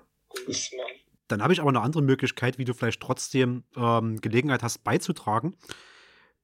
[0.47, 1.01] das zu machen.
[1.29, 5.59] Dann habe ich aber eine andere Möglichkeit, wie du vielleicht trotzdem ähm, Gelegenheit hast, beizutragen.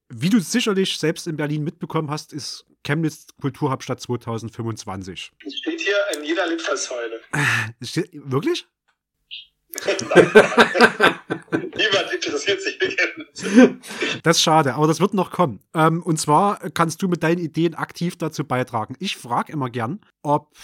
[0.09, 5.31] Wie du sicherlich selbst in Berlin mitbekommen hast, ist Chemnitz Kulturhauptstadt 2025.
[5.43, 7.21] Das steht hier in jeder Litfaßsäule.
[8.25, 8.67] Wirklich?
[11.51, 13.81] Niemand interessiert sich für Chemnitz.
[14.21, 15.61] Das ist schade, aber das wird noch kommen.
[15.73, 18.95] Ähm, und zwar kannst du mit deinen Ideen aktiv dazu beitragen.
[18.99, 20.55] Ich frage immer gern, ob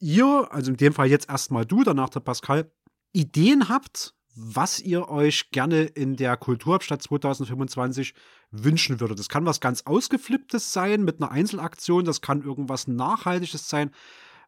[0.00, 2.70] ihr, also in dem Fall jetzt erstmal du, danach der Pascal,
[3.12, 8.14] Ideen habt, was ihr euch gerne in der Kulturhauptstadt 2025
[8.50, 9.18] wünschen würdet.
[9.18, 13.94] Das kann was ganz Ausgeflipptes sein mit einer Einzelaktion, das kann irgendwas Nachhaltiges sein.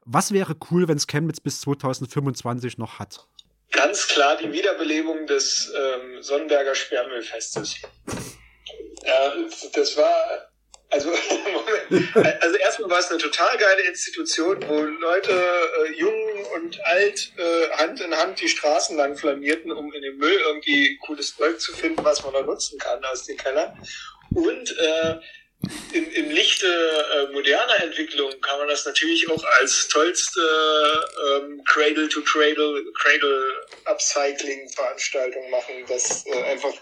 [0.05, 3.27] Was wäre cool, wenn es Chemnitz bis 2025 noch hat?
[3.71, 7.83] Ganz klar die Wiederbelebung des ähm, Sonnenberger Sperrmüllfestes.
[9.05, 9.33] Ja,
[9.75, 10.52] das war,
[10.93, 11.11] also,
[12.41, 17.71] also erstmal war es eine total geile Institution, wo Leute, äh, jung und alt, äh,
[17.79, 21.73] Hand in Hand die Straßen lang flanierten, um in dem Müll irgendwie cooles Zeug zu
[21.73, 23.77] finden, was man da nutzen kann aus den Kellern.
[24.35, 25.15] Und äh,
[25.95, 30.41] im, im Lichte äh, moderner Entwicklung kann man das natürlich auch als tollste
[31.27, 36.75] ähm, Cradle to Cradle, Cradle Upcycling Veranstaltung machen, dass äh, einfach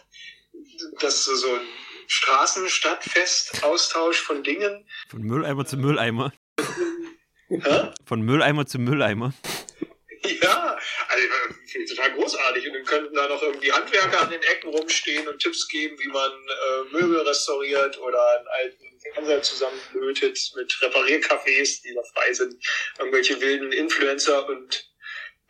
[1.00, 1.68] dass so ein
[2.10, 6.32] Straßenstadtfest, Austausch von Dingen Von Mülleimer zu Mülleimer.
[7.48, 7.92] Hä?
[8.04, 9.32] Von Mülleimer zu Mülleimer.
[10.42, 10.76] Ja,
[11.08, 11.26] also
[11.88, 12.66] total großartig.
[12.66, 16.08] Und dann könnten da noch irgendwie Handwerker an den Ecken rumstehen und Tipps geben, wie
[16.08, 22.56] man äh, Möbel restauriert oder einen alten Fernseher zusammenlötet mit Repariercafés, die noch frei sind.
[22.98, 24.90] Irgendwelche wilden Influencer und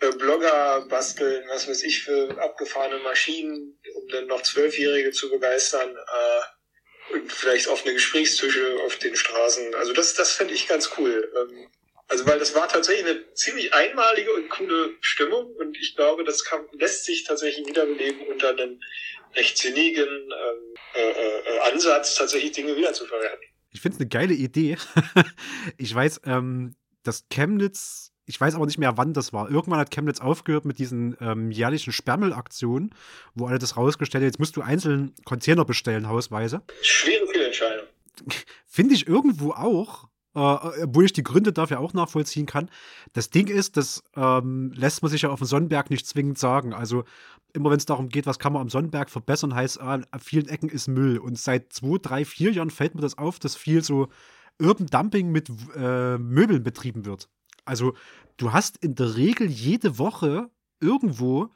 [0.01, 5.97] äh, Blogger basteln, was weiß ich, für abgefahrene Maschinen, um dann noch Zwölfjährige zu begeistern.
[5.97, 9.75] Äh, und vielleicht offene Gesprächstische auf den Straßen.
[9.75, 11.33] Also das, das finde ich ganz cool.
[11.37, 11.69] Ähm,
[12.11, 16.45] also weil das war tatsächlich eine ziemlich einmalige und coole Stimmung und ich glaube, das
[16.45, 18.81] kann, lässt sich tatsächlich wiederbeleben unter einem
[19.37, 23.47] recht sinnigen ähm, äh, äh, Ansatz, tatsächlich Dinge wiederzuverwerten.
[23.71, 24.77] Ich finde es eine geile Idee.
[25.79, 26.75] ich weiß, ähm,
[27.05, 29.51] dass Chemnitz, ich weiß aber nicht mehr, wann das war.
[29.51, 32.95] Irgendwann hat Chemnitz aufgehört mit diesen ähm, jährlichen Sperrmüllaktionen,
[33.35, 34.29] wo alle das rausgestellt haben.
[34.29, 36.63] Jetzt musst du einzeln Container bestellen, hausweise.
[36.83, 37.87] Schwere Fehlentscheidung.
[38.67, 40.09] Finde ich irgendwo auch.
[40.33, 40.39] Äh,
[40.85, 42.71] obwohl ich die Gründe dafür auch nachvollziehen kann.
[43.15, 46.73] Das Ding ist, das ähm, lässt man sich ja auf dem Sonnenberg nicht zwingend sagen.
[46.73, 47.03] Also
[47.53, 50.49] immer wenn es darum geht, was kann man am Sonnenberg verbessern, heißt, ah, an vielen
[50.49, 51.19] Ecken ist Müll.
[51.19, 54.09] Und seit zwei, drei, vier Jahren fällt mir das auf, dass viel so
[54.61, 57.29] Urban Dumping mit äh, Möbeln betrieben wird.
[57.65, 57.95] Also
[58.37, 60.49] du hast in der Regel jede Woche
[60.81, 61.49] irgendwo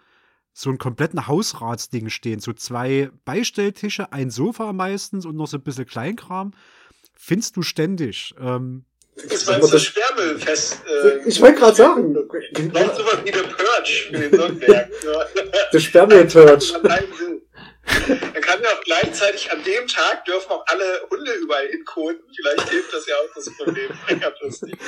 [0.53, 2.39] so einen kompletten Hausratsding stehen.
[2.41, 6.53] So zwei Beistelltische, ein Sofa meistens und noch so ein bisschen Kleinkram
[7.17, 8.35] findest du ständig.
[8.41, 8.85] Ähm,
[9.29, 10.83] Das war das Sperrmüllfest.
[11.05, 12.17] Äh, Ich wollte gerade sagen,
[12.53, 14.91] Vielleicht sowas wie der Purge für den Sonnenberg.
[15.73, 16.65] der Sperrmüll-Purge.
[18.09, 22.21] Dann kann ja auch gleichzeitig an dem Tag dürfen auch alle Hunde überall hinkoten.
[22.35, 23.91] Vielleicht hilft das ja auch das Problem.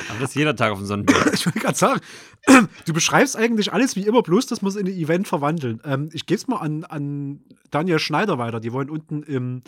[0.09, 1.29] Aber das ist jeder Tag auf dem Sonnenberg.
[1.33, 2.01] ich wollte gerade sagen,
[2.85, 5.81] du beschreibst eigentlich alles wie immer, bloß dass wir es in ein Event verwandeln.
[5.85, 8.59] Ähm, ich gebe es mal an, an Daniel Schneider weiter.
[8.59, 9.63] Die wollen unten im, im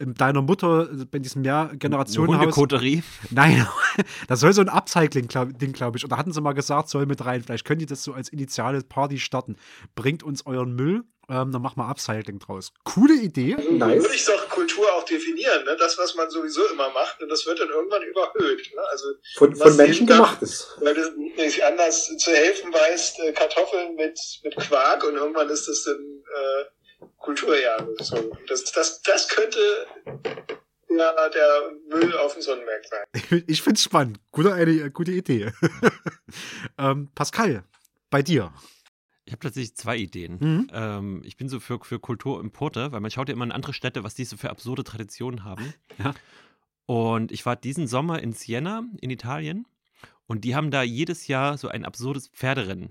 [0.00, 2.40] deiner Mutter, bei diesem Mehrgenerationenhaus.
[2.40, 3.02] Hundekoterie.
[3.30, 3.66] Nein,
[4.28, 6.04] das soll so ein Upcycling-Ding, glaube glaub ich.
[6.04, 7.42] Und da hatten sie mal gesagt, soll mit rein.
[7.42, 9.56] Vielleicht könnt ihr das so als initiale Party starten.
[9.94, 12.72] Bringt uns euren Müll, ähm, dann machen wir Upcycling draus.
[12.84, 13.54] Coole Idee.
[13.70, 14.02] Nice.
[14.02, 15.76] Würde ich doch Kultur auch definieren, ne?
[15.78, 18.70] das, was man sowieso immer macht, und das wird dann irgendwann überhöht.
[18.74, 18.82] Ne?
[18.90, 19.06] Also,
[19.36, 20.76] Von, von Menschen Tag- gemacht ist.
[20.80, 21.02] weil du
[21.36, 25.96] nicht anders zu helfen weißt, äh, Kartoffeln mit, mit Quark und irgendwann ist das dann
[25.96, 26.64] äh,
[27.18, 27.94] Kulturjahre.
[28.00, 28.36] So.
[28.48, 29.58] Das, das, das könnte
[30.88, 33.44] ja der Müll auf dem Sonnenberg sein.
[33.46, 34.20] Ich finde es spannend.
[34.32, 35.52] Gute, eine, gute Idee.
[36.78, 37.64] ähm, Pascal,
[38.10, 38.52] bei dir.
[39.24, 40.38] Ich habe tatsächlich zwei Ideen.
[40.40, 40.70] Mhm.
[40.72, 44.02] Ähm, ich bin so für, für Kulturimporte, weil man schaut ja immer in andere Städte,
[44.02, 45.74] was die so für absurde Traditionen haben.
[45.98, 46.14] Ja.
[46.86, 49.68] Und ich war diesen Sommer in Siena in Italien
[50.26, 52.90] und die haben da jedes Jahr so ein absurdes Pferderennen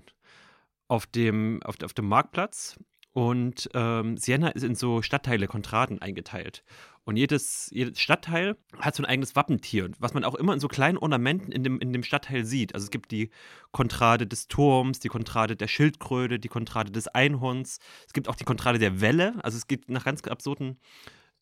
[0.88, 2.78] auf dem, auf, auf dem Marktplatz.
[3.12, 6.62] Und ähm, Siena ist in so Stadtteile, Kontraden eingeteilt.
[7.04, 10.68] Und jedes, jedes Stadtteil hat so ein eigenes Wappentier, was man auch immer in so
[10.68, 12.74] kleinen Ornamenten in dem, in dem Stadtteil sieht.
[12.74, 13.30] Also es gibt die
[13.72, 17.80] Kontrade des Turms, die Kontrade der Schildkröte, die Kontrade des Einhorns.
[18.06, 19.34] Es gibt auch die Kontrade der Welle.
[19.42, 20.78] Also es geht nach ganz absurden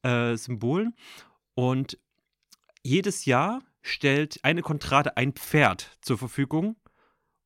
[0.03, 0.95] äh, Symbolen.
[1.55, 1.99] Und
[2.83, 6.77] jedes Jahr stellt eine Kontrade ein Pferd zur Verfügung.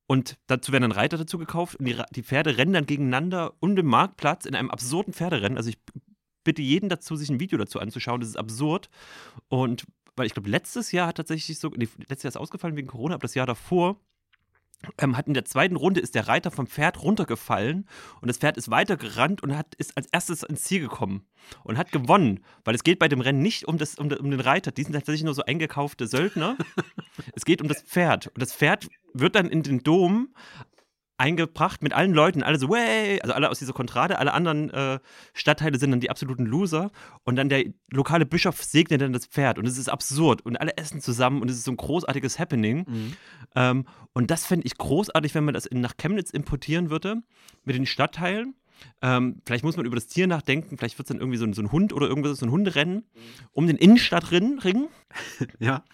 [0.05, 1.77] Und dazu werden dann Reiter dazu gekauft.
[1.77, 5.57] Und die, die Pferde rennen dann gegeneinander um den Marktplatz in einem absurden Pferderennen.
[5.57, 5.77] Also ich
[6.43, 8.19] bitte jeden dazu, sich ein Video dazu anzuschauen.
[8.19, 8.89] Das ist absurd.
[9.47, 9.85] Und
[10.15, 13.15] weil ich glaube, letztes Jahr hat tatsächlich so, nee, letztes Jahr ist ausgefallen wegen Corona,
[13.15, 13.97] aber das Jahr davor
[14.99, 17.87] ähm, hat in der zweiten Runde ist der Reiter vom Pferd runtergefallen
[18.21, 21.25] und das Pferd ist weitergerannt und hat, ist als erstes ins Ziel gekommen
[21.63, 24.39] und hat gewonnen, weil es geht bei dem Rennen nicht um, das, um, um den
[24.39, 26.57] Reiter, die sind tatsächlich nur so eingekaufte Söldner.
[27.35, 30.33] es geht um das Pferd und das Pferd wird dann in den Dom
[31.17, 34.99] eingebracht mit allen Leuten, alle so, way, also alle aus dieser Kontrade, alle anderen äh,
[35.33, 36.91] Stadtteile sind dann die absoluten Loser
[37.23, 40.75] und dann der lokale Bischof segnet dann das Pferd und es ist absurd und alle
[40.75, 42.85] essen zusammen und es ist so ein großartiges Happening.
[43.55, 47.21] Ähm, und das fände ich großartig, wenn man das in, nach Chemnitz importieren würde
[47.63, 48.55] mit den Stadtteilen.
[49.01, 51.53] Ähm, vielleicht muss man über das Tier nachdenken, vielleicht wird es dann irgendwie so ein,
[51.53, 53.05] so ein Hund oder irgendwas, so ein Hunderennen
[53.51, 54.59] um den Innenstadtring.
[54.59, 54.87] Ring.
[55.59, 55.85] Ja.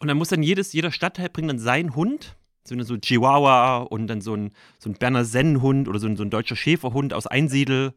[0.00, 2.36] Und dann muss dann jedes, jeder Stadtteil bringt dann seinen Hund,
[2.66, 6.16] so eine so Chihuahua und dann so ein, so ein Berner Sennenhund oder so ein,
[6.16, 7.94] so ein deutscher Schäferhund aus Einsiedel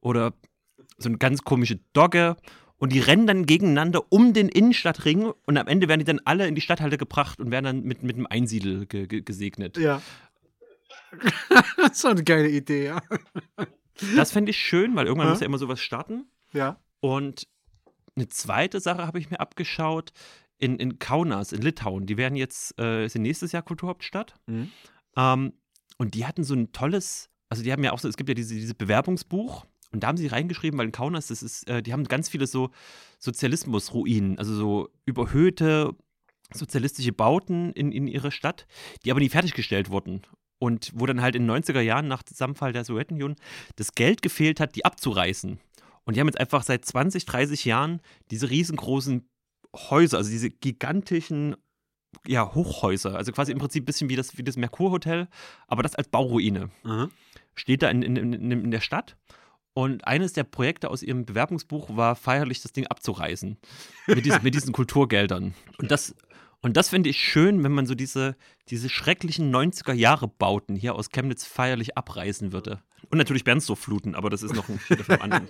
[0.00, 0.32] oder
[0.98, 2.36] so eine ganz komische Dogge.
[2.80, 6.46] Und die rennen dann gegeneinander um den Innenstadtring und am Ende werden die dann alle
[6.46, 9.76] in die Stadthalle gebracht und werden dann mit, mit einem Einsiedel ge ge gesegnet.
[9.78, 10.00] Ja.
[11.76, 13.02] das ist eine geile Idee, ja.
[14.16, 15.32] Das fände ich schön, weil irgendwann Ja.
[15.32, 16.26] muss ja immer sowas starten.
[16.52, 16.78] Ja.
[17.00, 17.48] Und
[18.14, 20.12] eine zweite Sache habe ich mir abgeschaut
[20.58, 22.06] in, in Kaunas, in Litauen.
[22.06, 24.34] Die werden jetzt, äh, sind nächstes Jahr Kulturhauptstadt.
[24.46, 24.70] Mhm.
[25.16, 25.52] Ähm,
[25.96, 28.34] und die hatten so ein tolles, also die haben ja auch so, es gibt ja
[28.34, 29.66] diese, dieses Bewerbungsbuch.
[29.90, 32.46] Und da haben sie reingeschrieben, weil in Kaunas, das ist, äh, die haben ganz viele
[32.46, 32.70] so
[33.18, 35.94] Sozialismusruinen, also so überhöhte
[36.52, 38.66] sozialistische Bauten in, in ihre Stadt,
[39.04, 40.22] die aber nie fertiggestellt wurden.
[40.58, 43.36] Und wo dann halt in den 90er Jahren nach Zusammenfall der Sowjetunion
[43.76, 45.58] das Geld gefehlt hat, die abzureißen.
[46.04, 49.28] Und die haben jetzt einfach seit 20, 30 Jahren diese riesengroßen
[49.74, 51.56] Häuser, also diese gigantischen
[52.26, 55.28] ja, Hochhäuser, also quasi im Prinzip ein bisschen wie das, wie das Merkur-Hotel,
[55.66, 56.70] aber das als Bauruine.
[56.84, 57.10] Aha.
[57.54, 59.16] Steht da in, in, in, in der Stadt.
[59.74, 63.58] Und eines der Projekte aus ihrem Bewerbungsbuch war feierlich das Ding abzureißen.
[64.06, 65.54] Mit diesen, mit diesen Kulturgeldern.
[65.78, 66.16] Und das,
[66.60, 68.36] und das finde ich schön, wenn man so diese,
[68.68, 72.82] diese schrecklichen 90er-Jahre-Bauten hier aus Chemnitz feierlich abreißen würde.
[73.10, 75.48] Und natürlich Bernsdorf fluten, aber das ist noch ein steht auf einem anderen.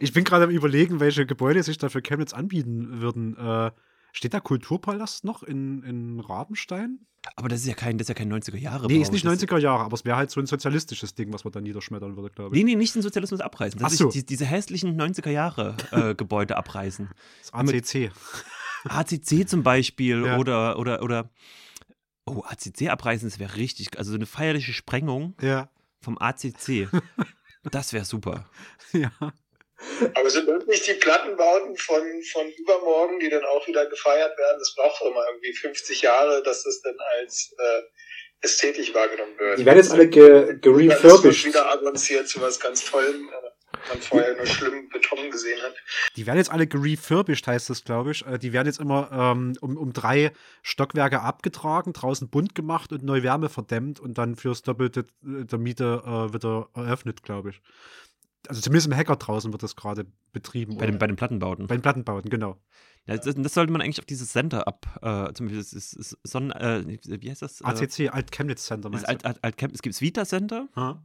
[0.00, 3.36] Ich bin gerade am überlegen, welche Gebäude sich da für Chemnitz anbieten würden.
[3.36, 3.70] Äh,
[4.12, 7.00] steht da Kulturpalast noch in, in Rabenstein?
[7.36, 8.86] Aber das ist ja kein, das ist ja kein 90er-Jahre.
[8.86, 11.52] Nee, ist nicht 90er Jahre, aber es wäre halt so ein sozialistisches Ding, was man
[11.52, 12.62] da niederschmettern würde, glaube ich.
[12.62, 13.80] Nee, nee, nicht den Sozialismus abreißen.
[13.80, 14.08] Das Ach so.
[14.08, 17.08] ist die, diese hässlichen 90er-Jahre-Gebäude abreißen.
[17.40, 18.10] Das ACC.
[18.88, 20.38] ACC zum Beispiel Ja.
[20.38, 21.30] oder, oder, oder.
[22.26, 23.98] Oh, ACC abreißen, das wäre richtig.
[23.98, 25.68] Also so eine feierliche Sprengung Ja.
[26.04, 26.88] Vom ACC.
[27.70, 28.48] Das wäre super.
[28.92, 29.10] ja.
[30.14, 32.02] Aber sind das nicht die Plattenbauten von,
[32.32, 34.58] von übermorgen, die dann auch wieder gefeiert werden?
[34.58, 37.82] Das braucht doch immer irgendwie 50 Jahre, dass das dann als äh,
[38.44, 39.58] ästhetisch wahrgenommen wird.
[39.58, 41.46] Die werden jetzt alle ge gerefurbished.
[41.46, 43.50] wieder avanciert zu was ganz Tollem, äh,
[43.88, 45.74] man vorher nur schlimmen Beton gesehen hat.
[46.16, 48.24] Die werden jetzt alle gerefurbished, heißt das, glaube ich.
[48.26, 50.32] Äh, Die werden jetzt immer ähm, um, um drei
[50.62, 55.58] Stockwerke abgetragen, draußen bunt gemacht und neu Wärme verdämmt und dann fürs Doppelte äh, der
[55.58, 57.60] Miete äh, wieder eröffnet, glaube ich.
[58.46, 60.76] Also zumindest im Hacker draußen wird das gerade betrieben.
[60.76, 61.66] Bei den, bei den Plattenbauten.
[61.66, 62.60] bei den Plattenbauten, genau.
[63.06, 65.92] Ja, das, das sollte man eigentlich auf dieses Center ab, äh, zum Beispiel, das ist,
[65.94, 67.60] ist Sonnen, äh, wie heißt das?
[67.60, 70.68] Äh, ACC, Alt Chemnitz Center, meinst Alt, Alt, Alt, es gibt das Vita Center.
[70.76, 71.02] Ha?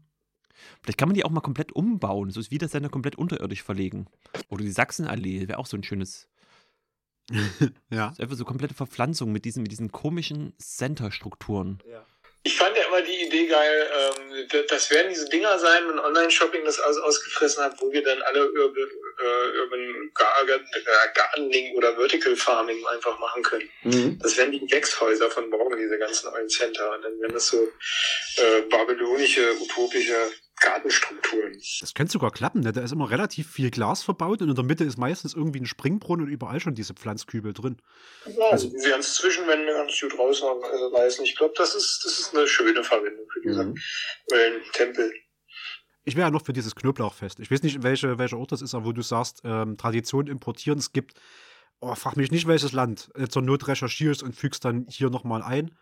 [0.82, 4.08] Vielleicht kann man die auch mal komplett umbauen, so das Vita Center komplett unterirdisch verlegen.
[4.50, 6.28] Oder die Sachsenallee, wäre auch so ein schönes,
[7.92, 8.14] Ja.
[8.20, 11.80] einfach so komplette Verpflanzung mit diesen, mit diesen komischen Center-Strukturen.
[12.44, 16.64] Ich fand ja immer die Idee geil, ähm, das werden diese Dinger sein, wenn Online-Shopping
[16.64, 18.88] das aus ausgefressen hat, wo wir dann alle Urban,
[19.22, 20.46] äh, Urban Gar
[21.14, 23.70] Gardening oder Vertical Farming einfach machen können.
[23.84, 24.20] Mhm.
[24.20, 26.96] Das wären die Gewächshäuser von morgen, diese ganzen neuen Center.
[26.96, 27.58] Und dann wären das so
[28.38, 30.16] äh, babylonische, utopische
[30.60, 31.54] Gartenstrukturen.
[31.80, 32.72] Das könnte sogar klappen, ne?
[32.72, 35.66] Da ist immer relativ viel Glas verbaut und in der Mitte ist meistens irgendwie ein
[35.66, 37.78] Springbrunnen und überall schon diese Pflanzkübel drin.
[38.52, 41.26] Also diese ganzen Zwischenwände ganz gut rausreißen.
[41.26, 43.76] Ich glaube, das ist, das ist eine schöne Verwendung für diese Mhm.
[44.32, 45.12] äh, Tempel.
[46.06, 47.40] Ich wäre ja noch für dieses Knoblauchfest.
[47.40, 50.80] Ich weiß nicht, welche, welcher Ort das ist, aber wo du sagst, ähm, Tradition importieren.
[50.80, 51.20] Es gibt,
[51.82, 53.10] oh, frag mich nicht, welches Land.
[53.16, 55.78] Äh, zur Not recherchierst und fügst dann hier nochmal ein.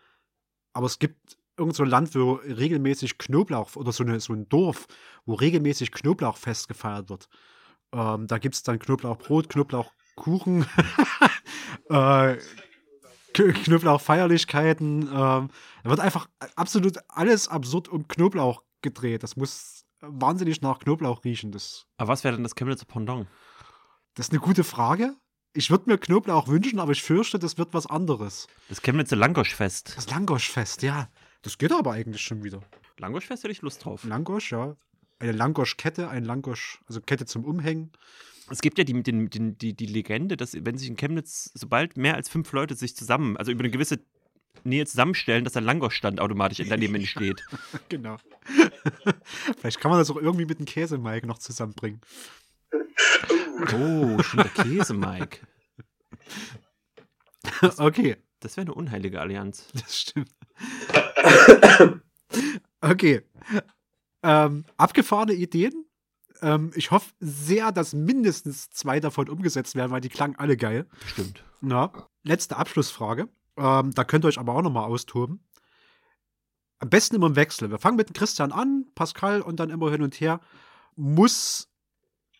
[0.72, 4.48] Aber es gibt irgend so ein Land, wo regelmäßig Knoblauch oder so, eine, so ein
[4.48, 4.86] Dorf,
[5.26, 7.28] wo regelmäßig Knoblauchfest gefeiert wird.
[7.92, 10.66] Ähm, da gibt es dann Knoblauchbrot, Knoblauchkuchen,
[11.90, 12.36] äh,
[13.32, 15.02] Knoblauchfeierlichkeiten.
[15.02, 19.22] Ähm, da wird einfach absolut alles absurd um Knoblauch gedreht.
[19.22, 21.52] Das muss wahnsinnig nach Knoblauch riechen.
[21.52, 23.26] Das, Aber was wäre denn das Chemnitzer Pendant?
[24.14, 25.14] das ist eine gute Frage.
[25.54, 28.46] Ich würde mir Knoblauch wünschen, aber ich fürchte, das wird was anderes.
[28.68, 29.96] Das Chemnitzer Langoschfest.
[29.96, 31.08] Das Langoschfest, ja.
[31.42, 32.60] Das geht aber eigentlich schon wieder.
[32.98, 34.04] Langoschfest hätte ich Lust drauf.
[34.04, 34.76] Langosch, ja.
[35.20, 37.92] Eine Langosch-Kette, ein Langosch, also Kette zum Umhängen.
[38.50, 42.14] Es gibt ja die, den, die, die Legende, dass wenn sich in Chemnitz, sobald mehr
[42.14, 44.00] als fünf Leute sich zusammen, also über eine gewisse
[44.64, 47.44] Nähe zusammenstellen, dass ein Langosch-Stand automatisch daneben entsteht.
[47.88, 48.16] Genau.
[49.58, 52.00] Vielleicht kann man das auch irgendwie mit dem Käse-Mike noch zusammenbringen.
[53.74, 55.38] Oh, stimmt, der Käse, Mike.
[57.78, 59.68] Okay, Das wäre eine unheilige Allianz.
[59.72, 60.30] das stimmt.
[62.80, 63.22] Okay.
[64.22, 65.84] Ähm, abgefahrene Ideen.
[66.42, 70.86] Ähm, ich hoffe sehr, dass mindestens zwei davon umgesetzt werden, weil die klangen alle geil.
[71.06, 71.42] Stimmt.
[71.60, 71.92] Na,
[72.22, 73.28] letzte Abschlussfrage.
[73.56, 75.44] Ähm, da könnt ihr euch aber auch nochmal austoben.
[76.78, 77.70] Am besten immer im Wechsel.
[77.70, 80.40] Wir fangen mit Christian an, Pascal und dann immer hin und her.
[80.94, 81.68] Muss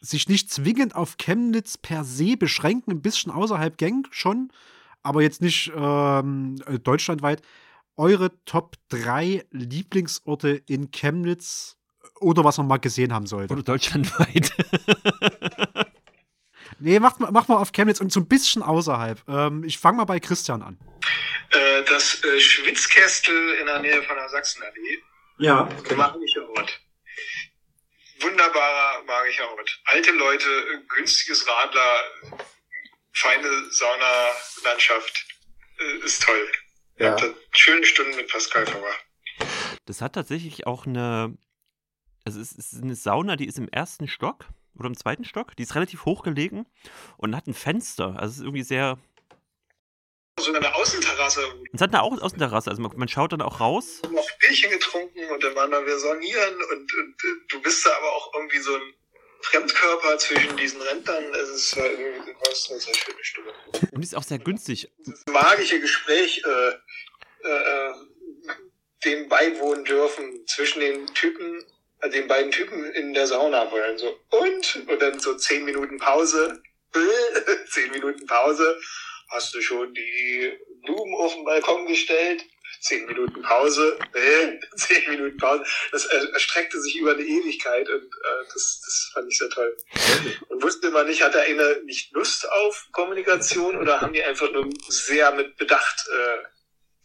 [0.01, 4.53] sich nicht zwingend auf Chemnitz per se beschränken, ein bisschen außerhalb Gang schon,
[5.03, 7.43] aber jetzt nicht ähm, äh, deutschlandweit.
[7.99, 11.77] Eure Top 3 Lieblingsorte in Chemnitz
[12.21, 13.53] oder was man mal gesehen haben sollte.
[13.53, 14.53] Oder deutschlandweit.
[16.81, 19.21] Nee, macht, mal- macht mal auf Chemnitz und so ein bisschen außerhalb.
[19.29, 20.79] Ähm, ich fange mal bei Christian an.
[21.51, 25.03] Äh, das äh, Schwitzkästel in der Nähe von der Sachsenallee.
[25.39, 26.81] Ja, Magischer Ort.
[28.21, 29.81] Wunderbarer magischer Ort.
[29.87, 30.47] Alte Leute,
[30.89, 32.03] günstiges Radler,
[33.13, 35.27] feine Saunalandschaft.
[35.81, 36.49] Äh, ist toll.
[36.99, 37.17] Ich Ja.
[37.53, 39.07] schöne Stunden mit Pascal verbracht.
[39.87, 41.37] Das hat tatsächlich auch eine.
[42.25, 44.47] Also, es ist eine Sauna, die ist im ersten Stock
[44.77, 45.57] oder im zweiten Stock.
[45.57, 46.67] Die ist relativ hoch gelegen
[47.17, 48.17] und hat ein Fenster.
[48.19, 48.99] Also, es ist irgendwie sehr.
[50.39, 51.41] so eine Außenterrasse.
[51.73, 54.01] Es hat eine Au Außenterrasse, also man, man schaut dann auch raus.
[54.03, 57.61] Wir haben noch Bierchen getrunken und dann waren da wir sonieren und, und äh, du
[57.63, 58.95] bist da aber auch irgendwie so ein
[59.43, 61.25] Fremdkörper zwischen diesen Rentnern.
[61.35, 63.53] Es ist äh, irgendwie was eine sehr schöne Stimme.
[63.93, 64.91] Und ist auch sehr günstig.
[65.07, 67.93] Das magische Gespräch äh, äh,
[69.05, 71.65] dem beiwohnen dürfen zwischen den Typen,
[72.01, 73.97] äh, den beiden Typen in der Sauna wollen.
[73.99, 74.89] So, und?
[74.89, 76.61] Und dann so zehn Minuten Pause.
[77.71, 78.81] zehn Minuten Pause.
[79.31, 82.45] Hast du schon die Blumen auf den Balkon gestellt?
[82.81, 83.99] Zehn Minuten Pause.
[84.77, 85.65] zehn Minuten Pause.
[85.93, 89.77] Das er- erstreckte sich über eine Ewigkeit und äh, das, das fand ich sehr toll.
[90.49, 94.51] Und wusste man nicht, hat der eine nicht Lust auf Kommunikation oder haben die einfach
[94.53, 96.39] nur sehr mit Bedacht äh,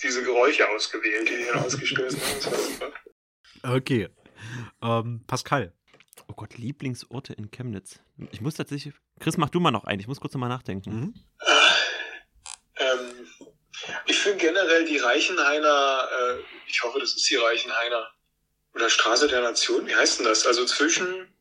[0.02, 2.36] diese Geräusche ausgewählt, die die dann ausgestoßen haben?
[2.36, 2.94] Das war super.
[3.64, 4.10] Okay.
[4.82, 5.74] Ähm, Pascal.
[6.28, 8.00] Oh Gott, Lieblingsorte in Chemnitz.
[8.32, 8.94] Ich muss tatsächlich.
[9.20, 10.00] Chris, mach du mal noch einen.
[10.00, 10.90] Ich muss kurz nochmal nachdenken.
[10.91, 11.14] Mhm.
[12.78, 13.12] Ähm,
[14.05, 18.11] ich finde generell die Reichenhainer, äh, ich hoffe, das ist die Reichenhainer
[18.73, 20.45] oder Straße der Nation, wie heißt denn das?
[20.45, 21.34] Also zwischen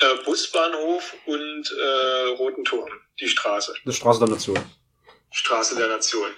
[0.00, 3.74] äh, Busbahnhof und äh, Roten Turm, die Straße.
[3.84, 4.58] Eine Straße der Nation.
[5.32, 6.30] Straße der Nation.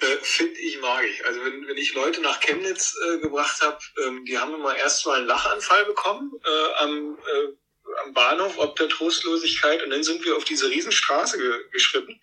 [0.00, 1.24] Äh, Finde ich mag ich.
[1.26, 5.04] Also wenn, wenn ich Leute nach Chemnitz äh, gebracht habe, ähm, die haben immer erst
[5.06, 9.82] mal einen Lachanfall bekommen äh, am, äh, am Bahnhof, ob der Trostlosigkeit.
[9.82, 12.20] Und dann sind wir auf diese Riesenstraße ge geschritten,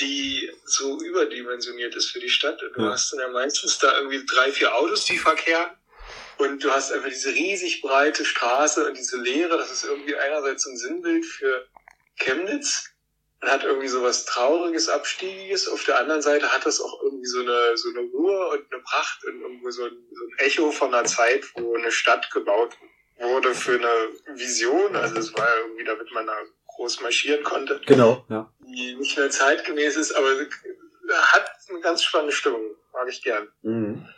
[0.00, 2.62] die so überdimensioniert ist für die Stadt.
[2.62, 2.90] Und du Ja.
[2.92, 5.70] hast dann ja meistens da irgendwie drei, vier Autos, die verkehren.
[6.36, 9.56] Und du hast einfach diese riesig breite Straße und diese Leere.
[9.56, 11.68] Das ist irgendwie einerseits so ein Sinnbild für
[12.16, 12.90] Chemnitz
[13.40, 15.68] und hat irgendwie so was Trauriges, Abstiegiges.
[15.68, 18.82] Auf der anderen Seite hat das auch irgendwie so eine, so eine Ruhe und eine
[18.82, 22.76] Pracht und irgendwo so ein, so ein Echo von einer Zeit, wo eine Stadt gebaut
[23.16, 24.96] wurde für eine Vision.
[24.96, 26.36] Also es war ja irgendwie, damit man da
[26.76, 28.52] groß marschieren konnte, Genau, ja.
[28.66, 32.62] die nicht mehr zeitgemäß ist, aber hat eine ganz spannende Stimmung.
[32.92, 33.48] Mag ich gern.
[33.62, 34.08] Mhm.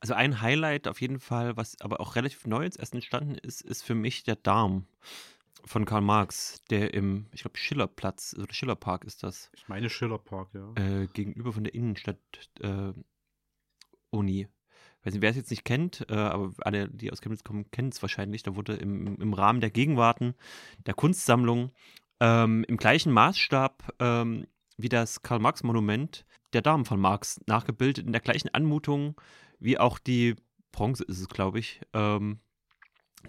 [0.00, 3.62] Also ein Highlight auf jeden Fall, was aber auch relativ neu jetzt erst entstanden ist,
[3.62, 4.86] ist für mich der Darm
[5.64, 10.50] von Karl Marx, der im, ich glaube, Schillerplatz oder Schillerpark ist das, Ich meine Schillerpark,
[10.54, 10.72] ja.
[10.76, 12.18] äh, gegenüber von der Innenstadt
[12.60, 12.92] äh,
[14.10, 14.48] Uni.
[15.08, 17.88] Weiß nicht, wer es jetzt nicht kennt, äh, aber alle, die aus Chemnitz kommen, kennen
[17.88, 18.42] es wahrscheinlich.
[18.42, 20.34] Da wurde im, im Rahmen der Gegenwarten
[20.84, 21.72] der Kunstsammlung
[22.20, 28.20] ähm, im gleichen Maßstab ähm, wie das Karl-Marx-Monument der Darm von Marx nachgebildet, in der
[28.20, 29.18] gleichen Anmutung,
[29.58, 30.36] wie auch die
[30.72, 32.40] Bronze ist es, glaube ich, ähm,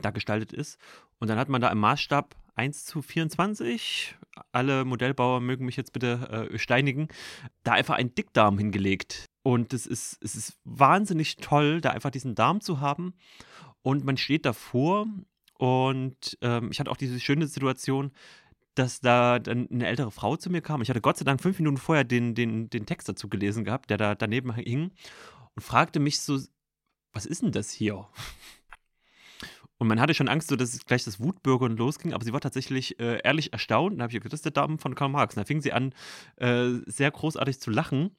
[0.02, 0.80] da gestaltet ist.
[1.20, 4.18] Und dann hat man da im Maßstab 1 zu 24,
[4.52, 7.08] alle Modellbauer mögen mich jetzt bitte äh, steinigen,
[7.64, 9.29] da einfach einen Dickdarm hingelegt.
[9.42, 13.14] Und es ist, es ist wahnsinnig toll, da einfach diesen Darm zu haben.
[13.82, 15.08] Und man steht davor
[15.58, 18.12] und ähm, ich hatte auch diese schöne Situation,
[18.76, 20.82] dass da dann eine ältere Frau zu mir kam.
[20.82, 23.90] Ich hatte Gott sei Dank fünf Minuten vorher den, den, den Text dazu gelesen gehabt,
[23.90, 24.92] der da daneben hing
[25.56, 26.40] und fragte mich so,
[27.12, 28.08] was ist denn das hier?
[29.78, 33.00] Und man hatte schon Angst, so dass gleich das Wutbürgern losging, aber sie war tatsächlich
[33.00, 33.96] äh, ehrlich erstaunt.
[33.96, 35.36] Und habe ich gesagt, das ist der Darm von Karl Marx.
[35.36, 35.94] Und da fing sie an,
[36.36, 38.12] äh, sehr großartig zu lachen.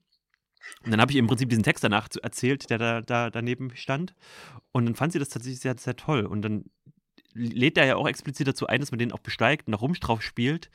[0.84, 4.14] Und dann habe ich im Prinzip diesen Text danach erzählt, der da, da daneben stand.
[4.72, 6.26] Und dann fand sie das tatsächlich sehr, sehr toll.
[6.26, 6.64] Und dann
[7.32, 10.00] lädt er ja auch explizit dazu ein, dass man den auch besteigt und nach Rumsch
[10.00, 10.70] drauf spielt.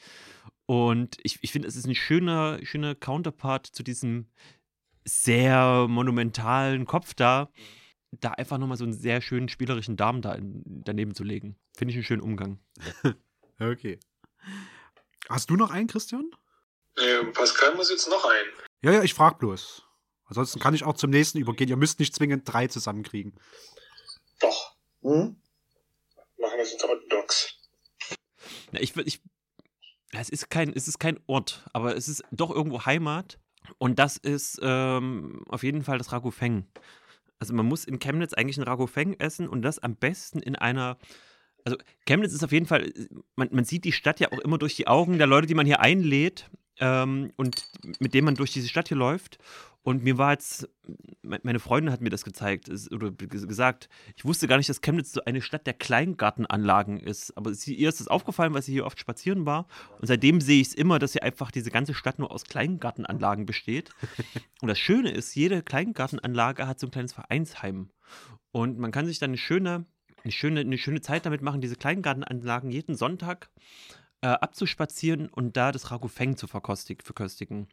[0.65, 4.27] Und ich, ich finde, es ist ein schöner, schöner Counterpart zu diesem
[5.03, 7.51] sehr monumentalen Kopf da,
[8.11, 11.57] da einfach nochmal so einen sehr schönen spielerischen Darm da in, daneben zu legen.
[11.77, 12.59] Finde ich einen schönen Umgang.
[13.57, 14.01] Okay.
[15.29, 16.29] Hast du noch einen, Christian?
[16.97, 18.45] Ähm, Pascal muss jetzt noch ein.
[18.81, 19.83] Ja, ja, ich frag bloß.
[20.27, 21.69] Ansonsten kann ich auch zum nächsten übergehen.
[21.69, 23.33] Ihr müsst nicht zwingend drei zusammenkriegen.
[24.39, 25.35] Doch, Mhm.
[26.39, 27.55] machen wir es jetzt orthodox.
[28.71, 29.21] Na, ich, will- ich,
[30.11, 33.39] es, ist kein, es ist kein Ort, aber es ist doch irgendwo Heimat.
[33.79, 36.67] Und das ist ähm, auf jeden Fall das Ragufeng.
[37.39, 40.97] Also man muss in Chemnitz eigentlich ein Ragufeng essen und das am besten in einer.
[41.63, 42.93] Also Chemnitz ist auf jeden Fall,
[43.35, 45.65] man, man sieht die Stadt ja auch immer durch die Augen der Leute, die man
[45.65, 46.49] hier einlädt
[46.79, 47.67] ähm, und
[47.99, 49.37] mit denen man durch diese Stadt hier läuft.
[49.83, 50.67] Und mir war jetzt,
[51.21, 55.11] me- meine Freundin hat mir das gezeigt oder gesagt, ich wusste gar nicht, dass Chemnitz
[55.13, 57.37] so eine Stadt der Kleingartenanlagen ist.
[57.37, 59.67] Aber sie, ihr ist es aufgefallen, weil sie hier oft spazieren war.
[59.99, 63.45] Und seitdem sehe ich es immer, dass hier einfach diese ganze Stadt nur aus Kleingartenanlagen
[63.45, 63.91] besteht.
[64.61, 67.91] Und das Schöne ist, jede Kleingartenanlage hat so ein kleines Vereinsheim.
[68.51, 69.85] Und man kann sich dann eine schöne,
[70.23, 73.51] eine schöne, eine schöne Zeit damit machen, diese Kleingartenanlagen jeden Sonntag
[74.25, 77.67] äh, abzuspazieren und da das Ragufeng zu verkostig, verköstigen.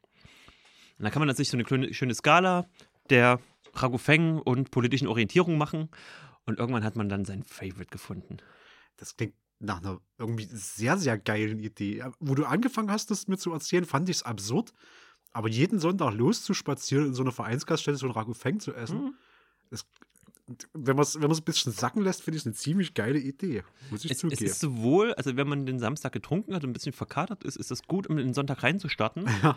[0.98, 2.66] Und dann kann man sich so eine schöne, schöne Skala
[3.08, 3.40] der
[3.72, 5.88] Ragufeng und politischen Orientierung machen.
[6.44, 8.36] Und irgendwann hat man dann sein Favorite gefunden.
[8.98, 12.04] Das klingt nach einer irgendwie sehr, sehr geilen Idee.
[12.20, 14.74] Wo du angefangen hast, das mir zu erzählen, fand ich es absurd.
[15.32, 19.14] Aber jeden Sonntag loszuspazieren in so einer Vereinsgaststätte so ein Ragu Feng zu essen, Hm.
[19.70, 19.86] ist,
[20.72, 23.18] wenn man es wenn man's ein bisschen sacken lässt, finde ich es eine ziemlich geile
[23.18, 23.62] Idee.
[23.90, 24.44] Muss ich Es, es zugeben.
[24.44, 27.70] ist sowohl, also wenn man den Samstag getrunken hat und ein bisschen verkatert ist, ist
[27.70, 29.26] das gut, um den Sonntag reinzustarten.
[29.42, 29.56] ja.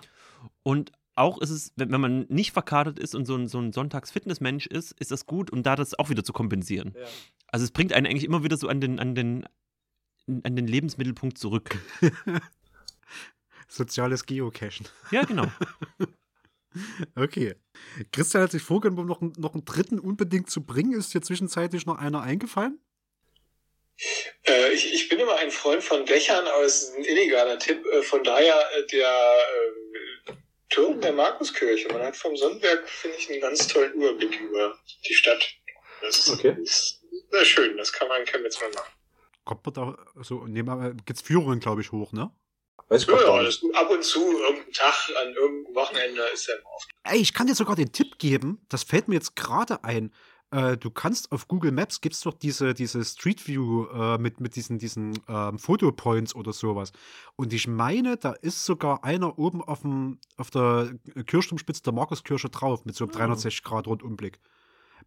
[0.63, 3.71] Und auch ist es, wenn, wenn man nicht verkatert ist und so ein, so ein
[3.71, 6.93] Sonntags-Fitnessmensch ist, ist das gut, um da das auch wieder zu kompensieren.
[7.47, 9.45] Also es bringt einen eigentlich immer wieder so an den, an den,
[10.27, 11.77] an den Lebensmittelpunkt zurück.
[13.67, 14.87] Soziales Geocachen.
[15.11, 15.47] Ja, genau.
[17.15, 17.55] Okay.
[18.11, 20.93] Christian hat sich vorgenommen, noch, einen- noch einen dritten unbedingt zu bringen.
[20.93, 22.79] Ist dir zwischenzeitlich noch einer eingefallen?
[24.43, 27.85] Äh, ich, ich bin immer ein Freund von Dächern, aber es ist ein illegaler Tipp.
[27.85, 29.07] Äh, von daher äh, der
[30.27, 30.33] äh,
[30.69, 31.87] Turm der Markuskirche.
[31.89, 34.77] Man hat vom Sonnenberg, finde ich, einen ganz tollen Überblick über
[35.07, 35.43] die Stadt.
[36.01, 36.57] Das Okay.
[36.61, 37.77] ist sehr schön.
[37.77, 38.91] Das kann man in Chemnitz mal machen.
[39.45, 42.31] Kommt man da so, nehmen wir, gibt's Führungen, glaube ich, hoch, ne?
[42.87, 46.59] Weiß ich Ja, ja, das, ab und zu, irgendein Tag, an irgendeinem Wochenende ist er
[46.59, 46.87] immer auf.
[47.03, 50.11] Ey, ich kann dir sogar den Tipp geben, das fällt mir jetzt gerade ein.
[50.51, 54.55] Äh, du kannst auf Google Maps gibt's doch diese, diese Street View äh, mit, mit
[54.55, 56.91] diesen, diesen ähm, Fotopoints oder sowas.
[57.35, 60.91] Und ich meine, da ist sogar einer oben auf, dem, auf der
[61.25, 63.17] Kirchturmspitze der Markuskirche drauf, mit so einem Ah.
[63.17, 64.39] 360 Grad Rundumblick.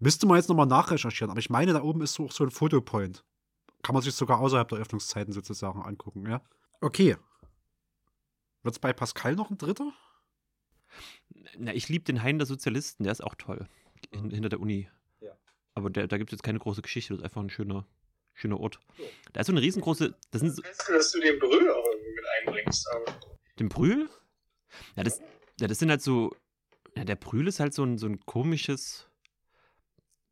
[0.00, 3.24] Müsste man jetzt nochmal nachrecherchieren, aber ich meine, da oben ist so, so ein Fotopoint.
[3.82, 6.40] Kann man sich sogar außerhalb der Öffnungszeiten sozusagen angucken, ja?
[6.80, 7.16] Okay.
[8.68, 9.94] Wird's bei Pascal noch ein dritter?
[11.56, 13.66] Na, ich liebe den Hain der Sozialisten, der ist auch toll.
[14.12, 14.90] hin- hinter der Uni.
[15.22, 15.32] Ja.
[15.74, 17.86] Aber der, da gibt es jetzt keine große Geschichte, das ist einfach ein schöner,
[18.34, 18.78] schöner Ort.
[19.32, 22.14] Da ist so eine riesengroße, das sind so, Fest, dass du den Brüll auch irgendwie
[22.14, 22.86] mit einbringst.
[22.92, 23.18] Aber
[23.58, 24.10] den Brühl?
[24.96, 25.18] Ja, das,
[25.58, 26.36] ja, das sind halt so,
[26.94, 29.08] ja, der Brühl ist halt so ein, so ein komisches,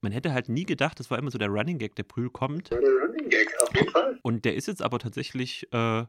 [0.02, 2.70] man hätte halt nie gedacht, das war immer so der Running Gag, der Brühl kommt.
[2.70, 4.18] der Running Gag, auf jeden Fall.
[4.20, 6.04] Und der ist jetzt aber tatsächlich äh,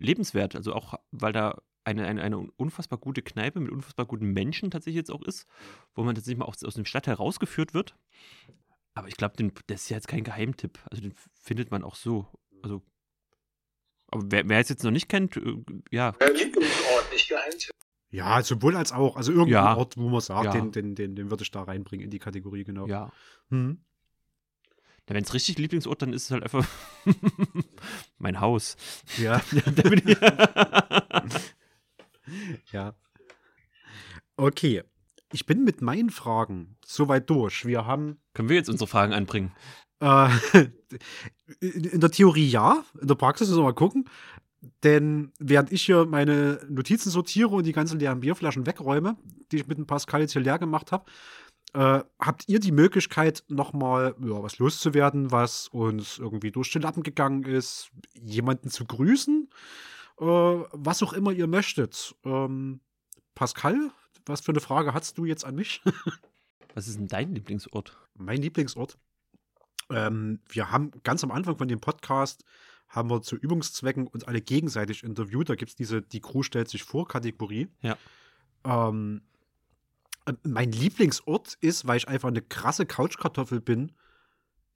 [0.00, 0.56] lebenswert.
[0.56, 4.96] Also auch, weil da eine, eine, eine unfassbar gute Kneipe mit unfassbar guten Menschen tatsächlich
[4.96, 5.46] jetzt auch ist,
[5.94, 7.94] wo man tatsächlich mal aus, aus dem Stadtteil rausgeführt wird.
[8.94, 9.34] Aber ich glaube,
[9.66, 10.78] das ist ja jetzt kein Geheimtipp.
[10.90, 12.26] Also den findet man auch so.
[12.62, 12.82] Also,
[14.08, 15.56] aber wer, wer es jetzt noch nicht kennt, äh,
[15.90, 17.70] ja, Der Lieblingsort, nicht Geheimtipp.
[18.10, 19.16] Ja, sowohl als auch.
[19.16, 19.76] Also irgendein Ja.
[19.76, 20.50] Ort, wo man sagt, Ja.
[20.52, 22.86] den, den, den, den würde ich da reinbringen in die Kategorie, genau.
[22.88, 23.12] ja.
[23.50, 23.84] Hm.
[25.10, 26.66] Ja, Wenn es richtig Lieblingsort, dann ist es halt einfach
[28.18, 28.76] mein Haus.
[29.18, 29.42] Ja,
[32.72, 32.94] ja.
[34.36, 34.84] Okay.
[35.32, 37.66] Ich bin mit meinen Fragen soweit durch.
[37.66, 39.52] Wir haben Können wir jetzt unsere Fragen anbringen?
[40.00, 40.28] Äh,
[41.60, 44.08] in in der Theorie ja, in der Praxis müssen wir mal gucken.
[44.84, 49.16] Denn während ich hier meine Notizen sortiere und die ganzen leeren Bierflaschen wegräume,
[49.50, 51.10] die ich mit dem Pascal jetzt hier leer gemacht habe,
[51.74, 57.02] äh, habt ihr die Möglichkeit, nochmal ja, was loszuwerden, was uns irgendwie durch den Lappen
[57.02, 59.48] gegangen ist, jemanden zu grüßen,
[60.20, 62.14] äh, was auch immer ihr möchtet.
[62.24, 62.80] Ähm,
[63.34, 63.90] Pascal,
[64.26, 65.82] was für eine Frage hast du jetzt an mich?
[66.74, 67.96] Was ist denn dein Lieblingsort?
[68.14, 68.96] Mein Lieblingsort.
[69.90, 72.44] Ähm, wir haben ganz am Anfang von dem Podcast
[72.90, 75.48] haben wir zu Übungszwecken uns alle gegenseitig interviewt.
[75.48, 77.68] Da gibt es diese Die Crew stellt sich vor Kategorie.
[77.82, 77.96] Ja.
[78.64, 79.29] Ähm, äh,
[80.42, 83.92] mein Lieblingsort ist, weil ich einfach eine krasse Couchkartoffel bin,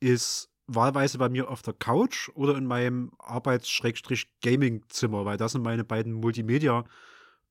[0.01, 5.85] ist wahlweise bei mir auf der Couch oder in meinem Arbeits-Gaming-Zimmer, weil das sind meine
[5.85, 6.85] beiden Multimedia-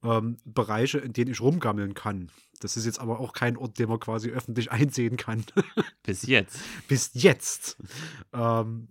[0.03, 2.29] ähm, Bereiche, in denen ich rumgammeln kann.
[2.59, 5.43] Das ist jetzt aber auch kein Ort, den man quasi öffentlich einsehen kann.
[6.03, 6.59] Bis jetzt.
[6.87, 7.77] Bis jetzt.
[8.33, 8.87] Ähm,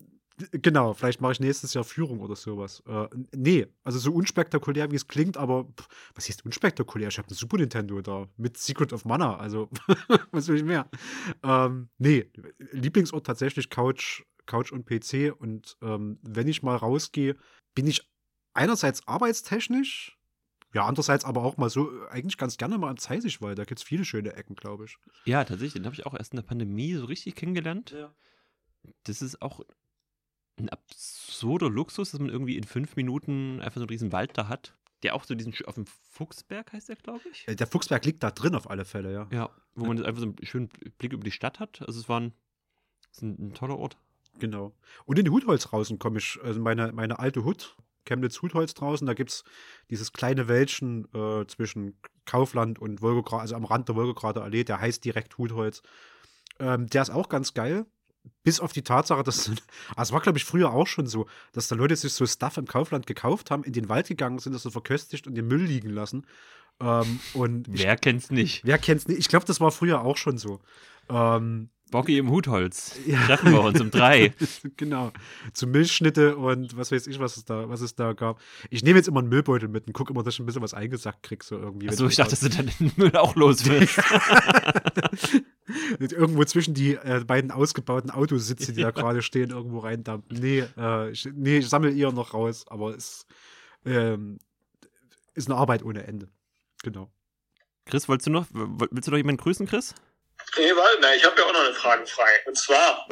[0.53, 2.83] genau, vielleicht mache ich nächstes Jahr Führung oder sowas.
[2.87, 7.09] Äh, nee, also so unspektakulär, wie es klingt, aber pff, was heißt unspektakulär?
[7.09, 9.69] Ich habe einen Super Nintendo da mit Secret of Mana, also
[10.31, 10.89] was will ich mehr?
[11.43, 12.31] Ähm, nee,
[12.73, 17.37] Lieblingsort tatsächlich Couch, Couch und PC und ähm, wenn ich mal rausgehe,
[17.75, 18.11] bin ich
[18.55, 20.19] einerseits arbeitstechnisch,
[20.75, 23.65] ja, andererseits aber auch mal so äh, eigentlich ganz gerne mal am Zeisig, weil da
[23.65, 24.97] gibt es viele schöne Ecken, glaube ich.
[25.25, 25.75] Ja, tatsächlich.
[25.75, 27.95] Den habe ich auch erst in der Pandemie so richtig kennengelernt.
[29.05, 29.61] Das ist auch
[30.63, 34.49] ein absurder Luxus, dass man irgendwie in fünf Minuten einfach so einen riesen Wald da
[34.49, 34.75] hat.
[35.03, 37.49] Der auch so diesen, auf dem Fuchsberg heißt der, glaube ich.
[37.49, 39.29] Äh, Der Fuchsberg liegt da drin auf alle Fälle, ja.
[39.33, 40.69] Ja, wo man einfach so einen schönen
[40.99, 41.83] Blick über die Stadt hat.
[41.83, 42.33] Also es war ein,
[43.11, 43.97] es ist ein, ein toller Ort.
[44.39, 44.73] Genau.
[45.05, 49.07] Und in die Hutholz draußen komme ich, also meine, meine alte Hut, Chemnitz Hutholz draußen,
[49.07, 49.45] da gibt es
[49.91, 54.81] dieses kleine Wäldchen äh, zwischen Kaufland und Wolgograd, also am Rand der Wolgograder Allee, der
[54.81, 55.83] heißt direkt Hutholz.
[56.59, 57.87] Ähm, der ist auch ganz geil.
[58.45, 59.61] Bis auf die Tatsache, dass, also
[59.97, 62.67] es war, glaube ich, früher auch schon so, dass da Leute sich so Stuff im
[62.67, 65.91] Kaufland gekauft haben, in den Wald gegangen sind, das so verköstigt und den Müll liegen
[65.91, 66.27] lassen.
[66.81, 68.65] Ähm, und ich Wer kennt's nicht?
[68.65, 69.19] Wer kennt's nicht?
[69.19, 70.61] Ich glaube, das war früher auch schon so.
[71.09, 72.99] Ähm, Bocky im Hutholz.
[73.07, 73.21] Ja.
[73.27, 74.35] Treffen wir uns um drei.
[74.77, 75.13] genau.
[75.53, 78.41] Zu Milchschnitte und was weiß ich, was es da, was es da gab.
[78.71, 80.75] Ich nehme jetzt immer einen Müllbeutel mit und gucke immer, dass ich ein bisschen was
[80.75, 81.89] eingesackt krieg, so irgendwie.
[81.89, 84.01] Achso, ich dachte, dass du dann den Müll auch los wirst.
[85.99, 90.37] irgendwo zwischen die äh, beiden ausgebauten Autositze, die da gerade stehen, irgendwo reindampfen.
[90.41, 93.27] Nee, äh, ich, nee, ich sammle eher noch raus, aber es
[93.85, 94.39] ähm,
[95.35, 96.29] ist eine Arbeit ohne Ende.
[96.83, 97.13] Genau.
[97.85, 99.95] Chris, wolltest du noch, willst du noch jemanden grüßen, Chris?
[100.59, 102.31] Nee, na, ich habe ja auch noch eine Frage frei.
[102.47, 103.09] Und zwar,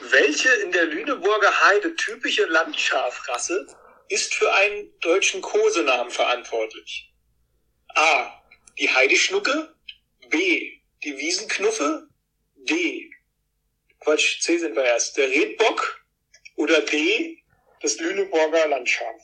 [0.00, 3.66] welche in der Lüneburger Heide typische Landschafrasse
[4.08, 7.12] ist für einen deutschen Kosenamen verantwortlich?
[7.94, 8.42] A.
[8.78, 9.74] Die Heideschnucke.
[10.28, 10.80] B.
[11.04, 12.08] Die Wiesenknuffe.
[12.56, 13.10] D.
[14.00, 15.16] Quatsch, C sind wir erst.
[15.16, 16.04] Der Redbock.
[16.56, 17.42] Oder D.
[17.80, 19.20] Das Lüneburger Landschaf.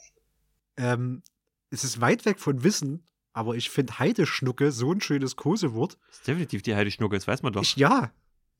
[0.77, 1.23] Ähm,
[1.69, 3.05] es ist weit weg von Wissen,
[3.37, 5.99] aber ich finde Heideschnucke so ein schönes Kosewort.
[6.07, 7.61] Das ist definitiv die Heideschnucke, das weiß man doch.
[7.61, 8.11] Ich, ja,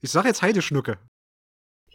[0.02, 1.00] ich sage jetzt Heideschnucke.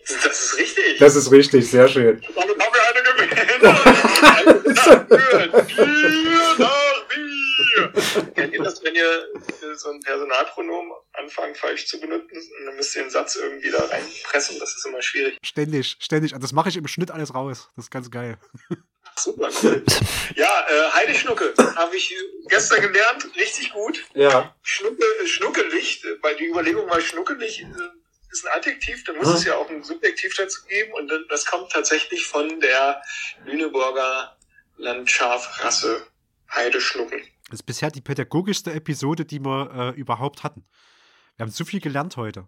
[0.05, 0.99] Das ist richtig.
[0.99, 2.21] Das ist richtig, sehr schön.
[2.35, 3.63] Damit haben wir eine gewählt.
[3.63, 3.85] Nach
[5.67, 7.93] Bier, Bier nach Bier.
[8.35, 9.29] Kennt ihr das, wenn ihr äh,
[9.77, 13.85] so ein Personalpronomen anfangt falsch zu benutzen und dann müsst ihr den Satz irgendwie da
[13.85, 14.59] reinpressen?
[14.59, 15.39] Das ist immer schwierig.
[15.45, 16.33] Ständig, ständig.
[16.33, 17.71] Das mache ich im Schnitt alles raus.
[17.77, 18.39] Das ist ganz geil.
[19.16, 19.84] Super cool.
[20.36, 22.14] Ja, äh, Heideschnucke habe ich
[22.48, 23.28] gestern gelernt.
[23.36, 24.05] Richtig gut.
[24.14, 24.55] Ja.
[24.62, 27.66] Schnucke, äh, schnuckelig, weil die Überlegung war schnuckelig, äh,
[28.30, 29.34] ist ein Adjektiv, dann muss Hm.
[29.34, 33.02] es ja auch ein Subjektiv dazu geben und das kommt tatsächlich von der
[33.44, 34.36] Lüneburger
[34.78, 36.06] Landschafrasse
[36.51, 37.20] Heideschnucken.
[37.51, 40.64] Das ist bisher die pädagogischste Episode, die wir äh, überhaupt hatten.
[41.36, 42.47] Wir haben so viel gelernt heute.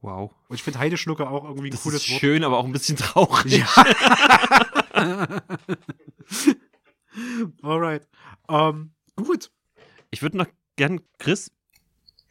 [0.00, 0.32] Wow.
[0.48, 2.20] Und ich finde Heideschnucke auch irgendwie ein Das cooles ist Wort.
[2.20, 3.52] schön, aber auch ein bisschen traurig.
[3.58, 3.66] Ja.
[7.62, 8.06] Alright.
[8.48, 9.50] Ähm, gut.
[10.10, 10.46] Ich würde noch
[10.76, 11.50] gern, Chris,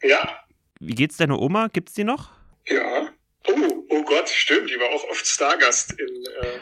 [0.02, 0.40] Ja,
[0.80, 1.68] wie geht's deiner Oma?
[1.68, 2.30] Gibt's die noch?
[2.66, 3.08] ja.
[3.48, 6.58] Oh, oh Gott, stimmt, die war auch oft Stargast in äh,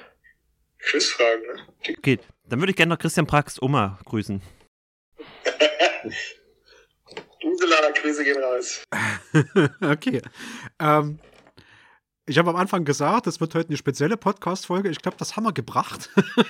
[0.80, 1.42] Quizfragen.
[1.46, 1.66] Ne?
[1.96, 4.42] Okay, dann würde ich gerne noch Christian Prax Oma grüßen.
[7.40, 8.82] Gisela, Grüße gehen raus.
[9.80, 10.20] okay.
[10.78, 11.18] Ähm,
[12.26, 14.88] ich habe am Anfang gesagt, es wird heute eine spezielle Podcast-Folge.
[14.88, 16.08] Ich glaube, das haben wir gebracht.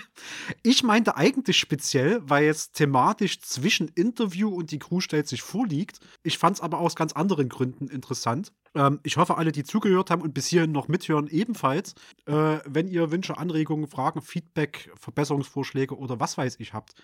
[0.62, 5.98] ich meinte eigentlich speziell, weil es thematisch zwischen Interview und die Crew stellt sich vorliegt.
[6.22, 8.52] Ich fand es aber aus ganz anderen Gründen interessant.
[8.76, 11.94] Ähm, ich hoffe, alle, die zugehört haben und bis hierhin noch mithören, ebenfalls.
[12.26, 16.94] Äh, wenn ihr Wünsche, Anregungen, Fragen, Feedback, Verbesserungsvorschläge oder was weiß ich habt,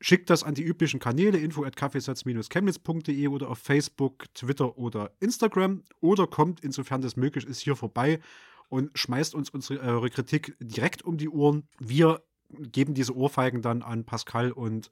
[0.00, 5.82] Schickt das an die üblichen Kanäle info at kaffeesatz-chemnitz.de oder auf Facebook, Twitter oder Instagram
[6.00, 8.20] oder kommt, insofern das möglich ist, hier vorbei
[8.68, 11.68] und schmeißt uns unsere eure Kritik direkt um die Ohren.
[11.78, 14.90] Wir geben diese Ohrfeigen dann an Pascal und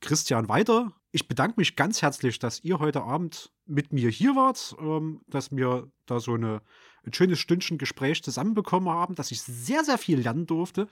[0.00, 0.92] Christian weiter.
[1.12, 5.50] Ich bedanke mich ganz herzlich, dass ihr heute Abend mit mir hier wart, ähm, dass
[5.52, 6.60] wir da so eine,
[7.04, 10.88] ein schönes Stündchen Gespräch zusammenbekommen haben, dass ich sehr, sehr viel lernen durfte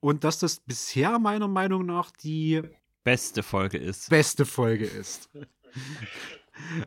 [0.00, 2.62] und dass das bisher meiner Meinung nach die
[3.06, 4.10] Beste Folge ist.
[4.10, 5.30] beste Folge ist.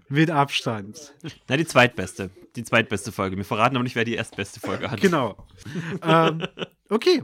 [0.10, 1.14] Mit Abstand.
[1.48, 2.30] Na, die zweitbeste.
[2.58, 3.38] Die zweitbeste Folge.
[3.38, 5.00] Wir verraten aber nicht, wer die erstbeste Folge hat.
[5.00, 5.48] Genau.
[6.02, 6.46] ähm,
[6.90, 7.24] okay,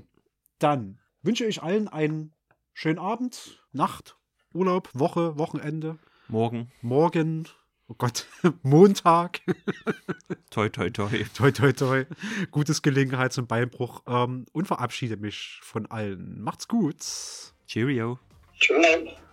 [0.59, 2.31] dann wünsche ich allen einen
[2.73, 4.15] schönen Abend, Nacht,
[4.53, 5.97] Urlaub, Woche, Wochenende,
[6.29, 6.71] Morgen.
[6.81, 7.49] morgen,
[7.89, 8.27] oh Gott,
[8.63, 9.41] Montag,
[10.51, 11.09] Toi, toi, toi.
[11.33, 12.05] toi, toi, toi,
[12.49, 16.39] gutes Gelegenheit zum Beinbruch ähm, und verabschiede mich von allen.
[16.41, 16.95] Macht's gut.
[17.67, 18.19] Cheerio.
[18.65, 19.24] 什么来着